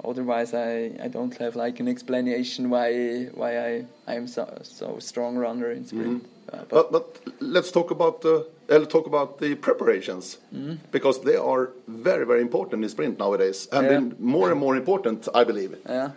otherwise, 0.04 0.54
I, 0.54 0.90
I 1.02 1.08
don't 1.08 1.36
have 1.38 1.56
like 1.56 1.80
an 1.80 1.88
explanation 1.88 2.68
why 2.70 3.28
why 3.34 3.58
I 3.58 3.84
I 4.06 4.14
am 4.16 4.26
so 4.26 4.44
so 4.62 4.98
strong 4.98 5.36
runner 5.36 5.70
in 5.70 5.84
sprint. 5.86 6.24
Uh, 6.24 6.28
But, 6.68 6.92
but 6.92 7.04
let's 7.40 7.70
talk 7.72 7.90
about 7.90 8.20
the 8.22 8.46
uh, 8.68 8.84
talk 8.86 9.06
about 9.06 9.38
the 9.38 9.54
preparations 9.54 10.38
Mm-hmm. 10.54 10.74
because 10.92 11.20
they 11.22 11.36
are 11.36 11.70
very 11.88 12.26
very 12.26 12.40
important 12.40 12.82
in 12.84 12.88
sprint 12.90 13.18
nowadays 13.18 13.68
and 13.72 13.86
Yeah. 13.86 14.00
more 14.18 14.50
and 14.50 14.60
more 14.60 14.76
important 14.76 15.28
I 15.34 15.44
believe. 15.44 15.76
yeah. 15.88 16.10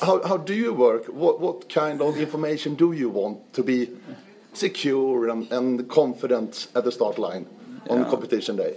How, 0.00 0.22
how 0.28 0.38
do 0.38 0.54
you 0.54 0.72
work? 0.72 1.04
What, 1.06 1.40
what 1.40 1.68
kind 1.68 2.00
of 2.00 2.16
information 2.16 2.74
do 2.74 2.92
you 2.92 3.10
want 3.10 3.36
to 3.52 3.62
be 3.62 3.88
secure 4.54 5.28
and, 5.28 5.50
and 5.52 5.88
confident 5.88 6.68
at 6.74 6.84
the 6.84 6.92
start 6.92 7.18
line 7.18 7.46
on 7.90 7.98
Yeah. 7.98 8.10
competition 8.10 8.56
day? 8.56 8.74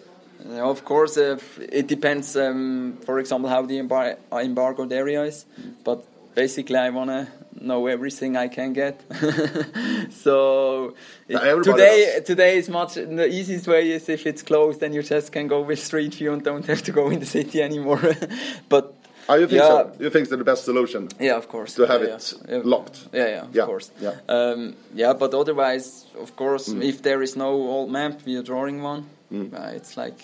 Of 0.60 0.84
course, 0.86 1.18
uh, 1.18 1.38
it 1.72 1.88
depends. 1.88 2.36
Um, 2.36 2.98
for 3.06 3.20
example, 3.20 3.50
how 3.50 3.66
the 3.66 3.80
embar- 3.80 4.18
embargoed 4.32 4.92
area 4.94 5.24
is, 5.24 5.46
but 5.84 6.04
basically, 6.36 6.78
I 6.78 6.90
want 6.90 7.10
to 7.10 7.28
know 7.62 7.88
everything 7.88 8.36
I 8.38 8.48
can 8.48 8.74
get. 8.74 9.02
so 10.12 10.96
it- 11.28 11.64
today, 11.64 12.14
does. 12.18 12.24
today 12.28 12.58
is 12.58 12.70
much. 12.70 12.96
The 12.96 13.28
easiest 13.28 13.68
way 13.68 13.92
is 13.92 14.10
if 14.10 14.26
it's 14.26 14.44
closed, 14.44 14.80
then 14.80 14.94
you 14.94 15.04
just 15.04 15.32
can 15.32 15.48
go 15.48 15.62
with 15.62 15.80
street 15.84 16.16
view 16.16 16.34
and 16.34 16.44
don't 16.44 16.66
have 16.66 16.82
to 16.84 16.92
go 16.92 17.10
in 17.10 17.20
the 17.20 17.26
city 17.26 17.62
anymore. 17.62 18.02
but 18.70 18.94
Ah, 19.30 19.36
you 19.36 19.46
think 19.48 19.60
yeah, 19.62 19.68
so? 19.68 19.92
You 20.00 20.10
think 20.10 20.22
it's 20.24 20.30
the 20.30 20.38
best 20.38 20.64
solution? 20.64 21.10
yeah, 21.20 21.36
of 21.36 21.50
course. 21.50 21.74
To 21.76 21.86
have 21.86 22.02
Yeah, 22.02 22.16
it 22.16 22.34
yeah. 22.48 22.62
locked. 22.64 23.10
Yeah, 23.12 23.28
yeah, 23.28 23.42
of 23.42 23.54
Yeah, 23.56 23.66
course. 23.66 23.92
yeah. 24.00 24.14
Um, 24.30 24.76
yeah, 24.96 25.12
but 25.14 25.34
otherwise, 25.34 26.06
of 26.18 26.34
course, 26.38 26.70
Mm. 26.70 26.82
if 26.82 27.02
there 27.02 27.22
is 27.22 27.36
no 27.36 27.50
old 27.52 27.92
map, 27.92 28.22
we 28.26 28.38
are 28.38 28.44
drawing 28.44 28.82
one. 28.82 29.04
Uh, 29.34 29.72
it's 29.76 29.98
like 29.98 30.16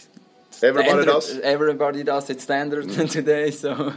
Everybody 0.61 0.87
standard- 0.89 1.05
does? 1.07 1.39
Everybody 1.39 2.03
does. 2.03 2.29
It's 2.29 2.43
standard 2.43 2.89
today. 3.17 3.51
So, 3.51 3.91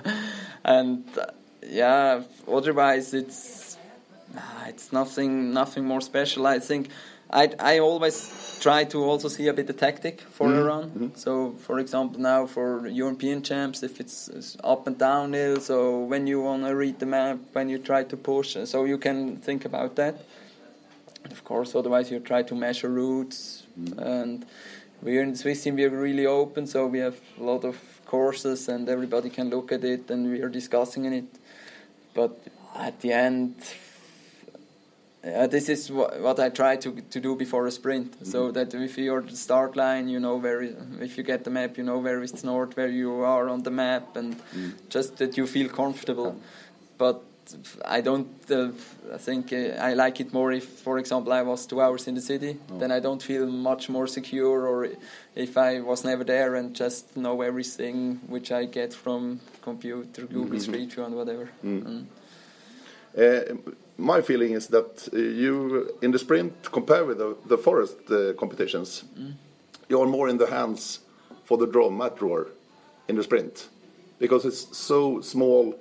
and 0.64 1.04
uh, 1.16 1.26
yeah, 1.68 2.22
otherwise 2.46 3.14
it's 3.14 3.78
it's 4.66 4.92
nothing 4.92 5.52
nothing 5.52 5.84
more 5.84 6.00
special. 6.00 6.46
I 6.46 6.58
think 6.58 6.88
I 7.30 7.52
I 7.58 7.78
always 7.78 8.58
try 8.60 8.84
to 8.84 9.04
also 9.04 9.28
see 9.28 9.48
a 9.48 9.52
bit 9.52 9.70
of 9.70 9.76
tactic 9.76 10.20
for 10.20 10.48
a 10.48 10.50
mm-hmm. 10.50 10.66
run. 10.66 10.90
Mm-hmm. 10.90 11.08
So, 11.16 11.52
for 11.52 11.78
example, 11.78 12.20
now 12.20 12.46
for 12.46 12.86
European 12.86 13.42
champs, 13.42 13.82
if 13.82 14.00
it's, 14.00 14.28
it's 14.28 14.56
up 14.64 14.86
and 14.86 14.98
downhill, 14.98 15.60
so 15.60 16.00
when 16.00 16.26
you 16.26 16.40
want 16.40 16.64
to 16.64 16.74
read 16.74 16.98
the 16.98 17.06
map, 17.06 17.38
when 17.52 17.68
you 17.68 17.78
try 17.78 18.04
to 18.04 18.16
push, 18.16 18.56
uh, 18.56 18.66
so 18.66 18.84
you 18.84 18.98
can 18.98 19.36
think 19.36 19.64
about 19.64 19.96
that. 19.96 20.14
Of 21.30 21.44
course, 21.44 21.74
otherwise 21.74 22.10
you 22.10 22.20
try 22.20 22.42
to 22.44 22.54
measure 22.54 22.88
routes 22.88 23.64
mm-hmm. 23.78 23.98
and 23.98 24.46
we're 25.02 25.22
in 25.22 25.32
the 25.32 25.38
Swiss 25.38 25.62
team. 25.62 25.76
We're 25.76 25.90
really 25.90 26.26
open, 26.26 26.66
so 26.66 26.86
we 26.86 27.00
have 27.00 27.20
a 27.38 27.42
lot 27.42 27.64
of 27.64 27.76
courses, 28.06 28.68
and 28.68 28.88
everybody 28.88 29.30
can 29.30 29.50
look 29.50 29.72
at 29.72 29.84
it, 29.84 30.10
and 30.10 30.30
we 30.30 30.40
are 30.40 30.48
discussing 30.48 31.04
it. 31.04 31.26
But 32.16 32.32
at 32.74 33.00
the 33.02 33.12
end, 33.12 33.54
uh, 35.22 35.46
this 35.46 35.68
is 35.68 35.90
wha- 35.90 36.16
what 36.26 36.38
I 36.40 36.48
try 36.48 36.76
to 36.76 36.90
to 37.14 37.20
do 37.20 37.36
before 37.36 37.66
a 37.66 37.70
sprint, 37.70 38.26
so 38.26 38.50
that 38.52 38.74
if 38.74 38.96
you're 38.96 39.20
at 39.20 39.28
the 39.28 39.36
start 39.36 39.76
line, 39.76 40.08
you 40.08 40.18
know 40.18 40.36
where. 40.44 40.62
If 41.08 41.18
you 41.18 41.24
get 41.24 41.44
the 41.44 41.50
map, 41.50 41.76
you 41.78 41.84
know 41.84 41.98
where 41.98 42.22
is 42.22 42.42
north, 42.42 42.76
where 42.76 42.92
you 43.02 43.12
are 43.34 43.48
on 43.48 43.62
the 43.62 43.70
map, 43.70 44.16
and 44.16 44.36
just 44.88 45.16
that 45.18 45.36
you 45.36 45.46
feel 45.46 45.68
comfortable. 45.68 46.32
But 46.98 47.22
I 47.84 48.00
don't. 48.00 48.28
Uh, 48.50 48.70
I 49.14 49.18
think 49.18 49.52
uh, 49.52 49.90
I 49.90 49.94
like 49.94 50.20
it 50.20 50.32
more 50.32 50.52
if, 50.52 50.64
for 50.64 50.98
example, 50.98 51.32
I 51.32 51.42
was 51.42 51.66
two 51.66 51.80
hours 51.80 52.08
in 52.08 52.14
the 52.14 52.20
city. 52.20 52.58
Then 52.78 52.90
I 52.90 53.00
don't 53.00 53.22
feel 53.22 53.46
much 53.46 53.88
more 53.88 54.06
secure. 54.06 54.66
Or 54.66 54.88
if 55.34 55.56
I 55.56 55.80
was 55.80 56.04
never 56.04 56.24
there 56.24 56.54
and 56.56 56.74
just 56.74 57.16
know 57.16 57.42
everything 57.42 58.20
which 58.28 58.50
I 58.50 58.64
get 58.64 58.94
from 58.94 59.40
computer, 59.62 60.26
Google 60.26 60.60
Street 60.60 60.92
View, 60.92 61.04
and 61.04 61.14
whatever. 61.14 61.48
Mm. 61.64 62.06
Uh, 63.16 63.40
my 63.96 64.20
feeling 64.20 64.52
is 64.52 64.66
that 64.68 65.08
uh, 65.12 65.16
you, 65.16 65.96
in 66.02 66.10
the 66.10 66.18
sprint, 66.18 66.70
compared 66.70 67.06
with 67.06 67.18
the, 67.18 67.36
the 67.46 67.56
forest 67.56 67.96
uh, 68.10 68.34
competitions, 68.34 69.04
you 69.88 70.00
are 70.00 70.06
more 70.06 70.28
in 70.28 70.36
the 70.36 70.46
hands 70.46 71.00
for 71.44 71.56
the 71.56 71.66
draw, 71.66 71.88
mat 71.88 72.16
drawer, 72.16 72.48
in 73.08 73.16
the 73.16 73.22
sprint, 73.22 73.68
because 74.18 74.44
it's 74.44 74.76
so 74.76 75.20
small, 75.20 75.74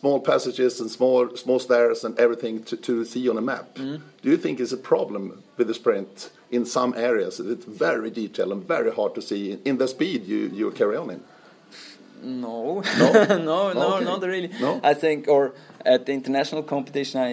small 0.00 0.18
passages 0.20 0.80
and 0.80 0.88
small 0.98 1.18
small 1.36 1.58
stairs 1.58 2.04
and 2.04 2.12
everything 2.24 2.54
to, 2.68 2.76
to 2.88 3.04
see 3.04 3.28
on 3.32 3.36
a 3.38 3.46
map. 3.52 3.66
Mm-hmm. 3.74 3.96
Do 4.22 4.26
you 4.32 4.36
think 4.44 4.60
it's 4.60 4.72
a 4.80 4.82
problem 4.94 5.42
with 5.56 5.68
the 5.68 5.74
sprint 5.82 6.30
in 6.50 6.62
some 6.66 6.90
areas? 7.10 7.40
It's 7.40 7.64
very 7.86 8.10
detailed 8.10 8.52
and 8.52 8.62
very 8.76 8.92
hard 8.98 9.12
to 9.14 9.22
see 9.22 9.58
in 9.64 9.78
the 9.78 9.88
speed 9.88 10.20
you, 10.32 10.40
you 10.58 10.70
carry 10.70 10.96
on 11.02 11.08
in. 11.10 11.20
No, 12.22 12.82
No? 12.98 13.12
no, 13.52 13.72
no, 13.72 13.94
Okay. 13.96 14.04
not 14.04 14.22
really. 14.22 14.50
No? 14.60 14.80
I 14.82 14.94
think, 14.94 15.28
or 15.28 15.52
at 15.84 16.06
the 16.06 16.12
international 16.12 16.62
competition, 16.62 17.20
I 17.20 17.32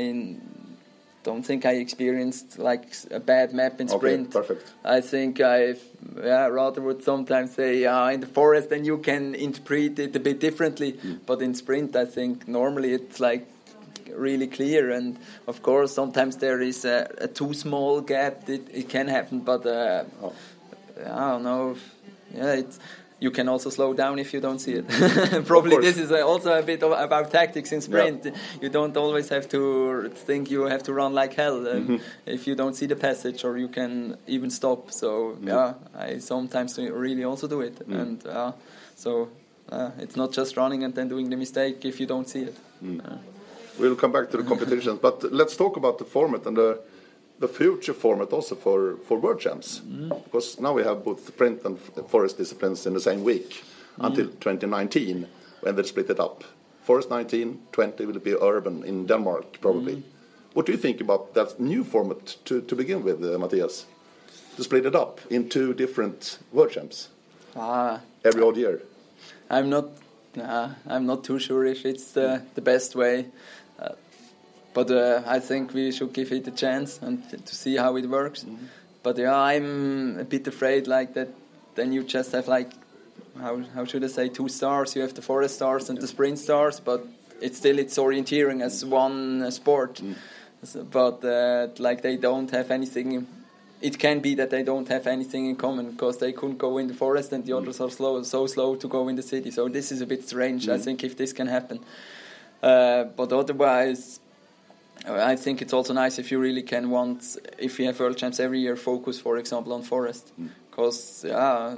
don't 1.24 1.44
think 1.44 1.66
I 1.66 1.74
experienced 1.74 2.60
like 2.60 2.86
a 3.12 3.20
bad 3.20 3.54
map 3.54 3.80
in 3.82 3.88
sprint. 3.88 4.36
Okay, 4.36 4.48
perfect. 4.48 4.74
I 4.84 5.02
think 5.02 5.40
I, 5.40 5.76
yeah, 6.22 6.48
rather 6.48 6.82
would 6.82 7.04
sometimes 7.04 7.56
say, 7.56 7.80
yeah, 7.80 8.10
in 8.12 8.20
the 8.20 8.28
forest, 8.28 8.70
then 8.70 8.86
you 8.86 8.98
can 8.98 9.34
interpret 9.36 10.00
it 10.00 10.16
a 10.16 10.20
bit 10.20 10.40
differently. 10.40 10.94
Mm. 10.94 11.20
But 11.26 11.42
in 11.42 11.56
sprint, 11.56 11.96
I 11.96 12.06
think 12.06 12.48
normally 12.48 12.94
it's 12.94 13.20
like 13.20 13.48
really 14.14 14.48
clear. 14.48 14.92
And 14.92 15.18
of 15.48 15.64
course, 15.64 15.94
sometimes 15.94 16.38
there 16.38 16.62
is 16.62 16.86
a, 16.86 17.10
a 17.20 17.28
too 17.28 17.54
small 17.54 18.02
gap. 18.02 18.50
It, 18.50 18.68
it 18.72 18.90
can 18.90 19.08
happen, 19.08 19.40
but 19.40 19.66
uh, 19.66 20.04
Oh. 20.22 20.34
I 21.06 21.32
don't 21.32 21.44
know. 21.44 21.76
Yeah, 22.36 22.54
it's. 22.54 22.80
You 23.24 23.32
can 23.32 23.48
also 23.54 23.70
slow 23.70 23.94
down 23.94 24.20
if 24.20 24.34
you 24.34 24.42
don't 24.48 24.60
see 24.60 24.74
it. 24.80 24.86
Probably 25.54 25.78
this 25.88 25.98
is 25.98 26.12
uh, 26.12 26.28
also 26.32 26.50
a 26.60 26.62
bit 26.72 26.84
of, 26.84 26.92
about 27.08 27.32
tactics 27.32 27.72
in 27.72 27.80
sprint. 27.82 28.20
You 28.62 28.70
don't 28.78 28.96
always 28.98 29.30
have 29.30 29.48
to 29.56 30.10
think 30.28 30.52
you 30.52 30.62
have 30.74 30.84
to 30.84 30.92
run 30.94 31.12
like 31.22 31.34
hell 31.42 31.58
um, 31.68 31.84
Mm-hmm. 31.84 31.98
if 32.36 32.42
you 32.48 32.56
don't 32.62 32.76
see 32.80 32.88
the 32.94 32.96
passage, 33.08 33.40
or 33.48 33.58
you 33.64 33.70
can 33.70 34.18
even 34.28 34.50
stop. 34.50 34.92
So 34.92 35.38
yeah, 35.42 35.74
I 36.08 36.20
sometimes 36.20 36.78
really 36.78 37.24
also 37.24 37.48
do 37.48 37.62
it, 37.62 37.76
Mm. 37.88 38.02
and 38.02 38.18
uh, 38.28 38.52
so 39.04 39.10
uh, 39.76 39.92
it's 40.04 40.16
not 40.16 40.30
just 40.40 40.58
running 40.58 40.84
and 40.84 40.94
then 40.94 41.08
doing 41.10 41.30
the 41.30 41.38
mistake 41.38 41.78
if 41.86 42.00
you 42.00 42.08
don't 42.14 42.28
see 42.34 42.44
it. 42.50 42.56
Uh, 42.84 43.18
We'll 43.80 43.96
come 44.04 44.12
back 44.12 44.30
to 44.32 44.38
the 44.38 44.44
competitions, 44.44 45.00
but 45.02 45.16
let's 45.32 45.56
talk 45.56 45.78
about 45.78 45.98
the 45.98 46.06
format 46.06 46.46
and 46.46 46.56
the 46.58 46.70
the 47.44 47.48
future 47.48 47.94
format 47.94 48.34
also 48.34 48.56
for 48.56 48.98
for 49.08 49.20
world 49.20 49.42
champs, 49.42 49.82
because 50.26 50.62
now 50.62 50.74
we 50.78 50.84
have 50.84 51.04
both 51.04 51.36
print 51.38 51.66
and 51.66 51.78
forest 52.08 52.38
disciplines 52.38 52.86
in 52.86 52.94
the 52.94 53.00
same 53.00 53.24
week 53.24 53.64
until 54.00 54.28
2019 54.28 55.28
when 55.62 55.76
they 55.76 55.84
split 55.84 56.10
it 56.10 56.20
up. 56.20 56.44
Forest 56.84 57.10
19, 57.10 57.60
20 57.72 58.06
will 58.06 58.20
be 58.20 58.36
urban 58.42 58.84
in 58.84 59.08
Denmark 59.08 59.60
probably. 59.62 60.04
What 60.54 60.66
do 60.66 60.72
you 60.72 60.78
think 60.78 61.02
about 61.02 61.34
that 61.34 61.60
new 61.60 61.84
format 61.84 62.38
to 62.46 62.62
to 62.62 62.76
begin 62.76 63.04
with, 63.04 63.24
uh, 63.24 63.38
Matthias? 63.40 63.86
To 64.56 64.64
split 64.64 64.86
it 64.86 64.96
up 64.96 65.20
in 65.30 65.50
two 65.50 65.74
different 65.74 66.40
world 66.52 66.72
champs 66.72 67.10
ah, 67.56 68.00
every 68.24 68.42
odd 68.44 68.58
year. 68.58 68.82
I'm 69.50 69.70
not. 69.70 69.86
Nah, 70.36 70.70
I'm 70.88 71.06
not 71.06 71.24
too 71.24 71.40
sure 71.40 71.72
if 71.72 71.86
it's 71.86 72.14
the 72.14 72.42
the 72.56 72.62
best 72.62 72.96
way, 72.96 73.20
uh, 73.20 73.26
but 74.74 74.90
uh, 74.92 75.22
I 75.26 75.40
think 75.40 75.74
we 75.74 75.92
should 75.92 76.14
give 76.14 76.32
it 76.32 76.48
a 76.48 76.52
chance 76.52 77.00
and 77.02 77.22
to 77.30 77.56
see 77.56 77.76
how 77.78 77.96
it 77.98 78.08
works. 78.10 78.46
But 79.04 79.18
yeah, 79.18 79.36
I'm 79.36 80.18
a 80.20 80.24
bit 80.24 80.48
afraid 80.48 80.88
like 80.88 81.14
that. 81.14 81.28
Then 81.76 81.92
you 81.94 82.04
just 82.04 82.32
have 82.32 82.48
like 82.48 82.72
how 83.40 83.62
how 83.76 83.86
should 83.86 84.04
I 84.04 84.08
say 84.08 84.30
two 84.30 84.48
stars? 84.50 84.96
You 84.96 85.02
have 85.02 85.14
the 85.14 85.22
forest 85.22 85.56
stars 85.56 85.90
and 85.90 86.00
the 86.00 86.08
sprint 86.08 86.40
stars, 86.40 86.80
but 86.80 87.02
it's 87.42 87.58
still 87.58 87.80
it's 87.80 87.98
orienteering 87.98 88.62
as 88.62 88.86
one 88.86 89.42
uh, 89.44 89.52
sport. 89.52 90.02
So- 90.64 90.84
but 90.84 91.24
uh, 91.26 91.68
like 91.80 92.02
they 92.02 92.16
don't 92.18 92.50
have 92.52 92.72
anything. 92.72 93.28
It 93.82 94.00
can 94.00 94.22
be 94.22 94.36
that 94.36 94.50
they 94.50 94.64
don't 94.64 94.88
have 94.88 95.08
anything 95.08 95.48
in 95.48 95.58
common 95.58 95.92
because 95.92 96.18
they 96.20 96.32
couldn't 96.32 96.58
go 96.58 96.78
in 96.78 96.88
the 96.88 96.94
forest 96.94 97.34
and 97.34 97.44
the 97.46 97.52
others 97.58 97.82
are 97.82 97.90
slow, 97.92 98.24
so 98.24 98.48
slow 98.48 98.76
to 98.78 98.88
go 98.88 99.10
in 99.10 99.18
the 99.18 99.22
city. 99.22 99.52
So 99.52 99.68
this 99.68 99.92
is 99.92 100.00
a 100.00 100.06
bit 100.06 100.26
strange. 100.26 100.70
I 100.70 100.78
think 100.78 101.04
if 101.04 101.18
this 101.18 101.34
can 101.34 101.48
happen, 101.48 101.80
uh, 102.62 103.04
but 103.18 103.34
otherwise, 103.34 104.22
I 105.06 105.36
think 105.36 105.62
it's 105.62 105.74
also 105.74 105.94
nice 105.94 106.18
if 106.18 106.32
you 106.32 106.40
really 106.40 106.62
can 106.62 106.90
want 106.90 107.38
if 107.58 107.80
you 107.80 107.86
have 107.88 108.00
world 108.00 108.18
champs 108.18 108.40
every 108.40 108.60
year 108.60 108.76
focus, 108.76 109.20
for 109.20 109.38
example, 109.38 109.74
on 109.74 109.84
forest, 109.84 110.32
because 110.70 111.26
yeah, 111.28 111.76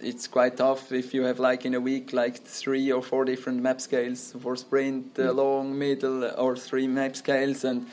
it's 0.00 0.28
quite 0.28 0.56
tough 0.56 0.92
if 0.92 1.12
you 1.12 1.24
have 1.24 1.40
like 1.40 1.64
in 1.64 1.74
a 1.74 1.80
week 1.80 2.12
like 2.12 2.38
three 2.38 2.92
or 2.92 3.02
four 3.02 3.24
different 3.24 3.62
map 3.62 3.80
scales 3.80 4.34
for 4.40 4.56
sprint, 4.56 5.18
uh, 5.18 5.32
long, 5.32 5.76
middle, 5.76 6.24
or 6.38 6.56
three 6.56 6.86
map 6.86 7.16
scales, 7.16 7.64
and 7.64 7.86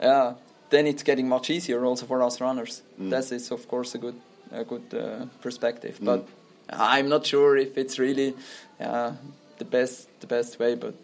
yeah, 0.00 0.34
then 0.70 0.86
it's 0.86 1.04
getting 1.04 1.28
much 1.28 1.50
easier 1.50 1.84
also 1.84 2.06
for 2.06 2.22
us 2.22 2.40
runners. 2.40 2.82
Mm. 3.00 3.10
That 3.10 3.30
is 3.30 3.50
of 3.52 3.68
course 3.68 3.94
a 3.94 3.98
good 3.98 4.20
a 4.50 4.64
good 4.64 4.94
uh, 4.94 5.26
perspective, 5.40 5.98
but 6.02 6.26
I'm 6.68 7.08
not 7.08 7.26
sure 7.26 7.56
if 7.56 7.78
it's 7.78 7.98
really 7.98 8.34
uh, 8.80 9.12
the 9.58 9.64
best 9.64 10.08
the 10.20 10.26
best 10.26 10.58
way. 10.58 10.74
But 10.74 10.94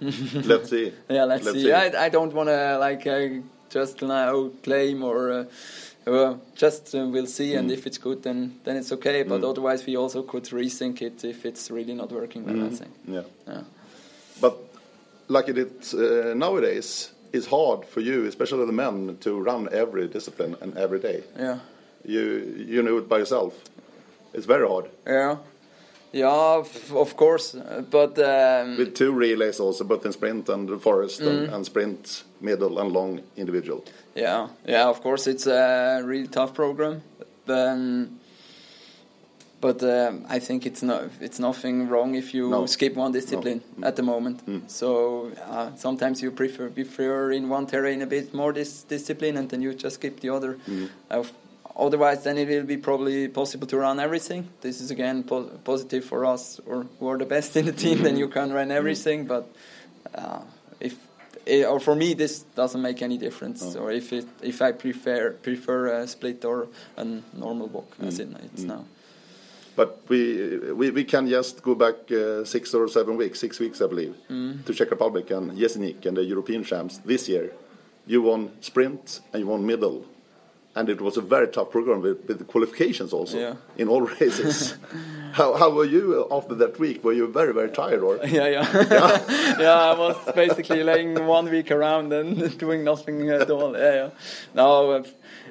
Let's 0.46 0.70
see. 0.70 0.92
yeah, 1.08 1.24
let's, 1.24 1.44
Let's 1.44 1.58
see. 1.58 1.64
see. 1.64 1.72
I, 1.72 2.06
I 2.06 2.08
don't 2.08 2.32
want 2.32 2.48
to 2.48 2.78
like 2.78 3.06
uh, 3.06 3.28
just 3.70 4.02
now 4.02 4.50
claim 4.62 5.02
or. 5.02 5.32
Uh, 5.32 5.44
well, 6.06 6.40
just 6.56 6.94
uh, 6.94 7.06
we'll 7.06 7.26
see, 7.26 7.54
and 7.54 7.68
Mm. 7.68 7.74
if 7.74 7.86
it's 7.86 7.98
good, 7.98 8.22
then 8.22 8.54
then 8.64 8.76
it's 8.76 8.92
okay. 8.92 9.24
But 9.24 9.40
Mm. 9.42 9.50
otherwise, 9.50 9.84
we 9.86 9.96
also 9.96 10.22
could 10.22 10.44
rethink 10.44 11.02
it 11.02 11.22
if 11.24 11.44
it's 11.44 11.70
really 11.70 11.94
not 11.94 12.10
working 12.12 12.46
well. 12.46 12.56
I 12.64 12.68
Mm. 12.70 12.78
think. 12.78 12.90
Yeah. 13.06 13.24
Yeah. 13.46 13.62
But 14.40 14.56
like 15.28 15.48
it 15.50 15.58
is 15.58 15.92
uh, 15.94 16.32
nowadays, 16.34 17.12
it's 17.32 17.46
hard 17.46 17.84
for 17.84 18.00
you, 18.00 18.24
especially 18.26 18.64
the 18.66 18.72
men, 18.72 19.16
to 19.20 19.38
run 19.38 19.68
every 19.70 20.08
discipline 20.08 20.56
and 20.62 20.76
every 20.78 20.98
day. 21.00 21.22
Yeah. 21.38 21.58
You 22.06 22.22
you 22.68 22.82
know 22.82 22.98
it 22.98 23.08
by 23.08 23.18
yourself. 23.18 23.52
It's 24.32 24.46
very 24.46 24.66
hard 24.68 24.86
Yeah. 25.06 25.36
Yeah, 26.12 26.60
f- 26.60 26.92
of 26.94 27.16
course, 27.16 27.54
but 27.90 28.18
um, 28.18 28.76
with 28.78 28.94
two 28.94 29.12
relays 29.12 29.60
also, 29.60 29.84
both 29.84 30.06
in 30.06 30.12
sprint 30.12 30.48
and 30.48 30.68
the 30.68 30.78
forest, 30.78 31.20
Mm. 31.20 31.26
and, 31.28 31.54
and 31.54 31.64
sprint, 31.66 32.24
middle, 32.40 32.78
and 32.78 32.92
long 32.92 33.20
individual. 33.36 33.84
yeah, 34.14 34.48
yeah, 34.66 34.88
of 34.88 35.00
course, 35.02 35.26
it's 35.30 35.46
a 35.46 36.00
really 36.04 36.28
tough 36.28 36.54
program. 36.54 37.02
Then, 37.46 38.18
but 39.60 39.82
um, 39.82 40.24
I 40.28 40.38
think 40.38 40.64
it's 40.66 40.82
no, 40.82 41.08
it's 41.20 41.38
nothing 41.38 41.88
wrong 41.88 42.14
if 42.14 42.32
you 42.32 42.48
No. 42.50 42.66
skip 42.66 42.94
one 42.96 43.12
discipline 43.12 43.60
No. 43.76 43.86
at 43.88 43.96
the 43.96 44.02
moment. 44.02 44.46
Mm. 44.46 44.60
So 44.70 45.30
uh, 45.50 45.70
sometimes 45.76 46.22
you 46.22 46.30
prefer 46.30 46.68
prefer 46.70 47.32
in 47.32 47.48
one 47.48 47.66
terrain 47.66 48.02
a 48.02 48.06
bit 48.06 48.32
more 48.34 48.52
this 48.52 48.84
discipline, 48.84 49.36
and 49.36 49.48
then 49.50 49.62
you 49.62 49.74
just 49.74 49.96
skip 49.96 50.20
the 50.20 50.30
other. 50.30 50.58
Mm. 50.68 50.88
Uh, 51.10 51.24
otherwise, 51.78 52.24
then 52.24 52.36
it 52.38 52.48
will 52.48 52.64
be 52.66 52.76
probably 52.76 53.28
possible 53.28 53.66
to 53.68 53.76
run 53.78 54.00
everything. 54.00 54.48
This 54.60 54.80
is 54.80 54.90
again 54.90 55.22
po- 55.22 55.50
positive 55.64 56.04
for 56.04 56.24
us, 56.26 56.60
or 56.66 56.86
who 56.98 57.08
are 57.08 57.18
the 57.18 57.26
best 57.26 57.56
in 57.56 57.66
the 57.66 57.72
team. 57.72 58.02
Then 58.02 58.16
you 58.16 58.28
can 58.28 58.52
run 58.52 58.70
everything. 58.70 59.26
But 59.26 59.46
uh, 60.14 60.40
if 60.80 60.96
eh, 61.46 61.64
or 61.64 61.80
for 61.80 61.94
me, 61.94 62.14
this 62.14 62.40
doesn't 62.56 62.82
make 62.82 63.02
any 63.02 63.18
difference. 63.18 63.62
Oh. 63.76 63.80
Or 63.84 63.92
if 63.92 64.12
it 64.12 64.26
if 64.42 64.60
I 64.62 64.72
prefer 64.72 65.32
prefer 65.42 66.00
a 66.02 66.06
split 66.06 66.44
or 66.44 66.66
a 66.96 67.04
normal 67.34 67.68
WOC 67.68 68.06
as 68.06 68.18
Mm. 68.18 68.34
it, 68.34 68.40
it's 68.52 68.62
Mm. 68.64 68.68
now. 68.68 68.84
But 69.76 70.00
we, 70.08 70.58
we 70.74 70.90
we 70.90 71.04
can 71.04 71.28
just 71.28 71.62
go 71.62 71.74
back 71.76 71.94
uh, 72.10 72.44
six 72.44 72.74
or 72.74 72.88
seven 72.88 73.16
weeks, 73.16 73.38
six 73.38 73.60
weeks 73.60 73.80
I 73.80 73.86
believe, 73.86 74.14
Mm. 74.28 74.64
to 74.64 74.74
Czech 74.74 74.90
Republic 74.90 75.30
and 75.30 75.52
Jesenik 75.52 76.04
and 76.06 76.16
the 76.16 76.24
European 76.24 76.64
champs 76.64 76.98
this 77.06 77.28
year. 77.28 77.52
You 78.06 78.22
won 78.22 78.50
sprint 78.60 79.20
and 79.32 79.40
you 79.42 79.46
won 79.46 79.64
middle, 79.66 80.02
and 80.78 80.88
it 80.88 81.00
was 81.00 81.16
a 81.16 81.20
very 81.20 81.48
tough 81.48 81.70
program 81.70 82.00
with, 82.02 82.18
with 82.28 82.38
the 82.38 82.44
qualifications 82.44 83.12
also 83.12 83.36
Yeah. 83.38 83.54
in 83.76 83.88
all 83.88 84.02
races. 84.20 84.56
how 85.38 85.48
how 85.60 85.68
were 85.78 85.88
you 85.96 86.26
after 86.30 86.54
that 86.62 86.78
week? 86.78 87.04
Were 87.04 87.16
you 87.20 87.26
very 87.40 87.52
very 87.60 87.70
tired 87.70 88.02
or? 88.02 88.16
Yeah, 88.38 88.48
yeah, 88.56 88.64
yeah. 89.60 89.72
I 89.92 89.98
was 90.04 90.16
basically 90.34 90.82
laying 90.82 91.12
one 91.26 91.46
week 91.50 91.70
around 91.70 92.12
and 92.12 92.30
doing 92.64 92.84
nothing 92.84 93.28
at 93.30 93.50
all. 93.50 93.72
Yeah, 93.76 93.94
yeah. 94.00 94.10
No, 94.54 95.04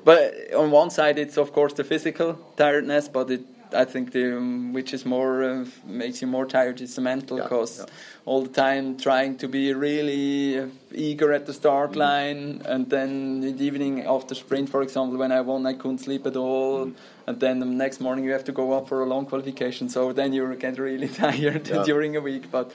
but 0.04 0.20
on 0.62 0.72
one 0.72 0.90
side, 0.90 1.18
it's 1.20 1.38
of 1.38 1.52
course 1.52 1.74
the 1.74 1.84
physical 1.84 2.30
tiredness, 2.56 3.10
but 3.10 3.30
it, 3.32 3.42
I 3.74 3.86
think 3.86 4.12
the 4.12 4.38
um, 4.38 4.74
which 4.74 4.94
is 4.94 5.06
more 5.06 5.44
uh, 5.44 5.66
makes 5.86 6.22
you 6.22 6.28
more 6.28 6.46
tired 6.46 6.80
is 6.82 6.96
the 6.96 7.02
mental, 7.02 7.38
Yeah, 7.38 7.44
because 7.44 7.80
yeah. 7.80 7.86
all 8.26 8.42
the 8.44 8.54
time 8.54 8.98
trying 8.98 9.38
to 9.38 9.48
be 9.48 9.74
really 9.74 10.60
uh, 10.60 10.68
eager 10.94 11.34
at 11.34 11.46
the 11.46 11.54
start 11.54 11.92
Mm. 11.92 11.96
line, 11.96 12.62
and 12.66 12.90
then 12.90 13.10
in 13.44 13.58
the 13.58 13.66
evening 13.66 14.06
after 14.06 14.36
sprint, 14.36 14.70
for 14.70 14.82
example, 14.82 15.18
when 15.18 15.32
I 15.32 15.42
won, 15.42 15.66
I 15.66 15.74
couldn't 15.74 16.00
sleep 16.00 16.26
at 16.26 16.36
all. 16.36 16.86
Mm. 16.86 16.94
And 17.28 17.40
then 17.40 17.60
the 17.60 17.66
next 17.66 18.00
morning 18.00 18.24
you 18.26 18.32
have 18.32 18.46
to 18.46 18.54
go 18.54 18.72
up 18.78 18.88
for 18.88 19.04
a 19.04 19.06
long 19.06 19.26
qualification, 19.26 19.90
so 19.90 20.14
then 20.14 20.34
you 20.34 20.56
get 20.56 20.80
really 20.80 21.08
tired 21.24 21.68
Yeah. 21.68 21.84
during 21.84 22.16
a 22.16 22.22
week. 22.22 22.50
But 22.52 22.72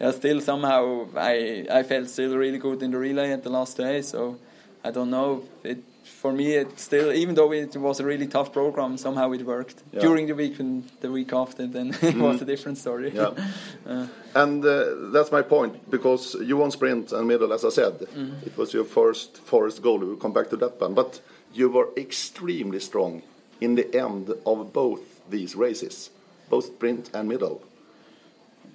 yeah, 0.00 0.12
still 0.12 0.40
somehow 0.40 1.06
I 1.16 1.66
I 1.78 1.82
felt 1.82 2.08
still 2.08 2.36
really 2.36 2.58
good 2.58 2.82
in 2.82 2.90
the 2.92 2.98
relay 2.98 3.32
at 3.32 3.42
the 3.42 3.50
last 3.50 3.76
day. 3.76 4.02
So 4.02 4.36
I 4.84 4.90
don't 4.92 5.10
know. 5.10 5.42
It 5.64 5.78
for 6.20 6.32
me 6.32 6.46
it 6.60 6.78
still 6.78 7.10
even 7.12 7.34
though 7.34 7.52
it 7.52 7.76
was 7.76 8.00
a 8.00 8.04
really 8.04 8.26
tough 8.26 8.52
program, 8.52 8.96
somehow 8.98 9.32
it 9.32 9.42
worked 9.44 9.82
Yeah. 9.92 10.00
during 10.06 10.26
the 10.28 10.34
week 10.34 10.60
and 10.60 10.82
the 11.00 11.08
week 11.10 11.32
after. 11.32 11.66
Then 11.66 11.88
it 12.02 12.16
was 12.16 12.42
a 12.42 12.44
different 12.44 12.78
story. 12.78 13.10
Yeah. 13.14 13.32
Uh, 13.90 14.06
And 14.34 14.64
uh, 14.64 15.10
that's 15.14 15.32
my 15.32 15.42
point 15.42 15.74
because 15.90 16.36
you 16.48 16.56
won 16.60 16.70
sprint 16.70 17.12
and 17.12 17.26
middle, 17.26 17.52
as 17.52 17.64
I 17.64 17.70
said. 17.70 17.94
Mm-hmm. 18.00 18.46
It 18.48 18.56
was 18.56 18.72
your 18.74 18.84
first 18.84 19.38
forest 19.38 19.82
goal. 19.82 19.98
We'll 19.98 20.16
come 20.24 20.32
back 20.32 20.48
to 20.50 20.56
that 20.56 20.80
one. 20.80 20.94
But 20.94 21.20
you 21.54 21.68
were 21.72 21.88
extremely 21.96 22.80
strong 22.80 23.22
in 23.60 23.74
the 23.76 23.86
end 23.96 24.30
of 24.44 24.72
both 24.72 25.00
these 25.30 25.56
races, 25.58 26.10
both 26.50 26.64
sprint 26.66 27.10
and 27.14 27.28
middle. 27.28 27.60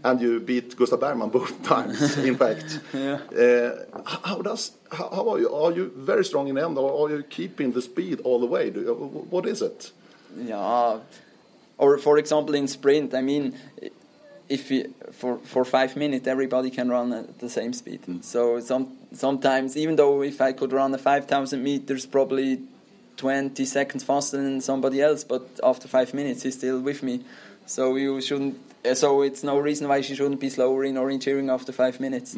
And 0.05 0.21
you 0.21 0.39
beat 0.39 0.75
Gustav 0.77 0.99
Bergman 0.99 1.29
both 1.29 1.53
times, 1.73 2.17
in 2.17 2.35
fact. 2.37 2.79
Yeah. 2.93 3.19
Uh, 3.45 4.01
how 4.25 4.39
does 4.41 4.71
how, 4.91 5.09
how 5.09 5.29
are 5.31 5.39
you? 5.39 5.49
Are 5.63 5.71
you 5.71 5.91
very 5.97 6.23
strong 6.23 6.47
in 6.47 6.55
the 6.55 6.63
end, 6.63 6.77
or 6.77 6.89
are 7.01 7.09
you 7.15 7.23
keeping 7.23 7.71
the 7.71 7.81
speed 7.81 8.17
all 8.23 8.39
the 8.39 8.45
way? 8.45 8.65
You, 8.69 8.93
what 9.33 9.45
is 9.47 9.63
it? 9.63 9.91
Yeah, 10.37 10.99
or 11.77 11.97
for 11.97 12.17
example 12.17 12.55
in 12.55 12.67
sprint, 12.67 13.13
I 13.13 13.21
mean, 13.21 13.55
if 14.47 14.69
you, 14.71 14.93
for 15.11 15.39
for 15.39 15.65
five 15.65 15.95
minutes 15.95 16.27
everybody 16.27 16.69
can 16.69 16.89
run 16.89 17.11
at 17.13 17.39
the 17.39 17.49
same 17.49 17.73
speed. 17.73 18.01
So 18.23 18.59
some 18.59 18.97
sometimes 19.13 19.75
even 19.75 19.95
though 19.95 20.21
if 20.21 20.39
I 20.39 20.51
could 20.53 20.71
run 20.71 20.93
a 20.93 20.97
five 20.97 21.25
thousand 21.25 21.63
meters, 21.63 22.05
probably 22.05 22.61
twenty 23.17 23.65
seconds 23.65 24.03
faster 24.03 24.37
than 24.37 24.61
somebody 24.61 25.01
else, 25.01 25.23
but 25.23 25.43
after 25.63 25.87
five 25.87 26.13
minutes 26.13 26.43
he's 26.43 26.55
still 26.55 26.79
with 26.79 27.01
me. 27.01 27.21
So 27.65 27.95
you 27.95 28.21
shouldn't. 28.21 28.57
Uh, 28.91 28.95
So 28.95 29.21
it's 29.23 29.43
no 29.43 29.57
reason 29.59 29.87
why 29.87 30.01
she 30.01 30.15
shouldn't 30.15 30.39
be 30.39 30.49
slower 30.49 30.83
in 30.85 30.95
orienteering 30.95 31.49
after 31.51 31.71
five 31.71 31.99
minutes. 31.99 32.35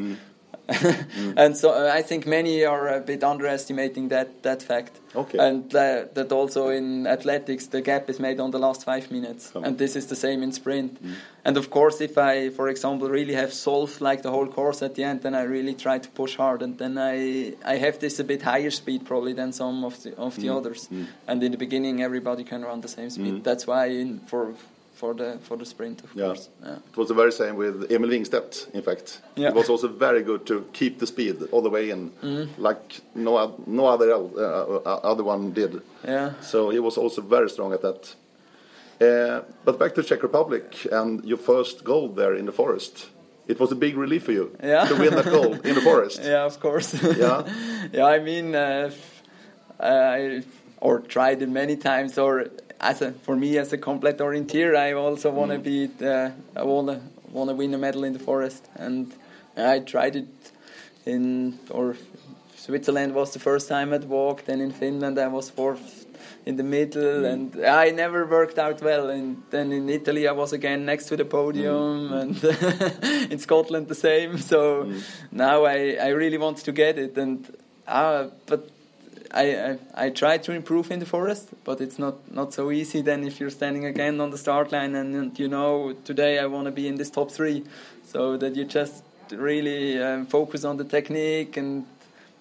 and 1.37 1.55
so 1.55 1.69
uh, 1.71 1.91
I 1.93 2.01
think 2.01 2.25
many 2.27 2.65
are 2.65 2.89
a 2.89 2.99
bit 2.99 3.23
underestimating 3.23 4.09
that 4.09 4.43
that 4.43 4.61
fact. 4.61 4.99
Okay. 5.15 5.37
And 5.37 5.73
uh, 5.73 6.05
that 6.13 6.31
also 6.31 6.69
in 6.69 7.07
athletics 7.07 7.67
the 7.67 7.81
gap 7.81 8.09
is 8.09 8.19
made 8.19 8.39
on 8.41 8.51
the 8.51 8.59
last 8.59 8.83
five 8.83 9.09
minutes, 9.09 9.51
Oh. 9.55 9.61
and 9.63 9.77
this 9.77 9.95
is 9.95 10.07
the 10.07 10.15
same 10.15 10.43
in 10.43 10.51
sprint. 10.51 10.97
And 11.45 11.55
of 11.57 11.69
course, 11.69 12.01
if 12.03 12.17
I, 12.17 12.49
for 12.49 12.67
example, 12.67 13.07
really 13.09 13.33
have 13.35 13.53
solved 13.53 14.01
like 14.01 14.21
the 14.23 14.29
whole 14.29 14.47
course 14.47 14.81
at 14.85 14.95
the 14.95 15.03
end, 15.05 15.21
then 15.21 15.35
I 15.35 15.43
really 15.43 15.73
try 15.73 15.99
to 15.99 16.09
push 16.09 16.35
hard, 16.35 16.61
and 16.61 16.77
then 16.77 16.97
I 16.97 17.53
I 17.65 17.77
have 17.77 17.99
this 17.99 18.19
a 18.19 18.23
bit 18.23 18.41
higher 18.41 18.71
speed 18.71 19.05
probably 19.05 19.33
than 19.33 19.53
some 19.53 19.85
of 19.85 20.03
the 20.03 20.09
of 20.17 20.35
the 20.35 20.49
others. 20.49 20.89
And 21.27 21.43
in 21.43 21.51
the 21.51 21.57
beginning, 21.57 22.01
everybody 22.03 22.43
can 22.43 22.61
run 22.63 22.81
the 22.81 22.89
same 22.89 23.09
speed. 23.09 23.43
That's 23.43 23.65
why 23.67 23.85
in, 24.01 24.19
for 24.27 24.53
for 24.99 25.13
the 25.13 25.37
for 25.47 25.57
the 25.57 25.65
sprint, 25.65 26.03
of 26.03 26.09
Yeah. 26.15 26.25
course. 26.27 26.49
Yeah. 26.63 26.75
It 26.91 26.97
was 26.97 27.07
the 27.07 27.13
very 27.13 27.31
same 27.31 27.55
with 27.55 27.91
Emil 27.91 28.09
Wingstedt, 28.09 28.67
in 28.73 28.81
fact. 28.81 29.21
Yeah. 29.35 29.49
It 29.49 29.55
was 29.55 29.69
also 29.69 29.87
very 29.87 30.23
good 30.23 30.45
to 30.45 30.65
keep 30.73 30.97
the 30.99 31.05
speed 31.07 31.35
all 31.51 31.61
the 31.61 31.69
way 31.69 31.89
in, 31.91 32.11
Mm-hmm. 32.23 32.61
like 32.63 33.01
no, 33.15 33.53
no 33.65 33.85
other 33.85 34.11
uh, 34.11 34.19
uh, 34.85 35.11
other 35.11 35.23
one 35.23 35.53
did. 35.53 35.81
Yeah. 36.07 36.31
So 36.41 36.69
he 36.71 36.79
was 36.79 36.97
also 36.97 37.21
very 37.21 37.49
strong 37.49 37.73
at 37.73 37.81
that. 37.81 38.15
Uh, 38.99 39.41
but 39.65 39.77
back 39.79 39.93
to 39.95 40.01
Czech 40.03 40.23
Republic 40.23 40.87
and 40.91 41.23
your 41.23 41.37
first 41.39 41.83
goal 41.83 42.09
there 42.15 42.35
in 42.39 42.45
the 42.45 42.51
forest. 42.51 43.07
It 43.47 43.59
was 43.59 43.71
a 43.71 43.75
big 43.75 43.95
relief 43.97 44.23
for 44.23 44.31
you 44.33 44.49
Yeah. 44.63 44.87
to 44.87 44.95
win 44.95 45.13
that 45.15 45.25
goal 45.25 45.53
in 45.63 45.75
the 45.75 45.81
forest. 45.81 46.19
Yeah, 46.25 46.45
of 46.45 46.59
course. 46.59 46.93
Yeah. 47.17 47.43
yeah, 47.93 48.15
I 48.15 48.19
mean, 48.19 48.55
uh, 48.55 48.89
I 49.79 50.43
or 50.81 50.99
tried 50.99 51.41
it 51.41 51.49
many 51.49 51.75
times. 51.77 52.17
Or 52.17 52.47
as 52.79 53.01
a 53.01 53.11
for 53.11 53.35
me 53.35 53.57
as 53.57 53.73
a 53.73 53.77
complete 53.77 54.17
orienteer, 54.17 54.75
I 54.75 54.93
also 54.93 55.31
want 55.31 55.51
to 55.51 55.57
mm. 55.57 55.63
be 55.63 55.85
the, 55.87 56.33
I 56.55 56.63
want 56.63 56.87
to 56.87 57.01
want 57.31 57.49
to 57.49 57.55
win 57.55 57.73
a 57.73 57.77
medal 57.77 58.03
in 58.03 58.13
the 58.13 58.19
forest, 58.19 58.67
and 58.75 59.13
I 59.55 59.79
tried 59.79 60.15
it 60.15 60.27
in 61.05 61.59
or 61.69 61.95
Switzerland 62.55 63.13
was 63.13 63.31
the 63.31 63.39
first 63.39 63.67
time 63.67 63.93
I'd 63.93 64.05
walked. 64.05 64.45
Then 64.45 64.61
in 64.61 64.71
Finland 64.71 65.17
I 65.17 65.27
was 65.27 65.49
fourth 65.49 66.05
in 66.45 66.55
the 66.55 66.63
middle, 66.63 67.23
mm. 67.23 67.31
and 67.31 67.65
I 67.65 67.91
never 67.91 68.25
worked 68.25 68.57
out 68.59 68.81
well. 68.81 69.09
And 69.09 69.43
then 69.49 69.71
in 69.71 69.89
Italy 69.89 70.27
I 70.27 70.31
was 70.31 70.53
again 70.53 70.85
next 70.85 71.05
to 71.07 71.17
the 71.17 71.25
podium, 71.25 72.09
mm. 72.09 72.21
and 72.21 73.31
in 73.31 73.39
Scotland 73.39 73.87
the 73.87 73.95
same. 73.95 74.37
So 74.37 74.91
now 75.31 75.65
I, 75.65 75.97
I 76.01 76.09
really 76.09 76.37
want 76.37 76.57
to 76.57 76.71
get 76.71 76.97
it, 76.97 77.17
and 77.17 77.47
uh, 77.87 78.27
but 78.45 78.69
I, 79.33 79.55
I 79.55 79.77
I 80.05 80.09
try 80.09 80.37
to 80.37 80.51
improve 80.51 80.91
in 80.91 80.99
the 80.99 81.05
forest, 81.05 81.49
but 81.63 81.81
it's 81.81 81.99
not 81.99 82.15
not 82.31 82.53
so 82.53 82.71
easy. 82.71 83.01
Then 83.01 83.23
if 83.23 83.39
you're 83.39 83.49
standing 83.49 83.85
again 83.85 84.21
on 84.21 84.31
the 84.31 84.37
start 84.37 84.71
line, 84.71 84.95
and, 84.95 85.15
and 85.15 85.39
you 85.39 85.47
know 85.47 85.93
today 86.05 86.39
I 86.39 86.45
want 86.45 86.65
to 86.65 86.71
be 86.71 86.87
in 86.87 86.95
this 86.95 87.09
top 87.09 87.31
three, 87.31 87.63
so 88.05 88.37
that 88.37 88.55
you 88.55 88.65
just 88.65 89.03
really 89.31 90.01
um, 90.01 90.25
focus 90.25 90.63
on 90.63 90.77
the 90.77 90.83
technique 90.83 91.57
and 91.57 91.85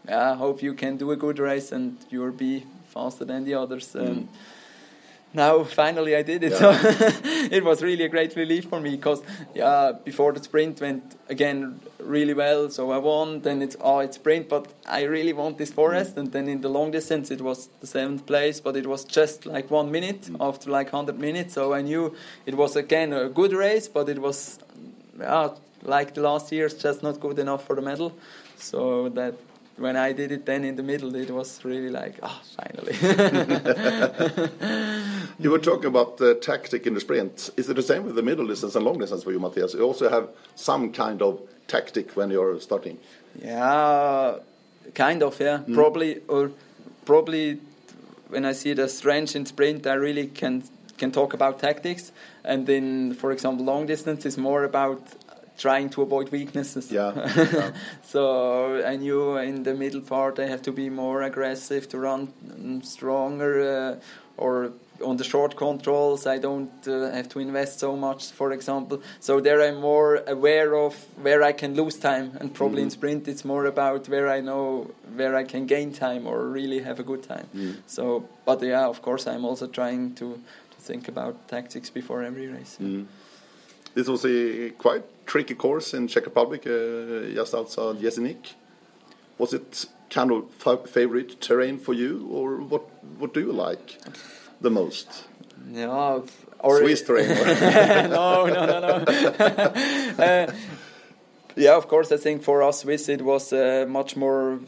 I 0.09 0.35
hope 0.35 0.63
you 0.63 0.75
can 0.75 0.97
do 0.97 1.11
a 1.11 1.17
good 1.17 1.39
race 1.39 1.73
and 1.73 1.97
you'll 2.11 2.33
be 2.33 2.65
faster 2.89 3.25
than 3.25 3.45
the 3.45 3.55
others. 3.55 3.95
Um, 3.97 4.29
now 5.37 5.63
finally 5.63 6.17
I 6.17 6.23
did 6.23 6.43
it. 6.43 6.53
Yeah. 6.53 6.59
So 6.59 6.71
it 7.51 7.63
was 7.63 7.83
really 7.83 8.05
a 8.05 8.09
great 8.09 8.35
relief 8.35 8.69
for 8.69 8.81
me 8.81 8.97
because 8.97 9.23
yeah, 9.55 9.93
before 10.05 10.33
the 10.33 10.43
sprint 10.43 10.81
went 10.81 11.17
again 11.29 11.81
really 12.01 12.35
well, 12.35 12.71
so 12.71 12.91
I 12.91 12.99
won. 12.99 13.43
Then 13.43 13.63
it's 13.63 13.77
oh 13.81 14.01
it's 14.01 14.17
sprint, 14.17 14.49
but 14.49 14.67
I 14.87 15.03
really 15.03 15.33
want 15.33 15.59
this 15.59 15.71
forest. 15.71 16.17
And 16.17 16.33
then 16.33 16.49
in 16.49 16.61
the 16.61 16.69
long 16.69 16.91
distance 16.91 17.31
it 17.31 17.41
was 17.41 17.69
the 17.81 17.87
seventh 17.87 18.27
place, 18.27 18.61
but 18.61 18.77
it 18.77 18.87
was 18.87 19.05
just 19.05 19.47
like 19.47 19.71
one 19.71 19.91
minute 19.91 20.23
mm. 20.23 20.37
after 20.41 20.71
like 20.71 20.91
hundred 20.91 21.19
minutes. 21.19 21.55
So 21.55 21.75
I 21.75 21.83
knew 21.83 22.15
it 22.47 22.55
was 22.57 22.75
again 22.75 23.13
a 23.13 23.29
good 23.29 23.53
race, 23.53 23.89
but 23.89 24.09
it 24.09 24.19
was 24.19 24.59
yeah, 25.21 25.51
like 25.83 26.15
the 26.15 26.23
last 26.23 26.51
years 26.51 26.75
just 26.75 27.03
not 27.03 27.21
good 27.21 27.39
enough 27.39 27.65
for 27.67 27.77
the 27.77 27.83
medal. 27.83 28.13
So 28.59 29.11
that 29.11 29.35
when 29.77 29.97
I 29.97 30.13
did 30.13 30.33
it 30.33 30.47
then 30.47 30.65
in 30.65 30.77
the 30.77 30.83
middle, 30.83 31.15
it 31.15 31.31
was 31.31 31.65
really 31.65 31.91
like, 31.91 32.19
ah, 32.23 32.41
finally. 32.57 32.97
You 35.39 35.51
were 35.51 35.59
talking 35.59 35.87
about 35.87 36.17
the 36.17 36.35
tactic 36.37 36.87
in 36.87 36.95
the 36.95 37.01
sprint. 37.01 37.51
Is 37.59 37.69
it 37.69 37.75
the 37.75 37.83
same 37.83 38.05
with 38.05 38.15
the 38.15 38.23
middle 38.23 38.47
distance 38.47 38.75
and 38.75 38.85
long 38.85 38.99
distance 38.99 39.23
for 39.23 39.33
you, 39.33 39.39
Matthias? 39.39 39.75
You 39.75 39.83
also 39.83 40.09
have 40.09 40.31
some 40.55 40.93
kind 40.93 41.21
of 41.21 41.41
tactic 41.69 42.17
when 42.17 42.31
you're 42.31 42.59
starting. 42.59 42.99
yeah, 43.43 44.37
kind 44.95 45.23
of, 45.23 45.39
yeah. 45.39 45.61
Probably, 45.75 46.23
or 46.27 46.53
probably 47.05 47.59
when 48.29 48.47
I 48.47 48.53
see 48.53 48.73
the 48.73 48.89
strength 48.89 49.37
in 49.37 49.45
sprint, 49.45 49.87
I 49.87 49.95
really 49.95 50.29
can 50.29 50.63
can 50.97 51.13
talk 51.13 51.35
about 51.35 51.59
tactics. 51.59 52.13
And 52.43 52.67
then, 52.67 53.13
for 53.13 53.31
example, 53.31 53.67
long 53.67 53.85
distance 53.87 54.25
is 54.25 54.39
more 54.39 54.65
about 54.65 55.03
trying 55.57 55.89
to 55.91 56.03
avoid 56.03 56.31
weaknesses. 56.31 56.91
Yeah, 56.91 57.13
yeah. 57.37 57.71
so 58.03 58.85
I 58.85 58.97
knew 58.97 59.37
in 59.37 59.63
the 59.63 59.75
middle 59.75 60.01
part 60.01 60.39
I 60.39 60.47
have 60.47 60.63
to 60.63 60.73
be 60.73 60.91
more 60.91 61.23
aggressive 61.23 61.89
to 61.91 61.99
run 61.99 62.33
mm, 62.47 62.85
stronger, 62.85 63.97
uh, 63.97 64.01
or 64.37 64.73
on 65.05 65.17
the 65.17 65.25
short 65.25 65.57
controls 65.57 66.27
I 66.27 66.39
don't 66.39 66.71
uh, 66.89 67.11
have 67.11 67.29
to 67.31 67.39
invest 67.39 67.81
so 67.81 67.97
much, 67.97 68.31
for 68.31 68.53
example. 68.53 69.03
So 69.21 69.41
there 69.41 69.63
I'm 69.63 69.81
more 69.81 70.23
aware 70.27 70.75
of 70.75 70.95
where 71.23 71.43
I 71.43 71.53
can 71.53 71.75
lose 71.75 71.97
time, 71.97 72.37
and 72.41 72.53
probably 72.55 72.83
in 72.83 72.91
sprint 72.91 73.29
it's 73.29 73.45
more 73.45 73.67
about 73.67 74.09
where 74.09 74.29
I 74.29 74.41
know 74.41 74.91
where 75.15 75.37
I 75.37 75.45
can 75.45 75.67
gain 75.67 75.93
time 75.93 76.27
or 76.27 76.47
really 76.49 76.81
have 76.81 77.01
a 77.01 77.03
good 77.03 77.23
time. 77.23 77.49
So, 77.87 78.29
but 78.45 78.63
yeah, 78.63 78.87
of 78.87 79.03
course 79.03 79.27
I'm 79.27 79.45
also 79.45 79.67
trying 79.67 80.15
to, 80.15 80.41
to 80.71 80.81
think 80.81 81.09
about 81.09 81.49
tactics 81.49 81.91
before 81.91 82.23
every 82.23 82.47
race. 82.47 82.79
This 83.97 84.09
was 84.09 84.27
a 84.27 84.71
quite 84.77 85.05
tricky 85.25 85.55
course 85.55 85.95
in 85.95 86.07
Czech 86.07 86.27
Republic, 86.27 86.67
uh, 86.67 87.33
just 87.35 87.55
outside 87.55 87.97
Jesenik. 87.97 88.55
Was 89.39 89.55
it 89.55 89.87
kind 90.11 90.31
of 90.31 90.51
fa- 90.51 90.87
favorite 90.87 91.41
terrain 91.41 91.79
for 91.79 91.95
you, 91.95 92.29
or 92.31 92.61
what? 92.61 92.83
What 93.19 93.33
do 93.33 93.41
you 93.41 93.53
like 93.53 93.99
the 94.61 94.71
most? 94.71 95.25
Yeah, 95.73 96.21
or 96.61 96.79
Swiss 96.81 97.03
terrain. 97.03 97.29
no, 98.11 98.45
no, 98.45 98.67
no, 98.67 98.81
no. 98.81 98.95
uh, 100.25 100.53
yeah, 101.57 101.75
of 101.75 101.89
course. 101.89 102.13
I 102.13 102.19
think 102.19 102.43
for 102.43 102.63
us 102.63 102.81
Swiss 102.81 103.09
it 103.09 103.23
was 103.23 103.51
uh, 103.51 103.87
much 103.89 104.15
more, 104.15 104.61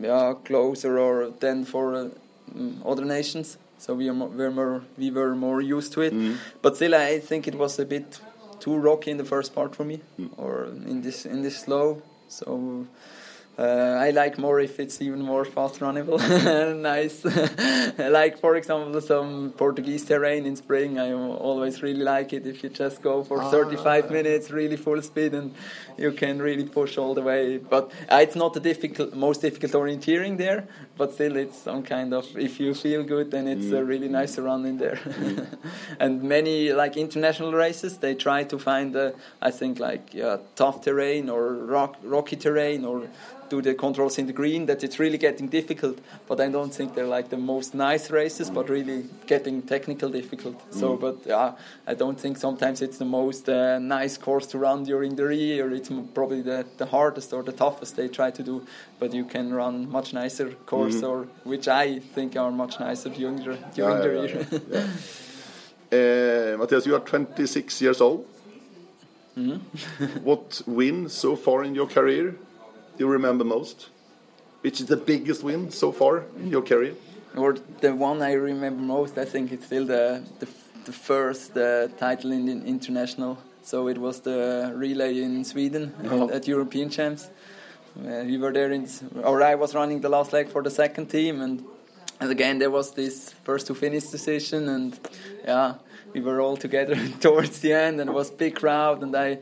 yeah, 0.00 0.34
closer 0.44 1.00
or 1.00 1.32
than 1.40 1.64
for 1.64 1.96
uh, 1.96 2.08
mm, 2.54 2.80
other 2.86 3.04
nations. 3.04 3.58
So 3.78 3.94
we 3.94 4.08
we're 4.08 4.52
more 4.52 4.84
we 4.96 5.10
were 5.10 5.34
more 5.34 5.60
used 5.60 5.92
to 5.94 6.02
it. 6.02 6.14
But 6.62 6.76
still, 6.76 6.94
I 6.94 7.18
think 7.18 7.48
it 7.48 7.56
was 7.56 7.80
a 7.80 7.84
bit 7.84 8.20
too 8.62 8.76
rocky 8.76 9.10
in 9.10 9.16
the 9.16 9.24
first 9.24 9.54
part 9.54 9.74
for 9.74 9.84
me, 9.84 10.00
or 10.36 10.66
in 10.92 11.02
this 11.02 11.26
in 11.26 11.42
this 11.42 11.58
slow. 11.58 12.02
So. 12.28 12.86
Uh, 13.58 13.98
I 14.00 14.10
like 14.12 14.38
more 14.38 14.60
if 14.60 14.80
it's 14.80 15.02
even 15.02 15.20
more 15.20 15.44
fast 15.44 15.80
runnable. 15.80 16.18
nice. 16.92 17.22
like, 17.98 18.38
for 18.38 18.56
example, 18.56 18.98
some 19.02 19.52
Portuguese 19.58 20.06
terrain 20.06 20.46
in 20.46 20.56
spring. 20.56 20.98
I 20.98 21.12
always 21.12 21.82
really 21.82 22.02
like 22.02 22.32
it 22.32 22.46
if 22.46 22.62
you 22.62 22.70
just 22.70 23.02
go 23.02 23.22
for 23.22 23.44
35 23.50 24.10
minutes, 24.10 24.50
really 24.50 24.78
full 24.78 25.02
speed, 25.02 25.34
and 25.34 25.54
you 25.98 26.12
can 26.12 26.40
really 26.40 26.64
push 26.64 26.96
all 26.96 27.12
the 27.12 27.20
way. 27.20 27.58
But 27.58 27.92
uh, 28.10 28.20
it's 28.22 28.36
not 28.36 28.54
the 28.54 28.60
difficult, 28.60 29.12
most 29.12 29.42
difficult 29.42 29.72
orienteering 29.72 30.38
there, 30.38 30.66
but 30.96 31.12
still, 31.14 31.36
it's 31.36 31.58
some 31.58 31.82
kind 31.82 32.12
of, 32.12 32.26
if 32.36 32.60
you 32.60 32.74
feel 32.74 33.02
good, 33.02 33.30
then 33.30 33.48
it's 33.48 33.70
a 33.70 33.84
really 33.84 34.08
nice 34.08 34.38
run 34.38 34.66
in 34.66 34.78
there. 34.78 34.98
and 36.00 36.22
many, 36.22 36.72
like 36.72 36.96
international 36.96 37.52
races, 37.52 37.98
they 37.98 38.14
try 38.14 38.44
to 38.44 38.58
find, 38.58 38.94
uh, 38.94 39.12
I 39.40 39.50
think, 39.50 39.78
like 39.78 40.14
tough 40.56 40.82
terrain 40.82 41.28
or 41.28 41.54
rock, 41.54 41.96
rocky 42.02 42.36
terrain 42.36 42.84
or 42.84 43.08
do 43.52 43.60
the 43.60 43.74
controls 43.74 44.16
in 44.16 44.26
the 44.26 44.32
green 44.32 44.64
that 44.64 44.82
it's 44.82 44.98
really 44.98 45.18
getting 45.18 45.46
difficult 45.58 45.96
but 46.28 46.40
i 46.40 46.48
don't 46.56 46.72
think 46.78 46.88
they're 46.94 47.14
like 47.18 47.28
the 47.36 47.42
most 47.54 47.74
nice 47.74 48.06
races 48.20 48.48
but 48.56 48.64
really 48.76 49.04
getting 49.26 49.56
technical 49.74 50.08
difficult. 50.20 50.56
So 50.80 50.96
but 51.04 51.16
yeah 51.26 51.52
i 51.92 51.94
don't 52.02 52.18
think 52.22 52.34
sometimes 52.46 52.76
it's 52.86 52.98
the 53.04 53.10
most 53.20 53.48
uh, 53.48 53.78
nice 53.78 54.16
course 54.26 54.46
to 54.52 54.56
run 54.58 54.78
during 54.84 55.12
the 55.16 55.28
year. 55.46 55.64
It's 55.78 55.90
probably 56.18 56.42
the, 56.50 56.58
the 56.80 56.86
hardest 56.86 57.28
or 57.36 57.42
the 57.42 57.56
toughest 57.64 57.96
they 57.96 58.08
try 58.08 58.30
to 58.38 58.42
do 58.42 58.56
but 59.00 59.08
you 59.18 59.24
can 59.34 59.46
run 59.62 59.74
much 59.96 60.08
nicer 60.22 60.48
course 60.82 61.02
or 61.02 61.26
which 61.44 61.68
i 61.68 61.98
think 62.14 62.36
are 62.36 62.50
much 62.50 62.78
nicer 62.80 63.08
during 63.10 63.36
the, 63.36 63.56
during 63.74 63.96
Yeah, 63.96 64.02
the 64.02 64.12
year. 64.28 64.46
Uh, 65.92 66.56
Matthias, 66.58 66.86
you 66.86 66.94
are 66.94 67.00
26 67.00 67.82
years 67.82 68.00
old. 68.00 68.24
what 70.22 70.62
win 70.66 71.08
so 71.08 71.36
far 71.36 71.64
in 71.64 71.74
your 71.74 71.86
career 71.86 72.30
do 72.96 73.04
you 73.04 73.08
remember 73.08 73.44
most? 73.44 73.88
Which 74.60 74.80
is 74.80 74.86
the 74.86 74.96
biggest 74.96 75.42
win 75.42 75.70
so 75.70 75.92
far 75.92 76.24
in 76.38 76.48
your 76.48 76.62
career? 76.62 76.94
or 77.34 77.56
the 77.80 77.94
one 77.94 78.20
I 78.20 78.34
remember 78.34 78.82
most, 78.82 79.16
I 79.16 79.24
think 79.24 79.52
it's 79.52 79.64
still 79.66 79.86
the 79.86 80.22
the, 80.38 80.46
the 80.84 80.92
first 80.92 81.56
uh, 81.56 81.88
title 81.98 82.30
in 82.32 82.44
the 82.46 82.66
international. 82.66 83.38
So 83.62 83.88
it 83.88 83.96
was 83.98 84.20
the 84.20 84.72
relay 84.76 85.22
in 85.22 85.44
Sweden 85.44 85.92
Oh. 86.10 86.28
at 86.30 86.46
European 86.46 86.90
Champs. 86.90 87.30
Uh, 87.98 88.24
we 88.24 88.38
were 88.38 88.52
there 88.52 88.72
in, 88.72 88.88
or 89.22 89.42
I 89.42 89.54
was 89.54 89.74
running 89.74 90.00
the 90.00 90.08
last 90.08 90.32
leg 90.32 90.48
for 90.48 90.62
the 90.62 90.70
second 90.70 91.06
team, 91.06 91.42
and, 91.42 91.62
and 92.20 92.30
again 92.30 92.58
there 92.58 92.70
was 92.70 92.92
this 92.92 93.34
first 93.44 93.66
to 93.66 93.74
finish 93.74 94.04
decision, 94.04 94.68
and 94.68 94.98
yeah, 95.44 95.74
we 96.14 96.20
were 96.20 96.40
all 96.40 96.56
together 96.56 96.96
towards 97.20 97.60
the 97.60 97.72
end, 97.72 98.00
and 98.00 98.08
it 98.08 98.12
was 98.12 98.30
big 98.30 98.56
crowd, 98.56 99.02
and 99.02 99.14
I 99.14 99.40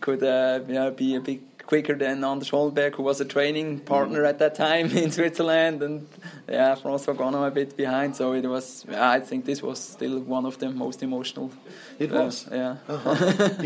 could 0.00 0.22
uh, 0.22 0.60
yeah, 0.68 0.90
be 0.90 1.14
a 1.14 1.20
bit 1.20 1.55
quicker 1.66 1.94
than 1.94 2.22
Anders 2.24 2.50
Holmberg, 2.50 2.94
who 2.94 3.02
was 3.02 3.20
a 3.20 3.24
training 3.24 3.80
partner 3.80 4.24
at 4.24 4.38
that 4.38 4.54
time 4.54 4.86
in 4.96 5.10
Switzerland, 5.10 5.82
and 5.82 6.06
yeah, 6.48 6.76
François 6.76 7.14
Gonon 7.16 7.46
a 7.46 7.50
bit 7.50 7.76
behind. 7.76 8.14
So 8.16 8.32
it 8.34 8.46
was, 8.46 8.84
I 8.88 9.20
think 9.20 9.44
this 9.44 9.62
was 9.62 9.78
still 9.80 10.20
one 10.20 10.46
of 10.46 10.58
the 10.58 10.70
most 10.70 11.02
emotional. 11.02 11.50
It 11.98 12.12
uh, 12.12 12.24
was? 12.24 12.46
yeah, 12.50 12.76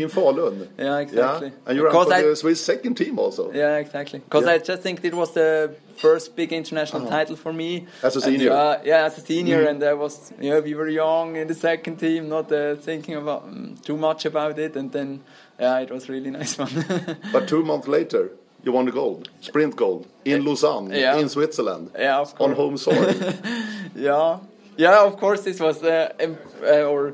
In 0.03 0.09
Falun? 0.09 0.67
yeah, 0.77 0.97
exactly. 0.99 1.47
Yeah? 1.49 1.53
And 1.67 1.77
you 1.77 1.83
ran 1.83 1.91
Because 1.91 2.07
for 2.07 2.13
I- 2.13 2.21
the 2.23 2.35
Swiss 2.35 2.63
second 2.65 2.95
team 2.95 3.19
also? 3.19 3.51
yeah, 3.53 3.77
exactly. 3.77 4.19
Because 4.19 4.45
Yeah. 4.45 4.51
I 4.53 4.57
just 4.57 4.81
think 4.81 5.03
it 5.03 5.13
was 5.13 5.33
the 5.33 5.75
first 5.97 6.35
big 6.35 6.51
international 6.53 7.07
title 7.07 7.35
for 7.35 7.53
me. 7.53 7.85
As 8.03 8.15
a 8.15 8.19
And, 8.19 8.23
senior? 8.23 8.51
yeah, 8.51 8.81
yeah, 8.85 9.05
as 9.05 9.17
a 9.17 9.21
senior, 9.21 9.67
and 9.67 9.83
I 9.83 9.93
was, 9.93 10.31
yeah, 10.39 10.59
we 10.59 10.73
were 10.73 10.87
young 10.89 11.35
in 11.35 11.47
the 11.47 11.53
second 11.55 11.97
team, 11.97 12.29
not 12.29 12.51
uh, 12.51 12.75
thinking 12.75 13.15
about 13.15 13.47
mm, 13.49 13.79
too 13.83 13.97
much 13.97 14.25
about 14.25 14.57
it, 14.59 14.75
and 14.75 14.91
then, 14.91 15.21
yeah, 15.59 15.79
it 15.83 15.91
was 15.91 16.09
really 16.09 16.29
nice 16.39 16.57
one. 16.57 16.85
But 17.31 17.47
two 17.47 17.63
months 17.63 17.87
later, 17.87 18.31
you 18.63 18.71
won 18.71 18.85
the 18.85 18.91
gold, 18.91 19.29
sprint 19.41 19.75
gold, 19.75 20.05
in 20.25 20.43
Lausanne, 20.45 20.91
Yeah. 20.91 21.17
in 21.19 21.29
Switzerland, 21.29 21.89
yeah, 21.97 22.19
of 22.21 22.33
on 22.39 22.53
home 22.53 22.77
soil. 22.77 23.13
Yeah, 23.95 24.37
yeah. 24.77 25.03
Of 25.05 25.17
course, 25.17 25.41
this 25.43 25.59
was 25.59 25.83
uh, 25.83 26.13
um, 26.23 26.37
uh, 26.63 26.83
or 26.91 27.13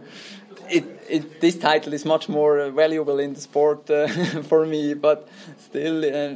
it, 0.69 0.83
it. 1.09 1.41
This 1.41 1.55
title 1.57 1.93
is 1.93 2.05
much 2.05 2.29
more 2.29 2.59
uh, 2.59 2.69
valuable 2.69 3.19
in 3.19 3.33
the 3.33 3.41
sport 3.41 3.89
uh, 3.89 4.07
for 4.49 4.65
me, 4.65 4.93
but 4.93 5.27
still. 5.57 6.03
Uh, 6.05 6.35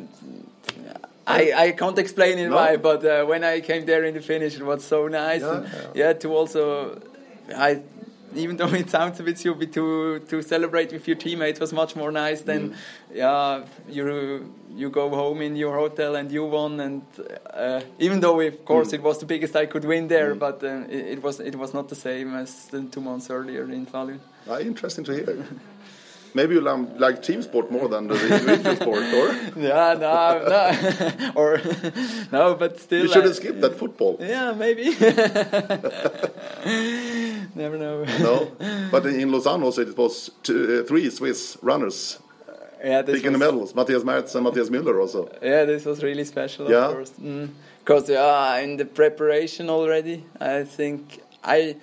I, 1.27 1.53
I 1.67 1.71
can't 1.71 1.97
explain 1.99 2.39
it 2.39 2.49
No. 2.49 2.55
why, 2.55 2.77
but 2.77 3.05
uh, 3.05 3.25
when 3.25 3.43
I 3.43 3.61
came 3.61 3.85
there 3.85 4.03
in 4.03 4.13
the 4.13 4.21
finish, 4.21 4.55
it 4.55 4.63
was 4.65 4.83
so 4.83 5.07
nice. 5.07 5.41
Yeah, 5.41 5.55
and, 5.57 5.65
yeah. 5.65 6.05
yeah, 6.05 6.13
to 6.13 6.35
also, 6.35 6.99
I, 7.55 7.81
even 8.35 8.57
though 8.57 8.73
it 8.73 8.89
sounds 8.89 9.19
a 9.19 9.23
bit 9.23 9.37
stupid 9.37 9.71
to 9.73 10.19
to 10.29 10.41
celebrate 10.41 10.91
with 10.91 11.05
your 11.07 11.17
teammates 11.17 11.59
was 11.59 11.73
much 11.73 11.95
more 11.95 12.11
nice 12.11 12.41
than, 12.43 12.61
Mm. 12.71 12.75
yeah, 13.13 13.63
you 13.89 14.53
you 14.75 14.89
go 14.89 15.09
home 15.09 15.41
in 15.45 15.55
your 15.57 15.75
hotel 15.77 16.15
and 16.15 16.31
you 16.31 16.45
won, 16.45 16.79
and 16.79 17.01
uh, 17.53 17.81
even 17.99 18.19
though 18.21 18.39
of 18.39 18.65
course 18.65 18.89
Mm. 18.91 18.93
it 18.99 19.01
was 19.03 19.17
the 19.19 19.25
biggest 19.25 19.55
I 19.55 19.65
could 19.67 19.85
win 19.85 20.07
there, 20.07 20.33
but 20.35 20.63
uh, 20.63 20.85
it, 20.89 21.17
it 21.17 21.23
was 21.23 21.39
it 21.39 21.55
was 21.55 21.73
not 21.73 21.87
the 21.89 21.95
same 21.95 22.33
as 22.35 22.49
two 22.91 23.01
months 23.01 23.29
earlier 23.29 23.63
in 23.69 23.85
Falun. 23.85 24.19
ah, 24.49 24.59
interesting 24.59 25.03
to 25.05 25.13
hear. 25.13 25.45
Maybe 26.33 26.55
you 26.55 26.61
like 26.61 27.21
team 27.21 27.41
sport 27.41 27.69
more 27.71 27.89
than 27.89 28.07
the 28.07 28.15
individual 28.15 28.75
sport, 28.77 29.03
or 29.13 29.33
Yeah, 29.61 29.95
no, 29.99 30.45
no, 30.53 30.71
or 31.41 31.59
no, 32.31 32.55
but 32.55 32.79
still. 32.79 33.03
you 33.03 33.09
should 33.11 33.25
have 33.25 33.35
skipped 33.35 33.59
that 33.61 33.77
football. 33.77 34.15
Yeah, 34.19 34.53
maybe. 34.53 34.95
Never 37.55 37.77
know. 37.77 38.03
No, 38.19 38.51
but 38.91 39.05
in 39.05 39.31
Lausanne 39.31 39.63
also 39.63 39.81
it 39.81 39.97
was 39.97 40.31
two, 40.43 40.81
uh, 40.81 40.87
three 40.87 41.09
Swiss 41.09 41.57
runners 41.61 42.19
Yeah, 42.83 43.01
this 43.01 43.15
picking 43.17 43.33
the 43.33 43.37
medals. 43.37 43.75
Matthias 43.75 44.03
Merz 44.03 44.35
and 44.35 44.43
Matthias 44.43 44.69
Müller 44.69 44.99
also. 44.99 45.29
yeah, 45.41 45.65
this 45.65 45.85
was 45.85 46.03
really 46.03 46.23
special, 46.23 46.69
Yeah? 46.69 46.87
of 46.87 46.93
course. 46.93 47.11
Because 47.83 48.09
yeah, 48.09 48.57
in 48.63 48.77
the 48.77 48.85
preparation 48.85 49.69
already, 49.69 50.23
I 50.39 50.63
think 50.63 51.21
I 51.43 51.75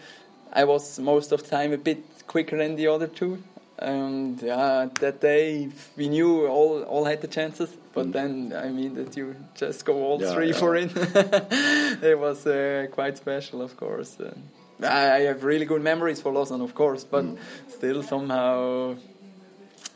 I 0.52 0.64
was 0.64 0.98
most 0.98 1.32
of 1.32 1.42
the 1.42 1.48
time 1.50 1.72
a 1.72 1.78
bit 1.78 1.98
quicker 2.26 2.56
than 2.56 2.76
the 2.76 2.86
other 2.88 3.06
two. 3.08 3.38
And 3.80 4.42
yeah, 4.42 4.88
that 5.00 5.20
day 5.20 5.68
we 5.96 6.08
knew 6.08 6.46
all 6.46 6.82
all 6.82 7.04
had 7.04 7.20
the 7.20 7.28
chances, 7.28 7.70
but 7.94 8.12
then 8.12 8.52
I 8.52 8.70
mean 8.70 8.94
that 8.94 9.16
you 9.16 9.36
just 9.54 9.84
go 9.84 9.94
all 9.94 10.20
Yeah, 10.20 10.34
three 10.34 10.48
yeah. 10.50 10.58
for 10.58 10.76
it. 10.76 10.90
it 12.02 12.18
was 12.18 12.46
uh, 12.46 12.86
quite 12.90 13.16
special, 13.16 13.62
of 13.62 13.76
course. 13.76 14.18
Uh, 14.20 14.34
I 14.82 15.16
I 15.16 15.20
have 15.26 15.44
really 15.44 15.66
good 15.66 15.82
memories 15.82 16.20
for 16.20 16.32
Lausanne, 16.32 16.64
of 16.64 16.74
course, 16.74 17.04
but 17.04 17.24
still 17.68 18.02
somehow 18.02 18.96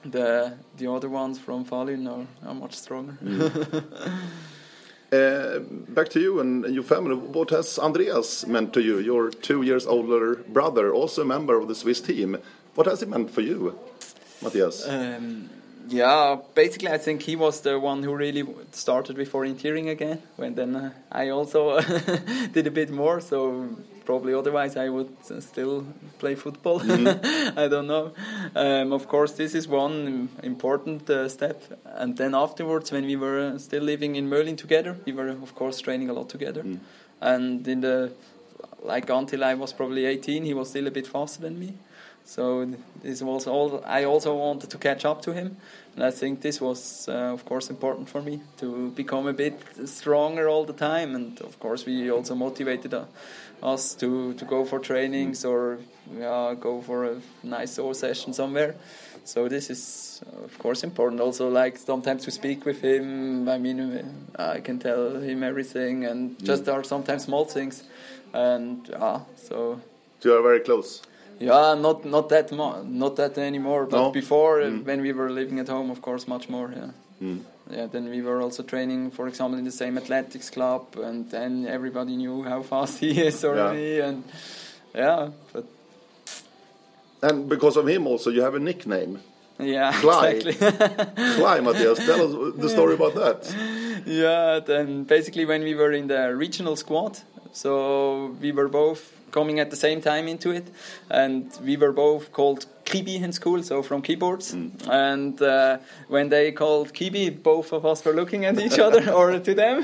the 0.05 0.53
the 0.79 0.87
other 0.92 1.09
ones 1.09 1.38
from 1.38 1.64
Falun 1.64 2.07
are, 2.09 2.27
are 2.49 2.55
much 2.55 2.75
stronger. 2.75 3.16
Uh, 5.12 5.59
back 5.88 6.09
to 6.09 6.18
you 6.21 6.40
and 6.40 6.64
your 6.75 6.83
family. 6.83 7.14
What 7.14 7.51
has 7.51 7.79
Andreas 7.79 8.47
meant 8.47 8.73
to 8.73 8.81
you? 8.81 8.99
Your 8.99 9.31
two 9.31 9.61
years 9.61 9.87
older 9.87 10.37
brother, 10.37 10.90
also 10.95 11.21
a 11.21 11.25
member 11.27 11.61
of 11.61 11.68
the 11.68 11.75
Swiss 11.75 12.01
team. 12.01 12.38
What 12.75 12.87
has 12.87 13.03
it 13.03 13.09
meant 13.09 13.31
for 13.31 13.43
you, 13.43 13.79
Matthias? 14.43 14.89
Um, 14.89 15.51
yeah, 15.89 16.39
basically, 16.55 16.89
I 16.89 16.99
think 16.99 17.23
he 17.23 17.37
was 17.37 17.61
the 17.61 17.79
one 17.79 18.03
who 18.03 18.15
really 18.15 18.45
started 18.71 19.19
with 19.19 19.33
orienteering 19.33 19.91
again. 19.91 20.23
When 20.37 20.55
then 20.55 20.77
uh, 20.77 20.91
I 21.11 21.29
also 21.31 21.81
did 22.53 22.67
a 22.67 22.71
bit 22.71 22.91
more, 22.91 23.21
so 23.21 23.69
probably 24.05 24.33
otherwise 24.33 24.77
I 24.77 24.89
would 24.89 25.15
uh, 25.31 25.41
still 25.41 25.85
play 26.19 26.35
football. 26.35 26.81
I 26.83 27.69
don't 27.69 27.87
know. 27.87 28.13
Um, 28.55 28.93
of 28.93 29.07
course, 29.07 29.33
this 29.33 29.55
is 29.55 29.69
one 29.69 30.29
important 30.43 31.11
uh, 31.11 31.29
step. 31.29 31.63
And 31.85 32.17
then 32.17 32.35
afterwards, 32.35 32.91
when 32.91 33.05
we 33.05 33.17
were 33.17 33.59
still 33.59 33.83
living 33.83 34.17
in 34.17 34.31
Möhlin 34.31 34.57
together, 34.57 34.97
we 35.05 35.13
were 35.13 35.29
of 35.29 35.55
course 35.55 35.81
training 35.81 36.09
a 36.11 36.13
lot 36.13 36.29
together. 36.29 36.65
And 37.21 37.69
in 37.69 37.81
the 37.83 38.13
like 38.83 39.11
until 39.11 39.45
I 39.45 39.55
was 39.55 39.73
probably 39.73 40.07
18, 40.07 40.45
he 40.45 40.55
was 40.55 40.71
still 40.71 40.87
a 40.87 40.91
bit 40.91 41.07
faster 41.07 41.43
than 41.43 41.59
me. 41.59 41.75
So 42.25 42.67
this 43.03 43.23
was 43.23 43.47
all. 43.47 43.83
I 43.85 44.05
also 44.05 44.35
wanted 44.35 44.71
to 44.71 44.79
catch 44.79 45.05
up 45.05 45.23
to 45.23 45.33
him, 45.33 45.57
and 45.95 46.05
I 46.05 46.11
think 46.11 46.41
this 46.41 46.61
was, 46.61 47.09
uh, 47.09 47.35
of 47.35 47.45
course, 47.45 47.69
important 47.69 48.09
for 48.09 48.23
me 48.23 48.41
to 48.59 48.91
become 48.91 49.27
a 49.27 49.33
bit 49.33 49.61
stronger 49.87 50.49
all 50.49 50.65
the 50.65 50.73
time. 50.73 51.15
And 51.15 51.41
of 51.41 51.59
course, 51.59 51.85
we 51.85 52.11
also 52.11 52.35
motivated 52.35 52.95
uh, 52.95 53.05
us 53.63 53.95
to, 53.95 54.35
to 54.35 54.45
go 54.45 54.65
for 54.65 54.79
trainings 54.79 55.45
or 55.45 55.79
yeah, 56.19 56.55
go 56.59 56.81
for 56.81 57.05
a 57.05 57.21
nice 57.43 57.73
soul 57.73 57.95
session 57.95 58.33
somewhere. 58.33 58.75
So 59.25 59.49
this 59.49 59.71
is, 59.71 60.23
uh, 60.27 60.45
of 60.45 60.59
course, 60.59 60.83
important. 60.83 61.21
Also, 61.21 61.49
like 61.49 61.77
sometimes 61.77 62.25
to 62.25 62.31
speak 62.31 62.65
with 62.65 62.81
him. 62.83 63.49
I 63.49 63.59
mean, 63.59 63.81
uh, 64.39 64.55
I 64.57 64.61
can 64.61 64.79
tell 64.79 65.17
him 65.17 65.43
everything, 65.43 66.05
and 66.05 66.43
just 66.45 66.65
there 66.65 66.75
are 66.75 66.85
sometimes 66.85 67.25
small 67.25 67.45
things, 67.45 67.85
and 68.33 68.91
ah, 68.99 69.23
so 69.37 69.81
you 70.23 70.35
are 70.35 70.43
very 70.43 70.61
close. 70.61 71.03
Yeah, 71.46 71.74
not 71.81 72.05
not 72.05 72.28
that 72.28 72.50
mo- 72.52 72.83
not 73.05 73.14
that 73.16 73.38
anymore. 73.38 73.87
But 73.90 73.96
No? 73.96 74.11
before, 74.12 74.61
uh, 74.62 74.70
when 74.88 75.00
we 75.02 75.12
were 75.12 75.31
living 75.31 75.59
at 75.61 75.68
home, 75.68 75.90
of 75.92 76.00
course, 76.00 76.28
much 76.28 76.48
more. 76.48 76.70
Yeah. 76.76 76.90
Yeah. 77.70 77.88
Then 77.92 78.05
we 78.11 78.20
were 78.22 78.40
also 78.44 78.62
training, 78.62 79.11
for 79.12 79.28
example, 79.28 79.59
in 79.59 79.64
the 79.64 79.70
same 79.72 79.96
athletics 79.98 80.50
club, 80.50 80.83
and 80.96 81.31
then 81.31 81.66
everybody 81.66 82.16
knew 82.16 82.42
how 82.44 82.62
fast 82.62 82.98
he 83.02 83.11
is 83.28 83.44
already, 83.44 84.00
and 84.00 84.22
yeah, 84.94 85.28
but 85.52 85.64
And 87.22 87.48
because 87.48 87.76
of 87.78 87.87
him, 87.87 88.07
also, 88.07 88.31
you 88.31 88.42
have 88.42 88.57
a 88.57 88.59
nickname. 88.61 89.18
yeah, 89.59 89.92
Fly. 89.92 90.28
exactly. 90.28 90.52
Fly, 91.37 91.61
Matthias. 91.61 91.98
Tell 91.98 92.20
us 92.26 92.55
the 92.59 92.68
story 92.68 92.94
about 92.94 93.14
that. 93.14 93.55
yeah, 94.07 94.61
then 94.66 95.05
basically 95.05 95.44
when 95.46 95.62
we 95.62 95.74
were 95.74 95.92
in 95.92 96.09
the 96.09 96.35
regional 96.37 96.74
squad, 96.76 97.18
so 97.52 98.35
we 98.42 98.50
were 98.52 98.68
both 98.68 99.12
coming 99.33 99.59
at 99.59 99.71
the 99.71 99.77
same 99.77 100.01
time 100.01 100.29
into 100.29 100.51
it, 100.51 100.66
and 101.11 101.51
we 101.64 101.77
were 101.77 101.92
both 101.92 102.31
called 102.31 102.66
Kibi 102.85 103.23
in 103.23 103.33
school, 103.33 103.62
so 103.62 103.83
from 103.83 104.03
Kyburz. 104.03 104.53
And 104.88 105.40
uh, 105.40 105.79
when 106.09 106.29
they 106.29 106.53
called 106.53 106.92
Kibi, 106.92 107.42
both 107.42 107.73
of 107.73 107.87
us 107.87 108.05
were 108.05 108.12
looking 108.12 108.45
at 108.45 108.59
each 108.61 108.79
other 108.79 109.11
or 109.18 109.38
to 109.38 109.55
them, 109.55 109.83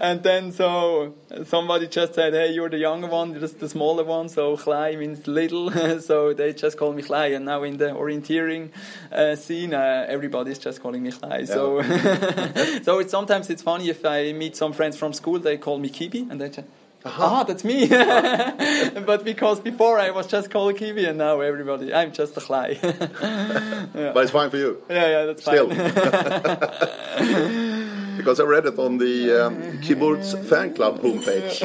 and 0.00 0.22
then 0.22 0.52
so 0.52 1.14
somebody 1.44 1.88
just 1.88 2.14
said, 2.14 2.34
"Hey, 2.34 2.52
you're 2.52 2.68
the 2.68 2.78
younger 2.78 3.08
one, 3.08 3.30
you're 3.32 3.40
just 3.40 3.60
the 3.60 3.68
smaller 3.68 4.04
one." 4.04 4.28
So 4.28 4.56
Klei 4.56 4.98
means 4.98 5.26
little, 5.26 5.70
so 6.00 6.34
they 6.34 6.52
just 6.52 6.76
call 6.76 6.92
me 6.92 7.02
Klei. 7.02 7.34
And 7.36 7.44
now 7.44 7.62
in 7.62 7.76
the 7.78 7.90
orienteering 7.90 8.70
uh, 9.10 9.36
scene, 9.36 9.72
uh, 9.74 10.06
everybody's 10.08 10.58
just 10.58 10.82
calling 10.82 11.02
me 11.02 11.10
Klei. 11.10 11.46
So, 11.46 11.82
so 12.82 12.98
it's 12.98 13.10
sometimes 13.10 13.50
it's 13.50 13.62
funny 13.62 13.88
if 13.88 14.04
I 14.04 14.32
meet 14.32 14.56
some 14.56 14.72
friends 14.72 14.96
from 14.96 15.12
school, 15.12 15.38
they 15.38 15.56
call 15.56 15.78
me 15.78 15.88
Kibi, 15.88 16.30
and 16.30 16.40
they 16.40 16.48
just. 16.48 16.68
Ah, 17.06 17.44
that's 17.44 17.64
me. 17.64 17.86
but 17.88 19.24
because 19.24 19.60
before 19.60 19.98
I 19.98 20.10
was 20.10 20.26
just 20.26 20.50
called 20.50 20.76
Kiwi, 20.76 21.04
and 21.04 21.18
now 21.18 21.40
everybody, 21.40 21.92
I'm 21.92 22.12
just 22.12 22.36
a 22.36 22.40
Klei. 22.40 22.78
But 24.14 24.22
it's 24.22 24.30
fine 24.32 24.50
for 24.50 24.56
you. 24.56 24.82
yeah, 24.88 25.08
yeah, 25.08 25.24
that's 25.26 25.42
Still. 25.42 25.68
fine. 25.68 25.76
because 28.16 28.40
I 28.40 28.44
read 28.44 28.66
it 28.66 28.78
on 28.78 28.98
the 28.98 29.46
um, 29.46 29.62
Kyburz 29.82 30.34
fan 30.48 30.74
club 30.74 31.00
homepage. 31.00 31.60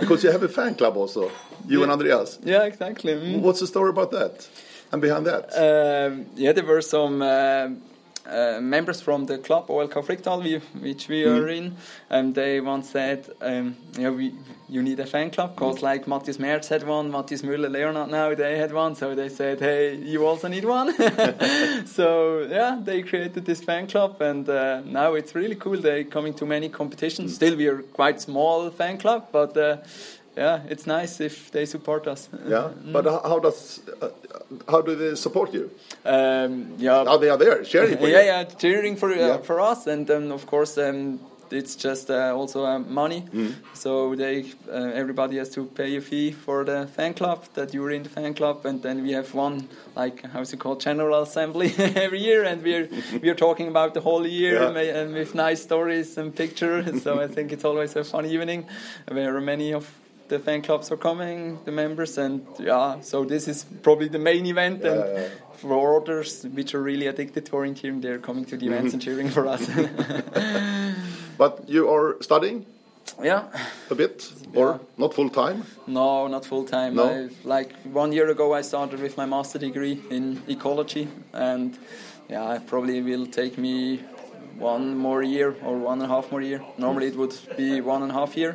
because 0.00 0.22
you 0.24 0.30
have 0.30 0.42
a 0.42 0.48
fan 0.48 0.74
club 0.74 0.96
also, 0.96 1.30
you 1.66 1.82
and 1.82 1.92
Andreas. 1.92 2.38
yeah, 2.44 2.64
exactly. 2.64 3.14
Mm. 3.14 3.40
What's 3.40 3.60
the 3.60 3.66
story 3.66 3.90
about 3.90 4.10
that? 4.10 4.48
And 4.92 5.00
behind 5.00 5.26
that? 5.26 5.44
Um, 5.56 6.26
yeah, 6.34 6.52
there 6.52 6.66
were 6.66 6.82
some 6.82 7.22
uh, 7.22 7.68
uh, 8.26 8.60
members 8.60 9.00
from 9.00 9.26
the 9.26 9.38
club 9.38 9.68
OLK 9.68 10.04
Fricktal, 10.04 10.42
we, 10.42 10.58
which 10.80 11.08
we 11.08 11.24
are 11.24 11.48
in, 11.48 11.76
and 12.08 12.34
they 12.34 12.60
once 12.60 12.90
said, 12.90 13.28
um, 13.40 13.76
"Yeah, 13.98 14.10
we 14.10 14.34
you 14.68 14.82
need 14.82 15.00
a 15.00 15.06
fan 15.06 15.30
club 15.30 15.54
because 15.54 15.82
like 15.82 16.06
Matthias 16.06 16.38
Merz 16.38 16.68
had 16.68 16.86
one, 16.86 17.10
Matthias 17.10 17.42
Müller, 17.42 17.70
Leonard 17.70 18.10
now 18.10 18.34
they 18.34 18.56
had 18.56 18.72
one, 18.72 18.94
so 18.94 19.14
they 19.14 19.28
said, 19.28 19.60
hey, 19.60 19.96
you 19.96 20.26
also 20.26 20.48
need 20.48 20.64
one." 20.64 20.94
so 21.86 22.46
yeah, 22.48 22.78
they 22.82 23.02
created 23.02 23.44
this 23.44 23.62
fan 23.62 23.86
club, 23.86 24.20
and 24.20 24.48
uh, 24.48 24.80
now 24.80 25.14
it's 25.14 25.34
really 25.34 25.56
cool. 25.56 25.76
They're 25.80 26.04
coming 26.04 26.34
to 26.34 26.46
many 26.46 26.68
competitions. 26.68 27.34
Still, 27.34 27.56
we 27.56 27.66
are 27.66 27.82
quite 27.82 28.20
small 28.20 28.70
fan 28.70 28.98
club, 28.98 29.28
but. 29.32 29.56
Uh, 29.56 29.78
yeah, 30.36 30.60
it's 30.68 30.86
nice 30.86 31.20
if 31.20 31.50
they 31.50 31.66
support 31.66 32.06
us. 32.06 32.28
yeah. 32.48 32.70
But 32.92 33.04
how, 33.04 33.38
does 33.38 33.80
uh, 34.00 34.08
how 34.68 34.80
do 34.82 34.94
they 34.94 35.14
support 35.16 35.52
you? 35.54 35.70
Um, 36.04 36.74
yeah, 36.78 37.04
Oh, 37.06 37.18
they 37.18 37.28
are 37.30 37.36
there 37.38 37.62
cheering 37.64 37.98
for 37.98 38.08
yeah, 38.08 38.20
you. 38.20 38.26
yeah, 38.26 38.44
cheering 38.44 38.96
for 38.96 39.10
uh, 39.10 39.16
Yeah. 39.16 39.36
for 39.38 39.60
us, 39.60 39.86
and 39.86 40.06
then 40.06 40.32
of 40.32 40.46
course 40.46 40.78
um, 40.78 41.20
it's 41.50 41.76
just 41.76 42.10
uh, 42.10 42.34
also 42.34 42.64
uh, 42.64 42.78
money. 42.78 43.24
Mm. 43.30 43.54
So 43.74 44.14
they 44.14 44.44
uh, 44.70 44.90
everybody 44.94 45.36
has 45.38 45.50
to 45.50 45.66
pay 45.66 45.96
a 45.96 46.00
fee 46.00 46.32
for 46.32 46.64
the 46.64 46.86
fan 46.86 47.12
club 47.14 47.44
that 47.54 47.74
you're 47.74 47.90
in 47.90 48.02
the 48.02 48.08
fan 48.08 48.32
club, 48.34 48.64
and 48.66 48.82
then 48.82 49.02
we 49.02 49.12
have 49.12 49.34
one 49.34 49.68
like 49.96 50.24
how's 50.32 50.52
it 50.54 50.58
called 50.60 50.80
general 50.80 51.22
assembly 51.22 51.74
every 51.78 52.20
year, 52.20 52.42
and 52.44 52.62
we're 52.62 52.88
we're 53.22 53.34
talking 53.36 53.68
about 53.68 53.92
the 53.92 54.00
whole 54.00 54.26
year 54.26 54.54
Yeah. 54.62 54.70
ma- 54.72 55.00
and 55.00 55.12
with 55.14 55.34
nice 55.34 55.62
stories 55.62 56.16
and 56.18 56.34
pictures. 56.34 57.02
so 57.02 57.20
I 57.20 57.28
think 57.28 57.52
it's 57.52 57.64
always 57.66 57.96
a 57.96 58.02
fun 58.04 58.24
evening 58.26 58.64
where 59.08 59.38
many 59.40 59.74
of 59.74 59.84
the 60.32 60.38
fan 60.38 60.62
clubs 60.62 60.90
are 60.90 60.96
coming, 60.96 61.58
the 61.64 61.70
members, 61.70 62.16
and 62.16 62.46
yeah, 62.58 63.00
so 63.00 63.24
this 63.24 63.46
is 63.48 63.64
probably 63.82 64.08
the 64.08 64.18
main 64.18 64.46
event. 64.46 64.82
and 64.82 65.00
Yeah, 65.00 65.20
yeah. 65.20 65.28
for 65.56 66.00
others 66.00 66.44
which 66.58 66.74
are 66.74 66.82
really 66.82 67.06
addicted 67.06 67.44
to 67.46 67.52
orienteering, 67.52 68.00
they're 68.00 68.18
coming 68.28 68.46
to 68.46 68.56
the 68.56 68.66
events 68.66 68.94
mm-hmm. 68.94 68.94
and 68.94 69.02
cheering 69.02 69.30
for 69.30 69.46
us. 69.46 69.62
But 71.38 71.68
you 71.68 71.90
are 71.90 72.16
studying 72.20 72.66
yeah, 73.22 73.42
a 73.90 73.94
bit, 73.94 74.32
or 74.54 74.66
Yeah. 74.66 74.78
not 74.96 75.14
full 75.14 75.30
time? 75.30 75.64
no, 75.86 76.28
not 76.28 76.44
full 76.46 76.64
time. 76.64 76.94
No? 76.94 77.04
I, 77.04 77.28
like 77.44 77.70
one 78.02 78.12
year 78.12 78.28
ago, 78.30 78.54
I 78.58 78.62
started 78.62 79.00
with 79.00 79.16
my 79.16 79.26
master 79.26 79.58
degree 79.58 79.96
in 80.10 80.40
ecology, 80.48 81.08
and 81.32 81.78
yeah, 82.28 82.56
it 82.56 82.66
probably 82.66 83.02
will 83.02 83.26
take 83.26 83.54
me 83.58 84.00
one 84.58 84.96
more 84.96 85.22
year 85.22 85.54
or 85.64 85.74
one 85.90 86.00
and 86.02 86.10
a 86.10 86.14
half 86.14 86.30
more 86.32 86.42
year. 86.42 86.60
Normally, 86.78 87.08
it 87.08 87.16
would 87.16 87.34
be 87.56 87.80
one 87.80 88.02
and 88.02 88.10
a 88.10 88.14
half 88.14 88.36
year. 88.36 88.54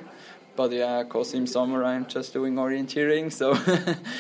But 0.58 0.72
yeah, 0.72 1.04
because 1.04 1.34
in 1.36 1.48
summer 1.48 1.84
I'm 1.84 2.08
just 2.08 2.34
doing 2.34 2.56
orienteering, 2.56 3.32
so 3.32 3.56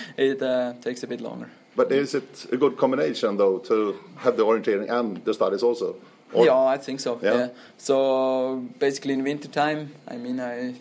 it 0.17 0.41
uh, 0.41 0.73
takes 0.81 1.03
a 1.03 1.07
bit 1.07 1.19
longer. 1.19 1.49
But 1.75 1.91
is 1.91 2.13
it 2.15 2.45
a 2.51 2.57
good 2.57 2.77
combination 2.77 3.37
though 3.37 3.57
to 3.69 3.99
have 4.17 4.37
the 4.37 4.45
orienteering 4.45 4.89
and 4.89 5.17
the 5.25 5.33
studies 5.33 5.63
also? 5.63 5.95
Or- 6.33 6.45
yeah, 6.45 6.75
I 6.75 6.77
think 6.77 6.99
so. 6.99 7.19
Yeah? 7.21 7.33
Yeah. 7.33 7.49
So 7.77 8.63
basically, 8.79 9.13
in 9.13 9.23
winter 9.23 9.47
time, 9.47 9.91
I 10.07 10.17
mean, 10.17 10.39
I 10.39 10.75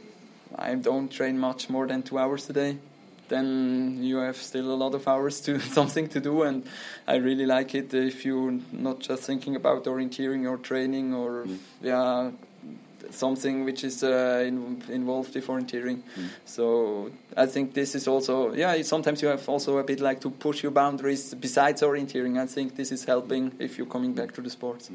I 0.54 0.74
don't 0.74 1.10
train 1.10 1.38
much 1.38 1.70
more 1.70 1.86
than 1.86 2.02
two 2.02 2.18
hours 2.18 2.50
a 2.50 2.52
day. 2.52 2.78
Then 3.28 3.98
you 4.02 4.18
have 4.18 4.36
still 4.36 4.72
a 4.72 4.78
lot 4.84 4.94
of 4.94 5.08
hours 5.08 5.40
to 5.42 5.58
something 5.78 6.08
to 6.08 6.20
do, 6.20 6.42
and 6.42 6.64
I 7.06 7.16
really 7.16 7.46
like 7.46 7.74
it 7.74 7.94
if 7.94 8.24
you're 8.24 8.58
not 8.72 9.00
just 9.00 9.22
thinking 9.24 9.56
about 9.56 9.84
orienteering 9.84 10.48
or 10.48 10.58
training 10.58 11.14
or 11.14 11.46
yeah 11.82 12.30
something 13.10 13.64
which 13.64 13.84
is 13.84 14.02
uh, 14.02 14.44
in, 14.46 14.82
involved 14.88 15.34
with 15.34 15.46
orienteering. 15.46 16.02
So 16.44 17.10
I 17.36 17.46
think 17.46 17.74
this 17.74 17.94
is 17.94 18.08
also 18.08 18.52
yeah. 18.54 18.80
Sometimes 18.82 19.22
you 19.22 19.28
have 19.28 19.48
also 19.48 19.78
a 19.78 19.84
bit 19.84 20.00
like 20.00 20.20
to 20.20 20.30
push 20.30 20.62
your 20.62 20.72
boundaries 20.72 21.34
besides 21.34 21.82
orienteering. 21.82 22.38
I 22.38 22.46
think 22.46 22.76
this 22.76 22.92
is 22.92 23.04
helping 23.04 23.52
if 23.58 23.78
you're 23.78 23.86
coming 23.86 24.14
back 24.14 24.32
to 24.34 24.42
the 24.42 24.50
sports. 24.50 24.90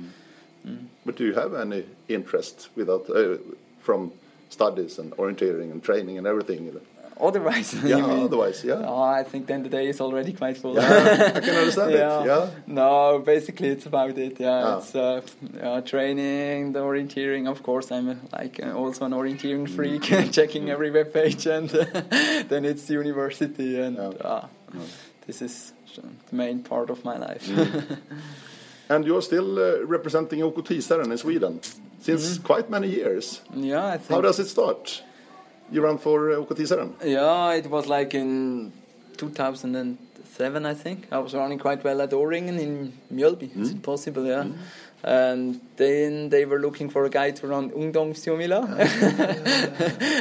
But 1.06 1.16
do 1.16 1.26
you 1.26 1.34
have 1.34 1.56
any 1.56 1.86
interest 2.08 2.70
without 2.76 3.10
uh, 3.10 3.38
from 3.80 4.12
studies 4.50 5.00
and 5.00 5.12
orienteering 5.18 5.72
and 5.72 5.82
training 5.84 6.18
and 6.18 6.28
everything? 6.28 6.80
Otherwise, 7.22 7.74
Yeah, 7.84 8.06
otherwise, 8.26 8.64
yeah. 8.64 8.84
Oh, 8.88 9.02
I 9.02 9.24
think 9.24 9.48
then 9.48 9.64
the 9.64 9.70
day 9.70 9.88
is 9.90 10.02
already 10.02 10.34
quite 10.34 10.58
full. 10.58 10.76
Yeah, 10.76 11.34
I 11.36 11.40
can 11.40 11.56
understand 11.56 11.92
it, 11.92 12.00
yeah. 12.00 12.50
No, 12.68 13.20
basically 13.20 13.70
it's 13.70 13.86
about 13.86 14.18
it. 14.18 14.40
Yeah, 14.40 14.64
Ah. 14.66 14.78
it's 14.78 14.96
uh, 14.96 15.22
yeah, 15.56 15.82
training, 15.82 16.74
the 16.74 16.80
orienteering. 16.80 17.48
Of 17.50 17.62
course, 17.64 17.92
I'm 17.92 18.10
uh, 18.10 18.16
like 18.40 18.60
uh, 18.64 18.74
also 18.74 19.06
an 19.06 19.12
orienteering 19.14 19.68
freak, 19.70 20.04
checking 20.32 20.70
every 20.70 20.92
web 20.92 21.14
page, 21.14 21.46
and 21.48 21.70
then 22.50 22.66
it's 22.66 22.86
the 22.88 22.94
university, 22.94 23.80
and 23.80 23.96
Yeah. 23.98 24.12
ah, 24.26 24.50
this 25.28 25.42
is 25.42 25.74
the 25.96 26.36
main 26.36 26.64
part 26.64 26.90
of 26.90 27.04
my 27.06 27.18
life. 27.18 27.48
Mm. 27.48 27.98
And 28.90 29.06
you're 29.06 29.22
still 29.22 29.58
uh, 29.58 29.86
representing 29.88 30.44
OK 30.44 30.62
Tisaren 30.64 31.12
in 31.12 31.18
Sweden 31.18 31.62
since 32.02 32.38
quite 32.40 32.70
many 32.70 32.90
years. 32.90 33.42
yeah, 33.56 33.88
I 33.94 33.98
think. 33.98 34.10
How 34.10 34.22
does 34.22 34.40
it 34.40 34.48
start? 34.50 35.04
You 35.72 35.82
ran 35.82 35.98
for 35.98 36.32
uh, 36.32 36.36
OK 36.36 36.56
Yeah, 37.04 37.54
it 37.54 37.68
was 37.68 37.88
like 37.88 38.14
in 38.14 38.74
2007, 39.18 40.66
I 40.66 40.74
think. 40.74 41.08
I 41.12 41.20
was 41.20 41.34
running 41.34 41.60
quite 41.60 41.84
well 41.84 42.02
at 42.02 42.14
O-Ringen 42.14 42.60
in 42.60 42.94
Mjölby. 43.14 43.56
Is 43.58 43.72
it 43.72 43.82
possible? 43.82 44.26
Yeah. 44.26 44.46
And 45.04 45.60
then 45.78 46.30
they 46.30 46.46
were 46.46 46.60
looking 46.60 46.90
for 46.90 47.06
a 47.06 47.10
guy 47.10 47.32
to 47.32 47.48
run 47.48 47.72
Ungdomsjumila. 47.72 48.78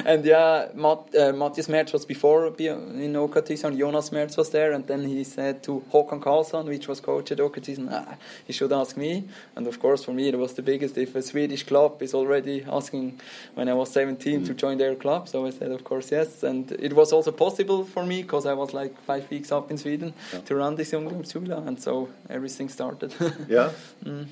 and 0.07 0.24
yeah, 0.24 0.68
Matt, 0.74 1.14
uh, 1.14 1.33
Matthias 1.33 1.68
Merz 1.68 1.93
was 1.93 2.07
before 2.07 2.51
be- 2.51 2.68
in 2.68 3.14
OK 3.16 3.41
Tisaren. 3.43 3.78
Jonas 3.78 4.11
Mertz 4.11 4.37
was 4.37 4.51
there. 4.51 4.72
And 4.72 4.87
then 4.87 5.05
he 5.05 5.24
said 5.24 5.62
to 5.64 5.83
Håkan 5.93 6.20
Karlsson, 6.20 6.66
which 6.66 6.89
was 6.89 7.01
coach 7.01 7.33
at 7.33 7.41
OK 7.41 7.61
Tisaren, 7.61 7.89
ah, 7.93 8.14
he 8.47 8.53
should 8.53 8.72
ask 8.72 8.97
me. 8.97 9.24
And 9.55 9.66
of 9.66 9.78
course, 9.81 10.05
for 10.05 10.12
me, 10.12 10.28
it 10.28 10.39
was 10.39 10.55
the 10.55 10.62
biggest 10.62 10.97
if 10.97 11.14
a 11.14 11.22
Swedish 11.22 11.64
club 11.64 12.03
is 12.03 12.14
already 12.14 12.64
asking 12.66 13.20
when 13.55 13.68
I 13.68 13.74
was 13.74 13.91
17 13.93 14.45
to 14.47 14.55
join 14.55 14.78
their 14.78 14.95
club. 14.95 15.28
So 15.28 15.45
I 15.47 15.51
said, 15.51 15.72
of 15.72 15.85
course, 15.85 16.11
yes. 16.11 16.43
And 16.43 16.72
it 16.72 16.95
was 16.95 17.12
also 17.12 17.33
possible 17.33 17.85
for 17.85 18.05
me 18.05 18.22
because 18.22 18.47
I 18.47 18.55
was 18.55 18.72
like 18.72 18.99
five 19.03 19.31
weeks 19.31 19.53
up 19.53 19.70
in 19.70 19.76
Sweden 19.76 20.14
to 20.47 20.55
run 20.55 20.76
this 20.76 20.93
Ungdomsjumila. 20.93 21.66
And 21.66 21.81
so 21.81 22.09
everything 22.31 22.68
started. 22.68 23.14
Yeah. 23.49 23.70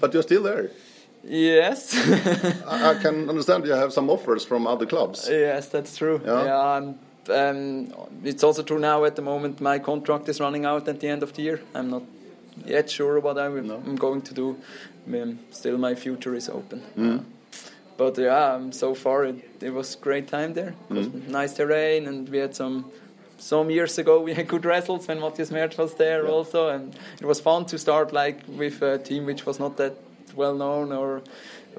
But 0.01 0.15
you're 0.15 0.23
still 0.23 0.38
there. 0.43 0.71
yes. 1.25 1.95
I, 2.67 2.91
I 2.91 2.95
can 3.03 3.29
understand 3.29 3.67
you 3.67 3.73
have 3.73 3.93
some 3.93 4.09
offers 4.11 4.45
from 4.45 4.67
other 4.67 4.87
clubs. 4.87 5.29
Yes, 5.31 5.69
that's 5.69 5.97
true. 5.97 6.21
Yeah. 6.25 6.45
Yeah, 6.45 6.77
and, 6.77 6.99
um, 7.31 7.93
it's 8.25 8.43
also 8.45 8.63
true 8.63 8.79
now. 8.79 9.05
At 9.05 9.17
the 9.17 9.23
moment, 9.23 9.61
my 9.61 9.79
contract 9.79 10.29
is 10.29 10.41
running 10.41 10.65
out 10.65 10.89
at 10.89 11.01
the 11.01 11.09
end 11.09 11.23
of 11.23 11.33
the 11.35 11.43
year. 11.43 11.61
I'm 11.75 11.91
not 11.91 12.03
yet 12.67 12.91
sure 12.91 13.21
what 13.21 13.39
I'm, 13.39 13.67
No. 13.67 13.79
Going 13.97 14.23
to 14.23 14.35
do. 14.35 14.57
Um, 15.13 15.39
still, 15.51 15.79
my 15.79 15.95
future 15.95 16.35
is 16.35 16.49
open. 16.49 16.83
Mm. 16.97 17.25
But 17.97 18.17
yeah, 18.19 18.55
um, 18.55 18.73
so 18.73 18.95
far 18.95 19.25
it, 19.25 19.37
it 19.61 19.71
was 19.75 19.97
a 19.97 19.99
great 19.99 20.29
time 20.29 20.55
there. 20.55 20.75
Mm. 20.91 21.29
Nice 21.29 21.55
terrain, 21.55 22.07
and 22.07 22.29
we 22.29 22.39
had 22.39 22.55
some. 22.55 22.85
Some 23.41 23.71
years 23.71 23.99
ago, 23.99 24.21
we 24.21 24.35
had 24.35 24.49
good 24.49 24.65
results 24.65 25.07
when 25.07 25.21
Matthias 25.21 25.53
Merz 25.53 25.79
was 25.79 25.95
there 25.95 26.25
Yeah. 26.25 26.31
also, 26.31 26.71
and 26.71 26.93
it 27.21 27.25
was 27.25 27.39
fun 27.41 27.67
to 27.67 27.79
start 27.79 28.13
like 28.13 28.41
with 28.49 28.83
a 28.83 28.99
team 28.99 29.27
which 29.27 29.47
was 29.47 29.61
not 29.61 29.77
that 29.77 29.93
well 30.35 30.55
known, 30.55 30.93
or 30.93 31.23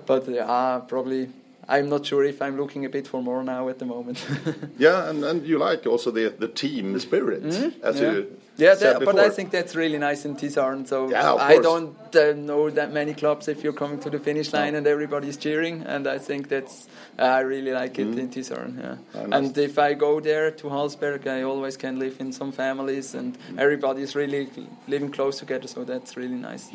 but 0.06 0.28
yeah, 0.28 0.82
probably 0.88 1.30
I'm 1.70 1.88
not 1.88 2.04
sure 2.04 2.24
if 2.24 2.41
I'm 2.41 2.58
looking 2.58 2.84
a 2.86 2.89
bit 2.89 3.08
for 3.08 3.22
more 3.22 3.43
now 3.43 3.70
at 3.70 3.78
the 3.78 3.86
moment. 3.86 4.26
Yeah, 4.80 5.10
and, 5.10 5.24
and 5.24 5.45
you 5.45 5.60
like 5.60 5.86
also 5.86 6.10
the, 6.10 6.30
the 6.30 6.47
team 6.47 6.97
spirit, 7.00 7.43
as 7.43 7.56
Mm-hmm. 7.56 8.04
yeah, 8.04 8.12
you 8.12 8.38
yeah 8.58 8.76
that, 8.76 9.06
but 9.06 9.20
I 9.20 9.30
think 9.30 9.52
that's 9.52 9.76
really 9.76 9.97
nice 9.97 10.26
in 10.26 10.36
Tisaren. 10.36 10.88
So 10.88 11.10
Yeah, 11.10 11.36
I 11.36 11.60
don't 11.60 11.95
uh, 12.16 12.34
know 12.34 12.70
that 12.72 12.91
many 12.91 13.14
clubs 13.14 13.47
if 13.47 13.64
you're 13.64 13.78
coming 13.84 14.00
to 14.00 14.10
the 14.10 14.20
finish 14.20 14.52
line 14.52 14.74
and 14.76 14.88
everybody's 14.88 15.38
cheering, 15.38 15.84
and 15.84 16.08
I 16.08 16.18
think 16.18 16.50
that's 16.50 16.88
I 17.18 17.41
really 17.41 17.72
like 17.72 18.00
it 18.00 18.18
in 18.18 18.30
Tisaren. 18.30 18.78
Yeah. 18.78 18.95
Ah, 19.14 19.28
nice. 19.28 19.47
And 19.47 19.58
if 19.58 19.78
I 19.78 19.93
go 19.93 20.20
there 20.20 20.52
to 20.52 20.68
Hallsberg, 20.68 21.28
I 21.28 21.43
always 21.43 21.78
can 21.78 22.00
live 22.00 22.20
in 22.20 22.34
some 22.34 22.52
families, 22.52 23.14
and 23.14 23.38
everybody's 23.58 24.16
really 24.16 24.50
living 24.88 25.12
close 25.12 25.38
together. 25.39 25.68
So 25.68 25.84
that's 25.84 26.18
really 26.18 26.39
nice. 26.52 26.72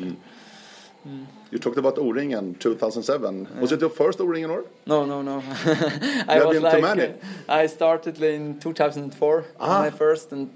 You 1.51 1.59
talked 1.59 1.77
about 1.77 1.97
O-ringen 1.97 2.55
2007. 2.55 3.59
Was 3.61 3.71
it 3.71 3.79
your 3.81 3.89
first 3.89 4.19
O-ringen 4.19 4.49
or? 4.49 4.65
No, 4.87 5.05
no, 5.05 5.21
no. 5.21 5.37
I 6.27 6.43
was 6.43 6.59
like, 6.59 6.83
uh, 6.83 7.07
I 7.47 7.67
started 7.67 8.21
in 8.21 8.59
2004, 8.59 9.45
Ah. 9.59 9.79
my 9.81 9.89
first, 9.91 10.31
and 10.31 10.49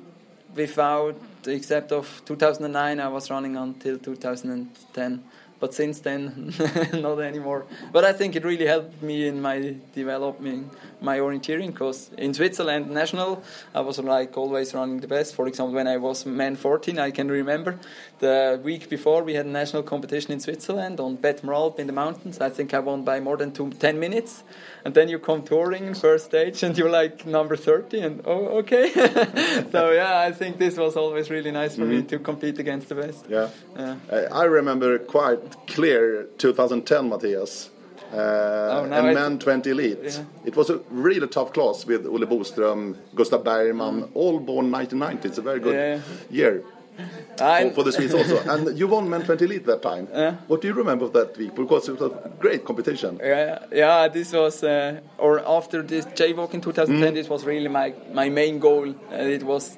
without, 0.55 1.15
except 1.45 1.91
of 1.91 2.21
2009, 2.25 2.99
I 2.99 3.07
was 3.07 3.29
running 3.29 3.55
until 3.55 3.97
2010. 3.99 5.23
But 5.59 5.73
since 5.73 5.99
then, 5.99 6.53
not 6.93 7.19
anymore. 7.19 7.65
But 7.91 8.05
I 8.05 8.13
think 8.13 8.35
it 8.35 8.43
really 8.45 8.65
helped 8.65 9.03
me 9.03 9.27
in 9.27 9.41
my 9.41 9.75
developing 9.93 10.69
my 11.01 11.19
orienteering 11.19 11.67
because 11.67 12.11
in 12.17 12.33
Switzerland 12.33 12.89
national, 12.89 13.43
I 13.73 13.81
was 13.81 13.99
like 13.99 14.37
always 14.37 14.73
running 14.73 14.99
the 14.99 15.07
best. 15.07 15.35
For 15.35 15.47
example, 15.47 15.73
when 15.73 15.87
I 15.87 15.97
was 15.97 16.25
man 16.25 16.55
14, 16.55 16.99
I 16.99 17.11
can 17.11 17.29
remember 17.29 17.79
the 18.19 18.59
week 18.63 18.89
before 18.89 19.23
we 19.23 19.33
had 19.33 19.45
a 19.45 19.49
national 19.49 19.83
competition 19.83 20.31
in 20.31 20.39
Switzerland 20.39 20.99
on 20.99 21.17
Bettmeralp 21.17 21.79
in 21.79 21.87
the 21.87 21.93
mountains. 21.93 22.39
I 22.39 22.49
think 22.49 22.73
I 22.73 22.79
won 22.79 23.03
by 23.03 23.19
more 23.19 23.37
than 23.37 23.51
two, 23.51 23.71
10 23.71 23.99
minutes. 23.99 24.43
And 24.85 24.93
then 24.93 25.09
you 25.09 25.19
come 25.19 25.43
touring 25.43 25.85
in 25.85 25.93
first 25.95 26.25
stage 26.25 26.63
and 26.63 26.77
you're 26.77 26.89
like 26.89 27.25
number 27.25 27.55
30 27.55 27.99
and 27.99 28.21
oh, 28.25 28.59
okay. 28.59 28.91
so 29.71 29.91
yeah, 29.91 30.19
I 30.19 30.31
think 30.31 30.57
this 30.57 30.77
was 30.77 30.95
always 30.95 31.29
really 31.29 31.51
nice 31.51 31.75
for 31.75 31.85
me 31.85 31.97
mm-hmm. 31.97 32.07
to 32.07 32.19
compete 32.19 32.59
against 32.59 32.89
the 32.89 32.95
best. 32.95 33.25
Yeah. 33.29 33.49
Yeah. 33.77 33.97
I 34.31 34.43
remember 34.45 34.99
quite 34.99 35.67
clear 35.67 36.27
2010, 36.37 37.09
Matthias. 37.09 37.69
Uh, 38.13 38.57
Oh, 38.71 38.83
and 38.83 39.13
men 39.13 39.39
20 39.39 39.69
elite. 39.71 39.99
Yeah. 40.03 40.23
It 40.45 40.55
was 40.55 40.69
a 40.69 40.79
really 40.89 41.27
tough 41.27 41.51
class 41.53 41.85
with 41.85 42.05
Olle 42.05 42.25
Boström, 42.27 42.95
Gustav 43.15 43.43
Bergman, 43.43 44.09
all 44.13 44.39
born 44.39 44.71
1990. 44.71 45.27
It's 45.27 45.37
a 45.37 45.41
very 45.41 45.59
good 45.59 45.75
Mm. 45.75 46.01
Yeah. 46.29 46.37
year 46.41 46.63
for, 47.37 47.71
for 47.75 47.83
the 47.83 47.91
Swedes 47.91 48.13
also. 48.13 48.37
And 48.49 48.77
you 48.77 48.87
won 48.87 49.09
men 49.09 49.21
20 49.23 49.45
elite 49.45 49.65
that 49.65 49.81
time. 49.81 50.07
Yeah. 50.11 50.35
What 50.47 50.61
do 50.61 50.67
you 50.67 50.73
remember 50.73 51.05
of 51.05 51.13
that 51.13 51.37
week? 51.37 51.55
Because 51.55 51.87
it 51.89 51.99
was 51.99 52.11
a 52.11 52.29
great 52.39 52.65
competition. 52.65 53.19
Yeah, 53.23 53.59
yeah. 53.71 54.07
This 54.09 54.33
was, 54.33 54.63
uh, 54.63 54.99
or 55.17 55.39
after 55.47 55.81
this 55.83 56.05
JWOC 56.05 56.53
in 56.55 56.61
2010, 56.61 57.13
this 57.13 57.29
was 57.29 57.45
really 57.45 57.69
my 57.69 57.93
my 58.13 58.29
main 58.29 58.59
goal. 58.59 58.93
And 59.11 59.29
it 59.29 59.43
was, 59.43 59.77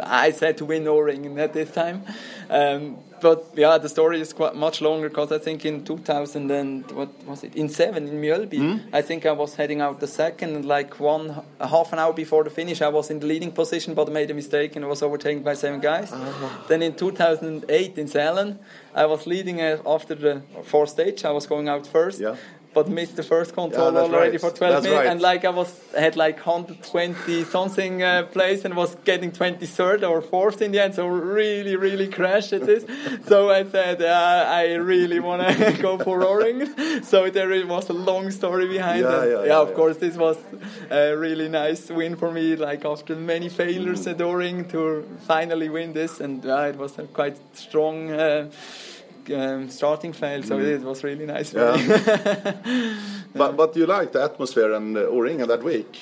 I 0.00 0.30
said 0.32 0.58
to 0.58 0.64
win 0.64 0.86
O-ring 0.86 1.38
at 1.38 1.52
this 1.52 1.70
time. 1.70 2.02
Um, 2.50 2.98
but 3.20 3.46
yeah, 3.56 3.78
the 3.78 3.88
story 3.88 4.20
is 4.20 4.32
quite 4.32 4.54
much 4.54 4.80
longer 4.80 5.08
because 5.08 5.32
I 5.32 5.38
think 5.38 5.64
in 5.64 5.84
2000 5.84 6.50
and 6.50 6.88
what 6.92 7.08
was 7.26 7.42
it 7.42 7.56
in 7.56 7.68
seven 7.68 8.06
in 8.06 8.20
Mjölby, 8.20 8.80
I 8.92 9.02
think 9.02 9.26
I 9.26 9.32
was 9.32 9.56
heading 9.56 9.80
out 9.80 9.98
the 9.98 10.06
second 10.06 10.54
and 10.54 10.64
like 10.64 11.00
one 11.00 11.42
half 11.60 11.92
an 11.92 11.98
hour 11.98 12.12
before 12.12 12.44
the 12.44 12.50
finish, 12.50 12.80
I 12.80 12.88
was 12.88 13.10
in 13.10 13.18
the 13.18 13.26
leading 13.26 13.50
position, 13.50 13.94
but 13.94 14.08
made 14.12 14.30
a 14.30 14.34
mistake 14.34 14.76
and 14.76 14.86
was 14.86 15.02
overtaken 15.02 15.42
by 15.42 15.54
seven 15.54 15.80
guys. 15.80 16.12
Then 16.68 16.82
in 16.82 16.94
2008 16.94 17.98
in 17.98 18.06
Sälen, 18.06 18.58
I 18.94 19.06
was 19.06 19.26
leading 19.26 19.60
uh, 19.60 19.78
after 19.84 20.14
the 20.14 20.42
fourth 20.64 20.90
stage. 20.90 21.24
I 21.24 21.32
was 21.32 21.46
going 21.46 21.68
out 21.68 21.86
first 21.88 22.20
Yeah. 22.20 22.36
But 22.78 22.86
missed 23.00 23.16
the 23.20 23.26
first 23.34 23.50
control 23.60 23.92
Yeah, 23.92 24.00
already 24.06 24.36
right. 24.36 24.40
for 24.44 24.50
12 24.50 24.60
That's 24.60 24.84
minutes 24.84 24.98
right. 25.02 25.10
and 25.12 25.20
like 25.30 25.42
i 25.50 25.52
was 25.60 25.70
had 26.04 26.14
like 26.24 26.36
120 26.46 27.44
something 27.56 28.02
uh, 28.02 28.10
place 28.36 28.60
and 28.66 28.72
was 28.82 28.90
getting 29.10 29.30
23rd 29.32 30.00
or 30.10 30.18
4th 30.22 30.60
in 30.66 30.70
the 30.74 30.80
end 30.84 30.94
so 30.94 31.06
really 31.06 31.74
really 31.88 32.08
crashed 32.18 32.52
at 32.58 32.64
this 32.70 32.82
so 33.30 33.36
i 33.58 33.62
said 33.64 33.96
uh, 34.02 34.44
i 34.62 34.64
really 34.92 35.20
want 35.28 35.40
to 35.48 35.72
go 35.88 35.92
for 36.06 36.16
O-Ringen 36.30 36.68
so 37.12 37.18
there 37.36 37.50
it 37.60 37.66
was 37.76 37.84
a 37.90 37.98
long 38.10 38.30
story 38.40 38.66
behind 38.76 39.02
Yeah, 39.02 39.22
it 39.24 39.30
yeah, 39.32 39.44
yeah, 39.50 39.60
of 39.66 39.70
course 39.78 39.96
this 40.04 40.16
was 40.26 40.36
a 40.90 41.16
really 41.24 41.48
nice 41.48 41.82
win 41.98 42.14
for 42.16 42.30
me 42.38 42.46
like 42.68 42.82
after 42.94 43.12
many 43.34 43.48
failures 43.48 44.00
Mm. 44.06 44.10
at 44.12 44.20
O-Ringen 44.28 44.64
to 44.74 44.80
finally 45.32 45.68
win 45.78 45.92
this 46.00 46.12
and 46.24 46.38
uh, 46.46 46.70
it 46.72 46.76
was 46.84 46.92
a 46.98 47.04
quite 47.18 47.36
strong 47.64 47.96
uh, 48.12 48.46
um, 49.30 49.68
starting 49.70 50.12
fail, 50.12 50.42
so 50.42 50.58
it 50.58 50.82
was 50.82 51.04
really 51.04 51.26
nice. 51.26 51.52
Mm. 51.52 51.78
Yeah. 51.78 52.94
but, 53.34 53.56
but 53.56 53.76
you 53.76 53.86
liked 53.86 54.12
the 54.12 54.22
atmosphere 54.22 54.72
and 54.72 54.96
uh, 54.96 55.00
O-ringen 55.02 55.48
that 55.48 55.62
week. 55.62 55.98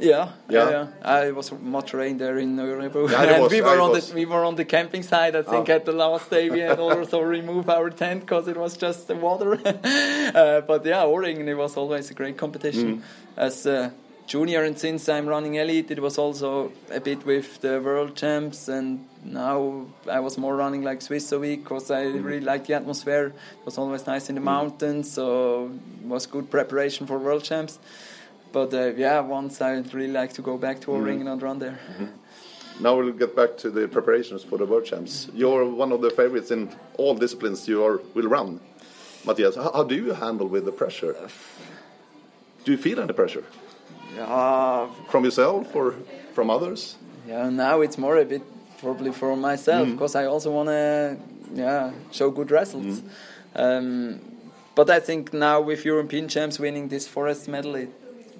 Yeah, 0.00 0.28
Yeah. 0.48 0.70
yeah, 0.70 0.70
yeah. 0.70 0.86
I 1.02 1.32
was 1.32 1.50
much 1.52 1.92
rain 1.92 2.18
there 2.18 2.38
in 2.38 2.56
Örebro. 2.56 3.10
Yeah, 3.10 3.22
and 3.34 3.42
was, 3.42 3.52
we 3.52 3.60
were 3.60 3.80
on 3.80 3.90
was. 3.90 4.08
the 4.10 4.14
we 4.14 4.26
were 4.26 4.44
on 4.44 4.54
the 4.54 4.64
camping 4.64 5.02
site. 5.02 5.34
I 5.34 5.42
think 5.42 5.68
Oh. 5.68 5.74
at 5.74 5.84
the 5.84 5.92
last 5.92 6.30
day 6.30 6.50
we 6.50 6.60
had 6.60 6.78
also 6.78 7.20
remove 7.20 7.68
our 7.68 7.90
tent 7.90 8.20
because 8.20 8.46
it 8.46 8.56
was 8.56 8.76
just 8.76 9.08
the 9.08 9.16
water. 9.16 9.58
uh, 9.64 10.60
but 10.60 10.86
yeah, 10.86 11.02
O-Ringen 11.02 11.48
it 11.48 11.56
was 11.56 11.76
always 11.76 12.10
a 12.10 12.14
great 12.14 12.36
competition. 12.36 12.98
Mm. 12.98 13.02
As 13.36 13.66
a 13.66 13.92
junior 14.28 14.62
and 14.62 14.78
since 14.78 15.08
I'm 15.08 15.26
running 15.26 15.54
elite, 15.54 15.90
it 15.90 16.00
was 16.00 16.18
also 16.18 16.70
a 16.90 17.00
bit 17.00 17.24
with 17.24 17.60
the 17.62 17.80
world 17.80 18.14
champs 18.14 18.68
and 18.68 19.06
now 19.24 19.86
I 20.08 20.20
was 20.20 20.36
more 20.36 20.54
running 20.54 20.82
like 20.82 21.00
Swiss 21.02 21.32
O 21.32 21.38
Week 21.40 21.64
because 21.64 21.90
I 21.90 22.04
Mm. 22.04 22.24
really 22.24 22.40
liked 22.52 22.66
the 22.66 22.74
atmosphere. 22.74 23.26
It 23.60 23.64
was 23.64 23.78
always 23.78 24.06
nice 24.06 24.28
in 24.28 24.34
the 24.34 24.42
mountains, 24.42 25.10
so 25.10 25.70
it 26.02 26.06
was 26.06 26.26
good 26.26 26.50
preparation 26.50 27.06
for 27.06 27.18
world 27.18 27.42
champs. 27.42 27.78
But 28.52 28.72
uh, 28.74 28.92
yeah, 28.96 29.20
once 29.20 29.62
I'd 29.62 29.92
really 29.94 30.12
like 30.12 30.32
to 30.34 30.42
go 30.42 30.58
back 30.58 30.80
to 30.82 30.92
O-ring 30.92 31.26
and 31.26 31.42
run 31.42 31.58
there. 31.58 31.78
Now 32.80 32.96
we'll 32.96 33.12
get 33.12 33.34
back 33.34 33.56
to 33.58 33.70
the 33.70 33.88
preparations 33.88 34.44
for 34.44 34.56
the 34.58 34.64
World 34.64 34.84
Champs. 34.84 35.28
You're 35.34 35.64
one 35.64 35.90
of 35.90 36.00
the 36.00 36.10
favorites 36.10 36.50
in 36.52 36.68
all 36.96 37.14
disciplines 37.14 37.66
you 37.66 37.82
are, 37.84 38.00
will 38.14 38.28
run. 38.28 38.60
Matthias, 39.26 39.56
how, 39.56 39.72
how 39.72 39.82
do 39.82 39.96
you 39.96 40.12
handle 40.14 40.46
with 40.46 40.64
the 40.64 40.70
pressure? 40.72 41.16
Do 42.64 42.70
you 42.72 42.78
feel 42.78 43.00
any 43.00 43.12
pressure 43.12 43.44
Yeah, 44.16 44.88
from 45.10 45.24
yourself 45.24 45.74
or 45.74 45.94
from 46.34 46.50
others? 46.50 46.96
Yeah, 47.26 47.50
now 47.50 47.82
it's 47.82 47.98
more 47.98 48.16
a 48.18 48.24
bit 48.24 48.42
probably 48.80 49.12
for 49.12 49.36
myself 49.36 49.88
because 49.90 50.14
I 50.14 50.26
also 50.26 50.50
want 50.52 50.68
to 50.68 51.16
yeah 51.54 51.92
show 52.10 52.30
good 52.30 52.50
results. 52.50 53.02
Um, 53.54 54.20
but 54.74 54.90
I 54.90 55.00
think 55.00 55.32
now 55.32 55.60
with 55.60 55.84
European 55.84 56.28
champs 56.28 56.58
winning 56.58 56.88
this 56.88 57.08
forest 57.08 57.48
medal, 57.48 57.74
it, 57.74 57.90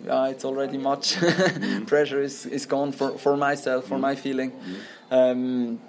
yeah, 0.04 0.28
it's 0.28 0.44
already 0.44 0.78
much 0.78 1.16
pressure 1.86 2.22
is, 2.22 2.46
is 2.46 2.66
gone 2.66 2.92
for, 2.92 3.18
for 3.18 3.36
myself, 3.36 3.86
for 3.86 3.98
my 3.98 4.14
feeling. 4.14 4.52
Um, 5.10 5.80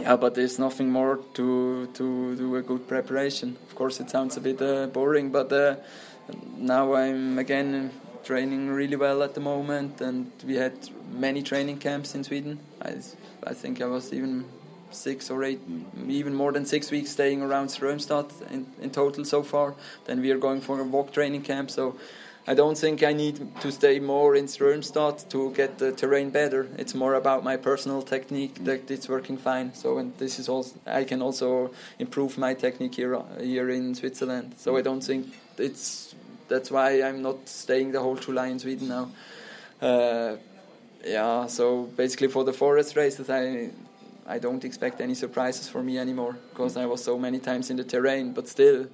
yeah, 0.00 0.16
but 0.16 0.34
there's 0.34 0.58
nothing 0.58 0.90
more 0.90 1.18
to 1.34 1.86
to 1.94 2.36
do 2.36 2.56
a 2.56 2.62
good 2.62 2.86
preparation. 2.88 3.56
Of 3.68 3.74
course, 3.74 4.00
it 4.00 4.08
sounds 4.10 4.36
a 4.36 4.40
bit 4.40 4.62
uh, 4.62 4.86
boring, 4.86 5.30
but 5.30 5.52
uh, 5.52 5.76
now 6.56 6.94
I'm 6.94 7.38
again 7.38 7.90
training 8.28 8.68
really 8.68 8.96
well 8.96 9.22
at 9.22 9.32
the 9.32 9.40
moment, 9.40 10.02
and 10.02 10.30
we 10.44 10.54
had 10.56 10.74
many 11.10 11.42
training 11.42 11.78
camps 11.78 12.14
in 12.14 12.22
Sweden. 12.22 12.58
I, 12.82 12.92
I 13.42 13.54
think 13.54 13.80
I 13.80 13.86
was 13.86 14.12
even 14.12 14.44
six 14.90 15.30
or 15.30 15.42
eight, 15.44 15.60
even 16.06 16.34
more 16.34 16.52
than 16.52 16.66
six 16.66 16.90
weeks 16.90 17.10
staying 17.10 17.40
around 17.42 17.68
Strömstad 17.68 18.28
in, 18.50 18.66
in 18.82 18.90
total 18.90 19.24
so 19.24 19.42
far. 19.42 19.74
Then 20.04 20.20
we 20.20 20.30
are 20.30 20.38
going 20.38 20.60
for 20.60 20.78
a 20.80 20.84
WOC 20.84 21.10
training 21.12 21.42
camp, 21.42 21.70
so 21.70 21.96
I 22.46 22.54
don't 22.54 22.76
think 22.76 23.02
I 23.02 23.14
need 23.14 23.36
to 23.60 23.72
stay 23.72 23.98
more 23.98 24.36
in 24.36 24.46
Strömstad 24.46 25.28
to 25.30 25.50
get 25.52 25.78
the 25.78 25.92
terrain 25.92 26.28
better. 26.30 26.68
It's 26.76 26.94
more 26.94 27.14
about 27.14 27.44
my 27.44 27.56
personal 27.56 28.02
technique 28.02 28.54
mm. 28.56 28.64
that 28.66 28.90
it's 28.90 29.08
working 29.08 29.38
fine. 29.38 29.72
So 29.74 29.98
and 29.98 30.12
this 30.18 30.38
is 30.38 30.48
also 30.48 30.74
I 30.86 31.04
can 31.04 31.22
also 31.22 31.70
improve 31.98 32.36
my 32.36 32.54
technique 32.54 32.94
here 32.94 33.14
uh, 33.16 33.22
here 33.40 33.70
in 33.70 33.94
Switzerland. 33.94 34.54
So 34.58 34.76
I 34.76 34.80
mm. 34.80 34.84
don't 34.84 35.04
think 35.04 35.26
it's 35.58 36.14
that's 36.48 36.70
why 36.70 37.02
I'm 37.02 37.22
not 37.22 37.48
staying 37.48 37.92
the 37.92 38.00
whole 38.00 38.16
July 38.16 38.48
in 38.48 38.58
Sweden 38.58 38.88
now. 38.88 39.10
Uh, 39.80 40.36
yeah, 41.04 41.46
so 41.46 41.84
basically 41.96 42.28
for 42.28 42.44
the 42.44 42.52
forest 42.52 42.96
races, 42.96 43.30
I 43.30 43.70
I 44.26 44.38
don't 44.38 44.64
expect 44.64 45.00
any 45.00 45.14
surprises 45.14 45.68
for 45.68 45.82
me 45.82 45.98
anymore 45.98 46.36
because 46.50 46.76
I 46.76 46.86
was 46.86 47.02
so 47.02 47.18
many 47.18 47.38
times 47.38 47.70
in 47.70 47.76
the 47.76 47.84
terrain. 47.84 48.32
But 48.32 48.48
still, 48.48 48.86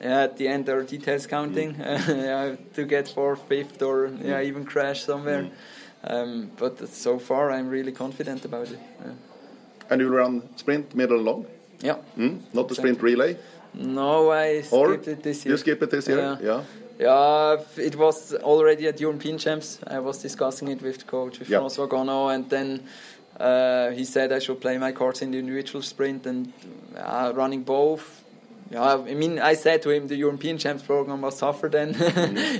yeah, 0.00 0.22
at 0.22 0.36
the 0.36 0.46
end 0.48 0.66
there 0.66 0.78
are 0.78 0.84
details 0.84 1.26
counting. 1.26 1.74
yeah, 1.78 2.56
to 2.74 2.84
get 2.84 3.08
fourth, 3.08 3.42
fifth, 3.48 3.82
or 3.82 4.10
yeah, 4.22 4.42
even 4.42 4.64
crash 4.64 5.04
somewhere. 5.04 5.50
Um, 6.04 6.50
but 6.56 6.88
so 6.88 7.18
far, 7.18 7.50
I'm 7.50 7.68
really 7.68 7.92
confident 7.92 8.44
about 8.44 8.70
it. 8.70 8.78
Yeah. 9.04 9.12
And 9.90 10.00
you 10.00 10.08
run 10.08 10.42
sprint, 10.56 10.94
middle, 10.94 11.18
long? 11.18 11.46
Yeah. 11.80 11.96
Mm? 12.16 12.42
Not 12.52 12.68
the 12.68 12.74
sprint 12.74 13.02
relay? 13.02 13.36
No, 13.74 14.30
I 14.30 14.62
Or 14.70 14.94
it 14.94 15.22
this 15.22 15.44
year. 15.44 15.52
You 15.52 15.58
skip 15.58 15.82
it 15.82 15.90
this 15.90 16.08
year? 16.08 16.18
Yeah. 16.18 16.36
yeah. 16.40 16.62
Yeah, 16.98 17.56
it 17.76 17.96
was 17.96 18.34
already 18.34 18.86
at 18.88 19.00
European 19.00 19.38
Champs. 19.38 19.78
I 19.86 19.98
was 19.98 20.18
discussing 20.22 20.68
it 20.68 20.80
with 20.82 20.98
the 20.98 21.04
coach, 21.04 21.38
with 21.38 21.48
Yeah. 21.50 21.58
François 21.60 21.88
Gonon, 21.88 22.34
and 22.34 22.48
then 22.48 22.80
uh, 23.38 23.90
he 23.90 24.04
said 24.04 24.32
I 24.32 24.38
should 24.38 24.60
play 24.60 24.78
my 24.78 24.92
cards 24.92 25.20
in 25.22 25.30
the 25.30 25.38
individual 25.38 25.82
sprint 25.82 26.26
and 26.26 26.52
uh, 26.96 27.32
running 27.34 27.62
both. 27.64 28.22
Yeah, 28.70 28.94
I 28.96 29.14
mean, 29.14 29.38
I 29.38 29.54
said 29.54 29.82
to 29.82 29.90
him 29.90 30.08
the 30.08 30.16
European 30.16 30.58
Champs 30.58 30.82
program 30.82 31.20
was 31.20 31.38
tougher 31.38 31.68
than 31.68 31.94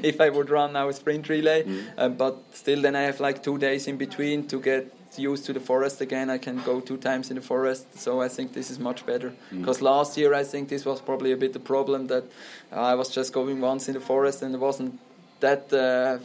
if 0.05 0.21
I 0.21 0.29
would 0.29 0.51
run 0.51 0.75
now 0.75 0.89
a 0.89 0.93
sprint 0.93 1.29
relay, 1.29 1.65
uh, 1.99 2.09
but 2.11 2.37
still, 2.53 2.81
then 2.83 2.95
I 2.95 3.03
have 3.03 3.19
like 3.19 3.43
two 3.43 3.59
days 3.59 3.89
in 3.89 3.97
between 3.97 4.47
to 4.49 4.61
get 4.61 4.93
used 5.19 5.45
to 5.47 5.53
the 5.53 5.61
forest 5.61 6.01
again. 6.01 6.31
I 6.31 6.39
can 6.39 6.63
go 6.63 6.81
two 6.81 6.97
times 6.97 7.31
in 7.31 7.37
the 7.37 7.43
forest, 7.43 7.99
so 7.99 8.21
I 8.21 8.29
think 8.29 8.53
this 8.53 8.71
is 8.71 8.79
much 8.79 9.05
better. 9.07 9.33
Because 9.51 9.83
last 9.83 10.17
year, 10.17 10.35
I 10.35 10.45
think 10.45 10.69
this 10.69 10.85
was 10.85 11.01
probably 11.01 11.33
a 11.33 11.37
bit 11.37 11.53
the 11.53 11.61
problem 11.61 12.07
that 12.09 12.25
uh, 12.73 12.77
I 12.77 12.95
was 12.95 13.09
just 13.09 13.33
going 13.33 13.61
once 13.61 13.89
in 13.89 13.95
the 13.95 14.01
forest 14.01 14.43
and 14.43 14.55
it 14.55 14.59
wasn't 14.59 14.99
that 15.41 15.73
uh, 15.73 16.19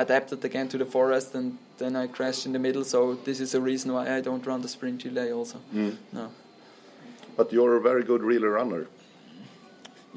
adapted 0.00 0.44
again 0.44 0.68
to 0.68 0.78
the 0.78 0.86
forest, 0.86 1.34
and 1.34 1.58
then 1.78 1.96
I 1.96 2.06
crashed 2.06 2.46
in 2.46 2.52
the 2.52 2.58
middle. 2.58 2.84
So 2.84 3.14
this 3.24 3.40
is 3.40 3.54
a 3.54 3.60
reason 3.60 3.92
why 3.92 4.16
I 4.16 4.20
don't 4.20 4.46
run 4.46 4.62
the 4.62 4.68
sprint 4.68 5.04
relay 5.04 5.32
also. 5.32 5.60
No. 6.12 6.30
But 7.36 7.52
you're 7.52 7.76
a 7.76 7.80
very 7.80 8.04
good 8.04 8.22
relay 8.22 8.48
runner. 8.48 8.86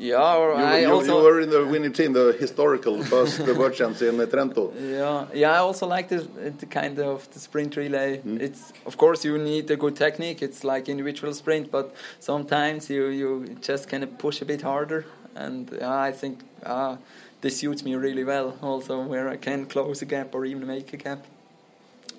Yeah, 0.02 0.36
or 0.36 0.50
You, 0.58 0.66
I 0.66 0.80
you, 0.80 0.92
also 0.92 1.20
you 1.20 1.24
were 1.24 1.40
in 1.42 1.52
the 1.52 1.64
winning 1.64 1.94
team, 1.94 2.14
the 2.14 2.36
historical 2.40 3.04
first 3.04 3.40
world 3.40 3.76
champs 3.76 4.02
in 4.02 4.18
Trento. 4.18 4.74
Yeah, 4.74 5.28
yeah. 5.32 5.52
I 5.52 5.58
also 5.58 5.86
like 5.86 6.10
the, 6.10 6.22
the 6.58 6.66
kind 6.66 6.98
of 6.98 7.30
the 7.34 7.40
sprint 7.40 7.78
relay. 7.78 8.18
Hmm. 8.18 8.42
It's 8.42 8.74
of 8.88 8.98
course 8.98 9.24
you 9.24 9.38
need 9.38 9.70
a 9.70 9.76
good 9.76 9.96
technique. 9.96 10.42
It's 10.42 10.64
like 10.64 10.90
individual 10.90 11.36
sprint, 11.36 11.70
but 11.70 11.94
sometimes 12.20 12.90
you 12.90 13.10
you 13.10 13.56
just 13.62 13.90
kind 13.90 14.04
of 14.04 14.18
push 14.18 14.42
a 14.42 14.46
bit 14.46 14.64
harder, 14.64 15.06
and 15.36 15.70
yeah, 15.72 16.10
I 16.10 16.12
think 16.12 16.40
uh, 16.66 16.98
this 17.42 17.58
suits 17.60 17.84
me 17.84 17.94
really 17.94 18.24
well. 18.24 18.58
Also, 18.64 19.04
where 19.04 19.30
I 19.30 19.38
can 19.38 19.68
close 19.68 20.02
a 20.02 20.06
gap 20.06 20.34
or 20.34 20.46
even 20.46 20.66
make 20.66 20.94
a 20.94 20.98
gap. 20.98 21.26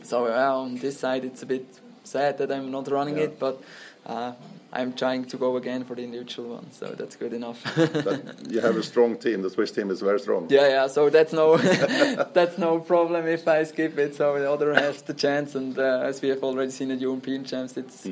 So 0.05 0.29
yeah, 0.29 0.53
on 0.55 0.77
this 0.77 1.01
side, 1.01 1.25
it's 1.25 1.43
a 1.43 1.47
bit 1.47 1.67
sad 2.05 2.39
that 2.39 2.51
I'm 2.51 2.71
not 2.71 2.89
running 2.91 3.17
Yeah. 3.17 3.25
it, 3.25 3.39
but. 3.39 3.63
Uh, 4.05 4.33
I'm 4.75 4.95
trying 4.95 5.27
to 5.27 5.37
go 5.37 5.57
again 5.57 5.85
for 5.85 5.95
the 5.95 6.03
individual 6.03 6.55
one, 6.55 6.73
so 6.73 6.87
that's 6.87 7.15
good 7.15 7.35
enough. 7.35 7.63
But 8.05 8.51
you 8.51 8.61
have 8.61 8.75
a 8.77 8.83
strong 8.83 9.19
team. 9.19 9.43
The 9.43 9.51
Swiss 9.51 9.71
team 9.71 9.91
is 9.91 10.01
very 10.01 10.19
strong. 10.19 10.47
Yeah, 10.49 10.69
yeah. 10.69 10.87
So 10.87 11.11
that's 11.11 11.33
no, 11.35 11.57
that's 12.39 12.57
no 12.57 12.81
problem 12.81 13.27
if 13.27 13.47
I 13.47 13.65
skip 13.65 13.99
it. 13.99 14.15
So 14.15 14.39
the 14.39 14.51
other 14.51 14.73
has 14.73 15.03
the 15.03 15.13
chance, 15.13 15.55
and 15.55 15.79
uh, 15.79 16.09
as 16.09 16.23
we 16.23 16.31
have 16.31 16.43
already 16.43 16.71
seen 16.71 16.91
at 16.91 17.01
European 17.01 17.45
champs, 17.45 17.77
it's 17.77 18.09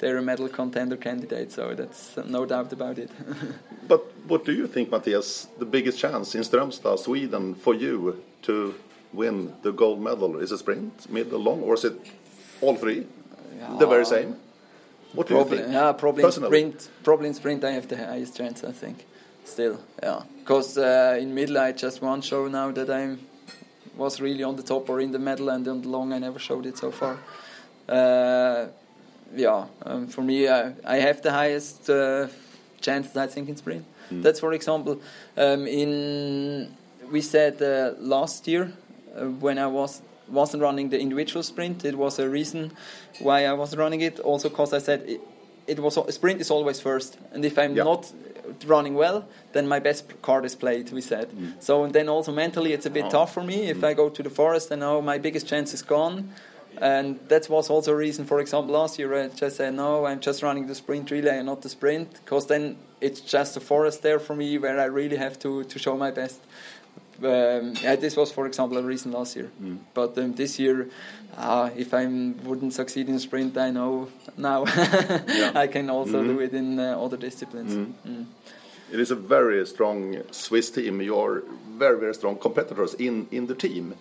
they're 0.00 0.18
a 0.18 0.22
medal 0.22 0.48
contender 0.50 0.96
candidate. 0.98 1.50
So 1.50 1.74
that's 1.74 2.16
no 2.26 2.44
doubt 2.44 2.72
about 2.74 2.98
it. 2.98 3.10
But 3.88 4.02
what 4.28 4.44
do 4.44 4.52
you 4.52 4.66
think, 4.66 4.90
Matthias, 4.90 5.48
the 5.58 5.64
biggest 5.66 5.98
chance 5.98 6.34
in 6.34 6.42
Strömstad, 6.42 6.98
Sweden, 6.98 7.54
for 7.54 7.74
you 7.74 8.22
to 8.42 8.74
win 9.14 9.54
the 9.62 9.72
gold 9.72 10.00
medal? 10.00 10.36
Is 10.42 10.52
it 10.52 10.58
sprint, 10.58 11.10
mid, 11.10 11.32
or 11.32 11.38
long, 11.38 11.62
or 11.62 11.74
is 11.74 11.84
it 11.84 11.94
all 12.60 12.76
three? 12.76 13.06
The 13.78 13.86
very 13.86 14.04
same? 14.04 14.36
What 15.12 15.26
do 15.26 15.34
probably, 15.34 15.58
you 15.58 15.64
think? 15.64 15.74
yeah, 15.74 15.92
probably 15.92 16.22
in 16.22 16.26
Personally? 16.28 16.48
sprint. 16.48 16.88
Probably 17.02 17.28
in 17.28 17.34
sprint, 17.34 17.64
I 17.64 17.72
have 17.72 17.86
the 17.88 17.96
highest 17.96 18.36
chance. 18.36 18.64
I 18.64 18.72
think. 18.72 19.04
Still, 19.44 19.80
yeah. 20.02 20.22
Because 20.40 20.78
uh, 20.78 21.18
in 21.20 21.34
middle, 21.34 21.58
I 21.58 21.72
just 21.72 22.00
one 22.00 22.22
show 22.22 22.48
now 22.48 22.70
that 22.70 22.88
I 22.90 23.16
was 23.96 24.20
really 24.20 24.44
on 24.44 24.56
the 24.56 24.62
top 24.62 24.88
or 24.88 25.00
in 25.00 25.12
the 25.12 25.18
medal, 25.18 25.48
and 25.50 25.66
on 25.68 25.82
the 25.82 25.88
long, 25.88 26.12
I 26.12 26.18
never 26.18 26.38
showed 26.38 26.64
it 26.66 26.78
so 26.78 26.90
far. 26.90 27.18
Uh, 27.88 28.68
yeah, 29.34 29.66
um, 29.84 30.06
for 30.06 30.22
me, 30.22 30.48
I, 30.48 30.72
I 30.84 30.96
have 30.96 31.20
the 31.22 31.32
highest 31.32 31.90
uh, 31.90 32.28
chance, 32.80 33.16
I 33.16 33.26
think, 33.26 33.48
in 33.48 33.56
sprint. 33.56 33.84
That's, 34.10 34.40
for 34.40 34.52
example, 34.52 35.00
um, 35.36 35.66
in 35.66 36.74
we 37.10 37.20
said 37.20 37.60
uh, 37.62 37.92
last 37.98 38.46
year 38.46 38.72
uh, 39.16 39.26
when 39.26 39.58
I 39.58 39.66
was 39.66 40.02
wasn't 40.28 40.62
running 40.62 40.90
the 40.90 40.98
individual 40.98 41.42
sprint. 41.42 41.84
It 41.84 41.96
was 41.96 42.18
a 42.18 42.28
reason 42.28 42.72
why 43.20 43.46
I 43.46 43.52
was 43.52 43.76
running 43.76 44.00
it. 44.00 44.20
Also, 44.20 44.48
because 44.48 44.72
I 44.72 44.78
said 44.78 45.02
it, 45.06 45.20
it 45.66 45.78
was 45.78 45.98
sprint 46.14 46.40
is 46.40 46.50
always 46.50 46.80
first, 46.80 47.18
and 47.32 47.44
if 47.44 47.58
I'm 47.58 47.76
Yeah. 47.76 47.84
not 47.84 48.12
running 48.66 48.94
well, 48.94 49.24
then 49.52 49.66
my 49.66 49.78
best 49.78 50.20
card 50.22 50.44
is 50.44 50.54
played. 50.54 50.92
We 50.92 51.00
said 51.00 51.30
mm. 51.30 51.52
so, 51.60 51.84
and 51.84 51.92
then 51.92 52.08
also 52.08 52.32
mentally 52.32 52.72
it's 52.72 52.86
a 52.86 52.90
bit 52.90 53.04
oh. 53.06 53.10
tough 53.10 53.32
for 53.32 53.42
me 53.42 53.70
if 53.70 53.78
mm. 53.78 53.84
I 53.84 53.94
go 53.94 54.08
to 54.08 54.22
the 54.22 54.30
forest 54.30 54.70
and 54.70 54.80
now 54.80 55.00
my 55.00 55.18
biggest 55.18 55.46
chance 55.46 55.72
is 55.74 55.82
gone. 55.82 56.30
And 56.80 57.20
that 57.28 57.48
was 57.50 57.68
also 57.68 57.92
a 57.92 57.96
reason, 57.96 58.24
for 58.24 58.40
example, 58.40 58.74
last 58.74 58.98
year 58.98 59.14
I 59.14 59.28
just 59.28 59.56
said, 59.56 59.74
no, 59.74 60.06
I'm 60.06 60.20
just 60.20 60.42
running 60.42 60.66
the 60.66 60.74
sprint 60.74 61.10
relay 61.10 61.36
and 61.36 61.46
not 61.46 61.60
the 61.60 61.68
sprint, 61.68 62.14
because 62.24 62.46
then 62.46 62.76
it's 63.00 63.20
just 63.20 63.56
a 63.56 63.60
forest 63.60 64.02
there 64.02 64.18
for 64.18 64.34
me 64.34 64.56
where 64.58 64.80
I 64.80 64.84
really 64.86 65.16
have 65.16 65.38
to, 65.40 65.64
to 65.64 65.78
show 65.78 65.96
my 65.96 66.10
best. 66.10 66.40
Um, 67.24 67.74
yeah, 67.82 67.96
this 67.96 68.16
was, 68.16 68.32
for 68.32 68.46
example, 68.46 68.78
a 68.78 68.82
reason 68.82 69.12
last 69.12 69.36
year. 69.36 69.50
But 69.94 70.18
um, 70.18 70.34
this 70.34 70.58
year, 70.58 70.88
uh, 71.36 71.70
if 71.76 71.94
I 71.94 72.04
wouldn't 72.06 72.72
succeed 72.72 73.08
in 73.08 73.18
sprint, 73.18 73.56
I 73.56 73.70
know 73.70 74.08
now 74.36 74.64
I 75.54 75.68
can 75.70 75.90
also 75.90 76.22
do 76.22 76.40
it 76.40 76.52
in 76.54 76.78
uh, 76.78 76.98
other 76.98 77.16
disciplines. 77.16 77.72
Mm. 78.06 78.26
It 78.92 79.00
is 79.00 79.10
a 79.10 79.16
very 79.16 79.66
strong 79.66 80.22
Swiss 80.32 80.70
team. 80.70 81.00
You're 81.00 81.42
very, 81.78 81.98
very 81.98 82.14
strong 82.14 82.36
competitors 82.36 82.94
in, 82.94 83.26
in 83.30 83.46
the 83.46 83.54
team. 83.54 83.94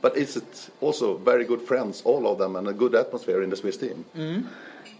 But 0.00 0.16
is 0.16 0.36
it 0.36 0.70
also 0.80 1.16
very 1.16 1.44
good 1.44 1.60
friends, 1.60 2.02
all 2.04 2.26
of 2.30 2.38
them, 2.38 2.54
and 2.54 2.68
a 2.68 2.72
good 2.72 2.94
atmosphere 2.94 3.42
in 3.42 3.50
the 3.50 3.56
Swiss 3.56 3.76
team? 3.76 4.04
Mm. 4.16 4.46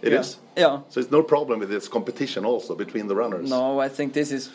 It 0.03 0.13
yeah. 0.13 0.21
is. 0.21 0.39
Yeah. 0.57 0.81
So 0.89 1.01
it's 1.01 1.11
no 1.11 1.23
problem 1.23 1.61
with 1.61 1.71
this 1.71 1.89
competition 1.89 2.45
also 2.45 2.75
between 2.75 3.09
the 3.09 3.15
runners. 3.15 3.49
No, 3.49 3.81
I 3.81 3.89
think 3.89 4.13
this 4.13 4.33
is 4.33 4.51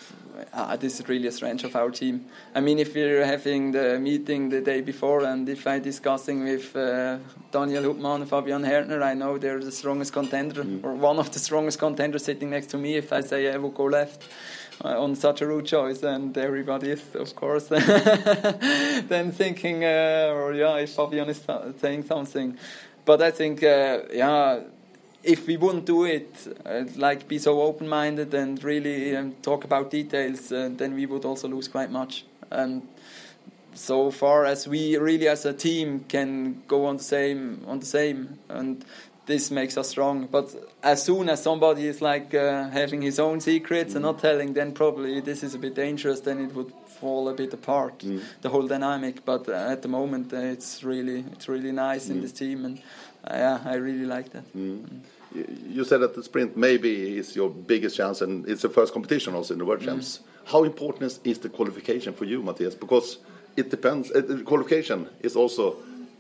uh, 0.54 0.76
this 0.78 1.00
is 1.00 1.08
really 1.08 1.28
a 1.28 1.32
strength 1.32 1.64
of 1.64 1.76
our 1.76 1.92
team. 1.92 2.26
I 2.56 2.60
mean, 2.60 2.80
if 2.80 2.94
we're 2.96 3.26
having 3.26 3.72
the 3.72 4.00
meeting 4.00 4.50
the 4.50 4.62
day 4.62 4.82
before, 4.82 5.24
and 5.24 5.48
if 5.48 5.66
I'm 5.68 5.82
discussing 5.82 6.44
with 6.44 6.76
uh, 6.76 7.18
Daniel 7.52 7.84
Hubmann 7.84 8.22
and 8.22 8.30
Fabian 8.30 8.64
Hertner, 8.64 9.02
I 9.02 9.14
know 9.14 9.38
they're 9.38 9.60
the 9.60 9.72
strongest 9.72 10.14
contender 10.14 10.62
or 10.84 10.94
one 10.94 11.20
of 11.20 11.32
the 11.32 11.40
strongest 11.40 11.80
contenders 11.80 12.26
sitting 12.26 12.50
next 12.50 12.68
to 12.68 12.78
me. 12.78 12.96
If 12.96 13.14
I 13.14 13.22
say 13.22 13.54
I 13.54 13.58
will 13.58 13.72
go 13.72 13.86
left. 13.86 14.24
Uh, 14.84 15.02
on 15.02 15.16
such 15.16 15.42
a 15.42 15.48
route 15.48 15.66
choice, 15.68 16.02
and 16.02 16.36
everybody 16.36 16.90
is, 16.90 17.04
of 17.14 17.36
course, 17.36 17.68
then 17.68 19.32
thinking, 19.32 19.86
uh, 19.86 20.32
or 20.34 20.52
yeah, 20.56 20.78
if 20.78 20.90
Fabian 20.90 21.30
is 21.30 21.46
saying 21.80 22.04
something. 22.04 22.58
But 23.06 23.22
I 23.22 23.30
think, 23.30 23.62
uh, 23.62 24.00
yeah, 24.12 24.62
if 25.24 25.48
we 25.48 25.58
wouldn't 25.58 25.86
do 25.86 26.06
it, 26.06 26.36
uh, 26.66 26.84
like 26.96 27.28
be 27.28 27.40
so 27.40 27.62
open-minded 27.62 28.34
and 28.34 28.62
really 28.64 29.16
um, 29.16 29.34
talk 29.42 29.64
about 29.64 29.90
details, 29.90 30.52
uh, 30.52 30.70
then 30.72 30.94
we 30.94 31.06
would 31.06 31.26
also 31.26 31.48
lose 31.48 31.68
quite 31.68 31.92
much. 31.92 32.26
And 32.52 32.88
so 33.76 34.12
far 34.12 34.46
as 34.46 34.68
we 34.68 34.98
really 34.98 35.28
as 35.28 35.46
a 35.46 35.54
team 35.54 36.06
can 36.08 36.62
go 36.68 36.86
on 36.86 36.98
the 36.98 37.04
same 37.04 37.64
on 37.68 37.80
the 37.80 37.86
same 37.86 38.40
and 38.50 38.86
this 39.26 39.52
makes 39.52 39.78
us 39.78 39.90
strong 39.90 40.28
but 40.28 40.54
as 40.84 41.04
soon 41.04 41.30
as 41.30 41.42
somebody 41.42 41.88
is 41.88 42.02
like 42.02 42.34
uh, 42.34 42.70
having 42.70 43.02
his 43.02 43.20
own 43.20 43.40
secrets 43.40 43.94
mm. 43.94 43.96
and 43.96 44.04
not 44.04 44.20
telling 44.20 44.54
then 44.54 44.72
probably 44.74 45.22
this 45.22 45.44
is 45.44 45.56
a 45.56 45.60
bit 45.60 45.74
dangerous 45.76 46.20
then 46.22 46.40
it 46.40 46.54
would 46.54 46.72
fall 47.00 47.30
a 47.30 47.34
bit 47.34 47.54
apart 47.54 48.00
mm. 48.00 48.22
the 48.42 48.50
whole 48.50 48.68
dynamic 48.68 49.24
but 49.26 49.48
uh, 49.50 49.54
at 49.54 49.82
the 49.82 49.88
moment 49.88 50.34
uh, 50.34 50.38
it's 50.38 50.84
really 50.84 51.24
it's 51.32 51.48
really 51.48 51.72
nice 51.72 52.08
mm. 52.08 52.12
in 52.12 52.22
this 52.22 52.34
team 52.34 52.66
and 52.66 52.80
uh, 53.24 53.34
yeah 53.34 53.60
I 53.66 53.76
really 53.76 54.06
like 54.06 54.32
that 54.34 54.54
mm. 54.56 54.86
You 55.68 55.84
said 55.84 56.00
that 56.02 56.16
the 56.16 56.24
sprint 56.24 56.56
maybe 56.56 57.18
is 57.18 57.36
your 57.36 57.50
biggest 57.50 57.96
chance 57.98 58.22
and 58.22 58.48
it's 58.48 58.62
the 58.62 58.70
first 58.70 58.94
competition 58.94 59.34
also 59.34 59.54
in 59.54 59.60
the 59.60 59.66
world 59.66 59.82
mm. 59.82 59.86
champs 59.86 60.20
how 60.46 60.64
important 60.64 61.20
is 61.24 61.40
the 61.40 61.50
qualification 61.50 62.14
for 62.14 62.26
you 62.26 62.44
Matthias 62.44 62.76
because 62.76 63.18
it 63.56 63.70
depends. 63.70 64.12
Uh, 64.12 64.22
the 64.22 64.44
qualification 64.44 65.10
is 65.22 65.36
also 65.36 65.76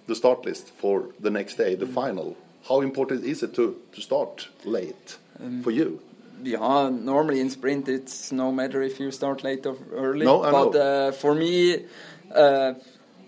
the 0.07 0.15
start 0.15 0.45
list 0.45 0.69
for 0.77 1.05
the 1.19 1.29
next 1.29 1.55
day, 1.55 1.75
the 1.75 1.85
mm. 1.85 1.93
final. 1.93 2.37
How 2.67 2.81
important 2.81 3.23
is 3.23 3.43
it 3.43 3.53
to, 3.55 3.79
to 3.91 4.01
start 4.01 4.47
late 4.63 5.17
um, 5.39 5.63
for 5.63 5.71
you? 5.71 5.99
Yeah, 6.43 6.89
normally 6.89 7.39
in 7.39 7.49
sprint 7.49 7.87
it's 7.87 8.31
no 8.31 8.51
matter 8.51 8.81
if 8.81 8.99
you 8.99 9.11
start 9.11 9.43
late 9.43 9.65
or 9.65 9.77
early. 9.93 10.25
No, 10.25 10.43
I 10.43 10.51
but 10.51 10.73
know. 10.73 10.81
Uh, 10.81 11.11
for 11.11 11.33
me, 11.35 11.85
uh, 12.33 12.73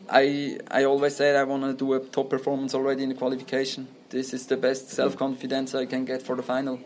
I 0.10 0.58
I 0.70 0.84
always 0.84 1.16
said 1.16 1.36
I 1.36 1.44
want 1.44 1.64
to 1.64 1.74
do 1.74 1.94
a 1.94 2.00
top 2.00 2.30
performance 2.30 2.76
already 2.76 3.04
in 3.04 3.10
the 3.10 3.16
qualification. 3.16 3.88
This 4.16 4.34
is 4.34 4.47
the 4.47 4.57
best 4.57 4.89
self 4.89 5.18
confidence 5.18 5.76
I 5.76 5.86
can 5.86 6.05
get 6.05 6.22
for 6.22 6.36
the 6.36 6.43
final 6.43 6.80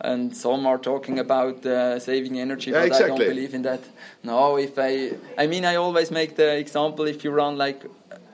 and 0.00 0.36
some 0.36 0.66
are 0.66 0.78
talking 0.78 1.18
about 1.18 1.64
uh, 1.64 1.98
saving 1.98 2.38
energy, 2.38 2.70
but 2.70 2.84
exactly. 2.84 3.04
I 3.04 3.08
don't 3.08 3.28
believe 3.28 3.54
in 3.54 3.62
that. 3.62 3.80
No, 4.22 4.58
if 4.58 4.78
I, 4.78 5.12
I 5.38 5.46
mean, 5.46 5.64
I 5.64 5.76
always 5.76 6.10
make 6.10 6.36
the 6.36 6.56
example: 6.56 7.06
if 7.06 7.24
you 7.24 7.30
run 7.30 7.56
like 7.56 7.82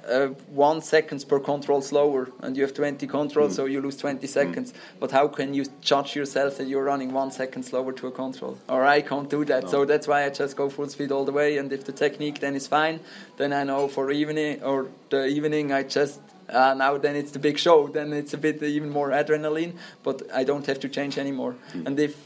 uh, 0.09 0.27
one 0.67 0.81
seconds 0.81 1.25
per 1.25 1.39
control 1.39 1.81
slower, 1.81 2.31
and 2.41 2.57
you 2.57 2.63
have 2.63 2.75
20 2.75 3.07
controls, 3.07 3.53
mm. 3.53 3.57
so 3.57 3.65
you 3.67 3.81
lose 3.81 3.97
20 3.97 4.27
seconds. 4.27 4.73
Mm. 4.73 4.77
But 4.99 5.11
how 5.13 5.29
can 5.29 5.55
you 5.55 5.65
judge 5.81 6.17
yourself 6.17 6.59
that 6.59 6.67
you're 6.67 6.85
running 6.85 7.13
one 7.13 7.31
second 7.31 7.63
slower 7.63 7.93
to 7.93 8.09
a 8.09 8.11
control? 8.11 8.59
Or 8.69 8.85
I 8.85 9.01
can't 9.01 9.31
do 9.31 9.45
that, 9.45 9.65
no. 9.65 9.69
so 9.69 9.85
that's 9.85 10.09
why 10.09 10.25
I 10.25 10.31
just 10.31 10.57
go 10.57 10.69
full 10.69 10.89
speed 10.89 11.13
all 11.13 11.25
the 11.25 11.33
way. 11.33 11.59
And 11.59 11.73
if 11.73 11.85
the 11.85 11.93
technique 11.93 12.41
then 12.41 12.57
is 12.57 12.67
fine, 12.67 13.01
then 13.37 13.53
I 13.53 13.63
know 13.65 13.89
for 13.89 14.11
evening 14.11 14.63
or 14.63 14.89
the 15.11 15.27
evening 15.27 15.73
I 15.73 15.85
just 15.85 16.21
uh, 16.49 16.75
now 16.75 16.99
then 16.99 17.17
it's 17.17 17.33
the 17.33 17.39
big 17.39 17.59
show. 17.59 17.89
Then 17.89 18.13
it's 18.13 18.35
a 18.35 18.39
bit 18.39 18.63
even 18.63 18.91
more 18.91 19.11
adrenaline, 19.11 19.75
but 20.03 20.23
I 20.33 20.45
don't 20.45 20.67
have 20.67 20.81
to 20.81 20.89
change 20.89 21.19
anymore. 21.19 21.57
Mm. 21.73 21.87
And 21.87 22.01
if 22.01 22.17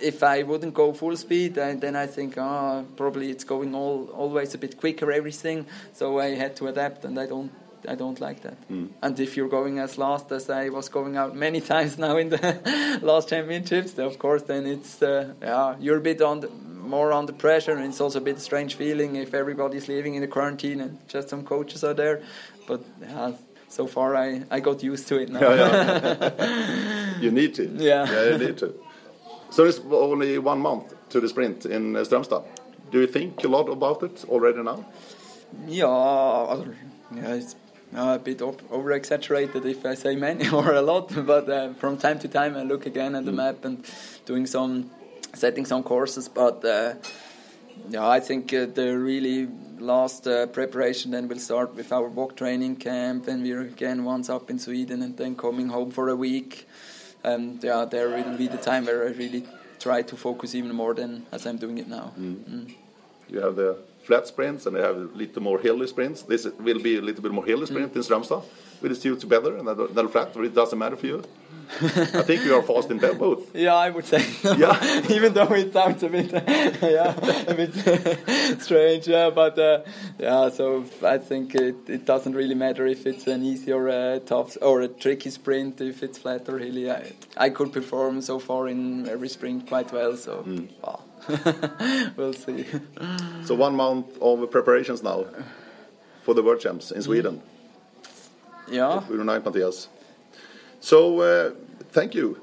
if 0.00 0.22
I 0.22 0.42
wouldn't 0.42 0.74
go 0.74 0.92
full 0.92 1.16
speed, 1.16 1.54
then 1.54 1.94
I 1.94 2.06
think 2.06 2.38
oh, 2.38 2.86
probably 2.96 3.30
it's 3.30 3.44
going 3.44 3.74
all 3.74 4.08
always 4.14 4.54
a 4.54 4.58
bit 4.58 4.78
quicker 4.78 5.12
everything. 5.12 5.66
So 5.92 6.18
I 6.18 6.34
had 6.34 6.56
to 6.56 6.68
adapt, 6.68 7.04
and 7.04 7.18
I 7.18 7.26
don't 7.26 7.50
I 7.88 7.94
don't 7.94 8.20
like 8.20 8.42
that. 8.42 8.68
Mm. 8.68 8.88
And 9.02 9.20
if 9.20 9.36
you're 9.36 9.48
going 9.48 9.78
as 9.78 9.98
last 9.98 10.32
as 10.32 10.50
I 10.50 10.68
was 10.68 10.88
going 10.88 11.16
out 11.16 11.34
many 11.34 11.60
times 11.72 11.98
now 11.98 12.16
in 12.16 12.30
the 12.30 12.98
last 13.02 13.28
championships, 13.28 13.98
of 13.98 14.18
course, 14.18 14.42
then 14.42 14.66
it's 14.66 15.02
uh, 15.02 15.34
yeah 15.40 15.76
you're 15.80 15.98
a 15.98 16.02
bit 16.02 16.20
on 16.22 16.40
the, 16.40 16.48
more 16.48 17.12
under 17.12 17.32
pressure, 17.32 17.72
and 17.72 17.84
it's 17.84 18.00
also 18.00 18.18
a 18.18 18.22
bit 18.22 18.40
strange 18.40 18.74
feeling 18.74 19.16
if 19.16 19.34
everybody's 19.34 19.88
living 19.88 20.14
in 20.14 20.22
the 20.22 20.28
quarantine 20.28 20.80
and 20.80 20.98
just 21.08 21.28
some 21.28 21.44
coaches 21.44 21.84
are 21.84 21.94
there. 21.94 22.22
But 22.66 22.84
yeah, 23.00 23.32
so 23.70 23.86
far 23.86 24.16
I, 24.16 24.42
I 24.50 24.60
got 24.60 24.82
used 24.82 25.08
to 25.08 25.16
it 25.22 25.30
now. 25.30 25.40
Yeah, 25.40 26.30
yeah. 26.38 27.18
you 27.20 27.30
need 27.30 27.54
to. 27.54 27.70
Yeah. 27.78 28.10
yeah, 28.10 28.30
you 28.32 28.38
need 28.38 28.58
to. 28.58 28.74
So 29.50 29.64
it's 29.64 29.80
only 29.90 30.38
one 30.38 30.60
month 30.60 30.94
to 31.10 31.20
the 31.20 31.28
sprint 31.28 31.66
in 31.66 31.96
uh, 31.96 32.00
Strömstad. 32.00 32.44
Do 32.90 33.00
you 33.00 33.06
think 33.06 33.44
a 33.44 33.48
lot 33.48 33.68
about 33.68 34.02
it 34.02 34.24
already 34.28 34.62
now? 34.62 34.84
Yeah, 35.66 36.64
yeah 37.14 37.34
it's 37.34 37.54
a 37.94 38.18
bit 38.18 38.42
over 38.42 38.92
exaggerated 38.92 39.64
if 39.64 39.86
I 39.86 39.94
say 39.94 40.16
many 40.16 40.48
or 40.58 40.74
a 40.74 40.82
lot, 40.82 41.12
but 41.26 41.48
uh, 41.48 41.72
from 41.74 41.96
time 41.96 42.18
to 42.20 42.28
time 42.28 42.56
I 42.56 42.62
look 42.62 42.86
again 42.86 43.14
at 43.14 43.24
the 43.24 43.32
mm. 43.32 43.36
map 43.36 43.64
and 43.64 43.84
doing 44.26 44.46
some 44.46 44.90
setting 45.34 45.64
some 45.64 45.84
courses. 45.84 46.28
But 46.28 46.64
uh, 46.64 46.94
yeah, 47.88 48.06
I 48.06 48.20
think 48.20 48.52
uh, 48.52 48.66
the 48.66 48.96
really 48.96 49.48
last 49.78 50.26
uh, 50.26 50.46
preparation 50.46 51.10
then 51.12 51.26
we'll 51.26 51.38
start 51.38 51.74
with 51.74 51.92
our 51.92 52.08
WOC 52.10 52.36
training 52.36 52.76
camp 52.76 53.28
and 53.28 53.42
we're 53.42 53.62
again 53.62 54.04
once 54.04 54.28
up 54.28 54.50
in 54.50 54.58
Sweden 54.58 55.02
and 55.02 55.16
then 55.16 55.34
coming 55.34 55.68
home 55.68 55.90
for 55.90 56.08
a 56.10 56.16
week 56.16 56.68
and 57.24 57.62
yeah 57.64 57.84
there 57.84 58.10
will 58.10 58.36
be 58.36 58.46
the 58.46 58.58
time 58.58 58.84
where 58.84 59.04
I 59.04 59.12
really 59.12 59.44
try 59.78 60.02
to 60.02 60.16
focus 60.16 60.54
even 60.54 60.74
more 60.74 60.94
than 60.94 61.26
as 61.32 61.46
I'm 61.46 61.56
doing 61.56 61.78
it 61.78 61.88
now 61.88 62.12
mm. 62.18 62.34
Mm. 62.34 62.74
you 63.28 63.40
have 63.40 63.56
the 63.56 63.78
flat 64.10 64.26
sprints 64.26 64.66
and 64.66 64.76
you 64.76 64.82
have 64.82 64.96
a 64.96 65.08
little 65.22 65.42
more 65.48 65.58
hilly 65.66 65.86
sprints 65.86 66.22
this 66.22 66.42
will 66.66 66.82
be 66.90 66.94
a 67.02 67.04
little 67.08 67.22
bit 67.26 67.34
more 67.38 67.46
hilly 67.50 67.66
sprint 67.66 67.92
mm. 67.92 67.98
in 67.98 68.02
Strömstad 68.02 68.42
with 68.80 68.90
the 68.92 68.98
two 69.04 69.14
together 69.24 69.52
and 69.58 69.66
then 69.96 70.08
flat 70.08 70.36
or 70.36 70.42
it 70.44 70.54
doesn't 70.60 70.80
matter 70.84 70.96
for 70.96 71.06
you 71.06 71.22
I 71.80 72.22
think 72.28 72.44
you 72.44 72.54
are 72.56 72.62
fast 72.62 72.90
in 72.90 72.98
both. 72.98 73.54
Yeah, 73.66 73.74
I 73.74 73.90
would 73.90 74.04
say. 74.04 74.24
Yeah, 74.42 74.76
even 75.16 75.32
though 75.34 75.52
it 75.54 75.72
sounds 75.72 76.02
a 76.02 76.08
bit, 76.08 76.32
yeah, 76.96 77.14
a 77.46 77.54
bit 77.54 78.60
strange. 78.60 79.06
Yeah, 79.06 79.30
but 79.30 79.56
uh, 79.58 79.82
yeah, 80.18 80.48
so 80.50 80.84
I 81.02 81.18
think 81.18 81.54
it, 81.54 81.88
it 81.88 82.04
doesn't 82.04 82.34
really 82.34 82.56
matter 82.56 82.86
if 82.86 83.06
it's 83.06 83.26
an 83.28 83.44
easy 83.44 83.72
or 83.72 83.86
a 83.88 84.18
tough 84.18 84.56
or 84.60 84.80
a 84.80 84.88
tricky 84.88 85.30
sprint. 85.30 85.80
If 85.80 86.02
it's 86.02 86.18
flat 86.18 86.48
or 86.48 86.58
hilly, 86.58 86.90
I, 86.90 87.12
I 87.36 87.50
could 87.50 87.72
perform 87.72 88.20
so 88.20 88.38
far 88.38 88.66
in 88.68 89.08
every 89.08 89.28
sprint 89.28 89.68
quite 89.68 89.92
well. 89.92 90.16
So. 90.16 90.42
Mm. 90.42 90.68
Wow. 90.82 91.04
we'll 92.16 92.32
see. 92.32 92.66
So 93.44 93.54
one 93.54 93.74
month 93.74 94.18
of 94.20 94.50
preparations 94.50 95.02
now 95.02 95.26
for 96.22 96.34
the 96.34 96.42
World 96.42 96.60
Champs 96.60 96.90
in 96.90 97.02
Sweden. 97.02 97.42
Yeah. 98.68 99.02
United 99.08 99.44
Matthias. 99.44 99.88
So 100.80 101.20
uh, 101.20 101.50
thank 101.92 102.14
you 102.14 102.40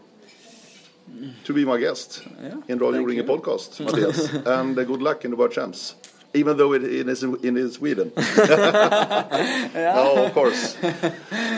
to 1.44 1.54
be 1.54 1.66
my 1.66 1.80
guest 1.80 2.24
yeah, 2.42 2.56
in 2.68 2.78
Radio 2.80 3.04
Ringen 3.04 3.26
podcast, 3.26 3.80
Matthias, 3.86 4.34
and 4.34 4.78
uh, 4.78 4.84
good 4.84 5.02
luck 5.02 5.26
in 5.26 5.32
the 5.32 5.38
World 5.38 5.52
Champs. 5.52 5.96
Even 6.34 6.58
though 6.58 6.74
it 6.74 6.84
is 6.84 7.24
in 7.24 7.72
Sweden. 7.72 8.12
yeah. 8.18 9.94
No, 9.96 10.26
of 10.26 10.34
course. 10.34 10.76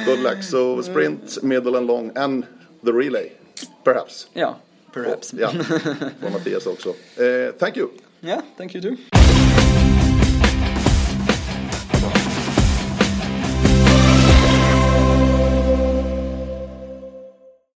Good 0.05 0.19
luck. 0.19 0.43
So 0.43 0.79
sprint, 0.81 1.43
middle, 1.43 1.75
and 1.75 1.87
long, 1.87 2.11
and 2.15 2.47
the 2.83 2.93
relay, 2.93 3.33
perhaps. 3.83 4.27
Yeah, 4.35 4.55
perhaps. 4.91 5.31
For, 5.31 5.37
yeah, 5.37 5.51
for 5.51 6.29
Matthias 6.29 6.67
also. 6.67 6.93
Thank 7.57 7.75
you. 7.77 7.91
Yeah, 8.21 8.41
thank 8.57 8.73
you 8.73 8.81
too. 8.81 9.18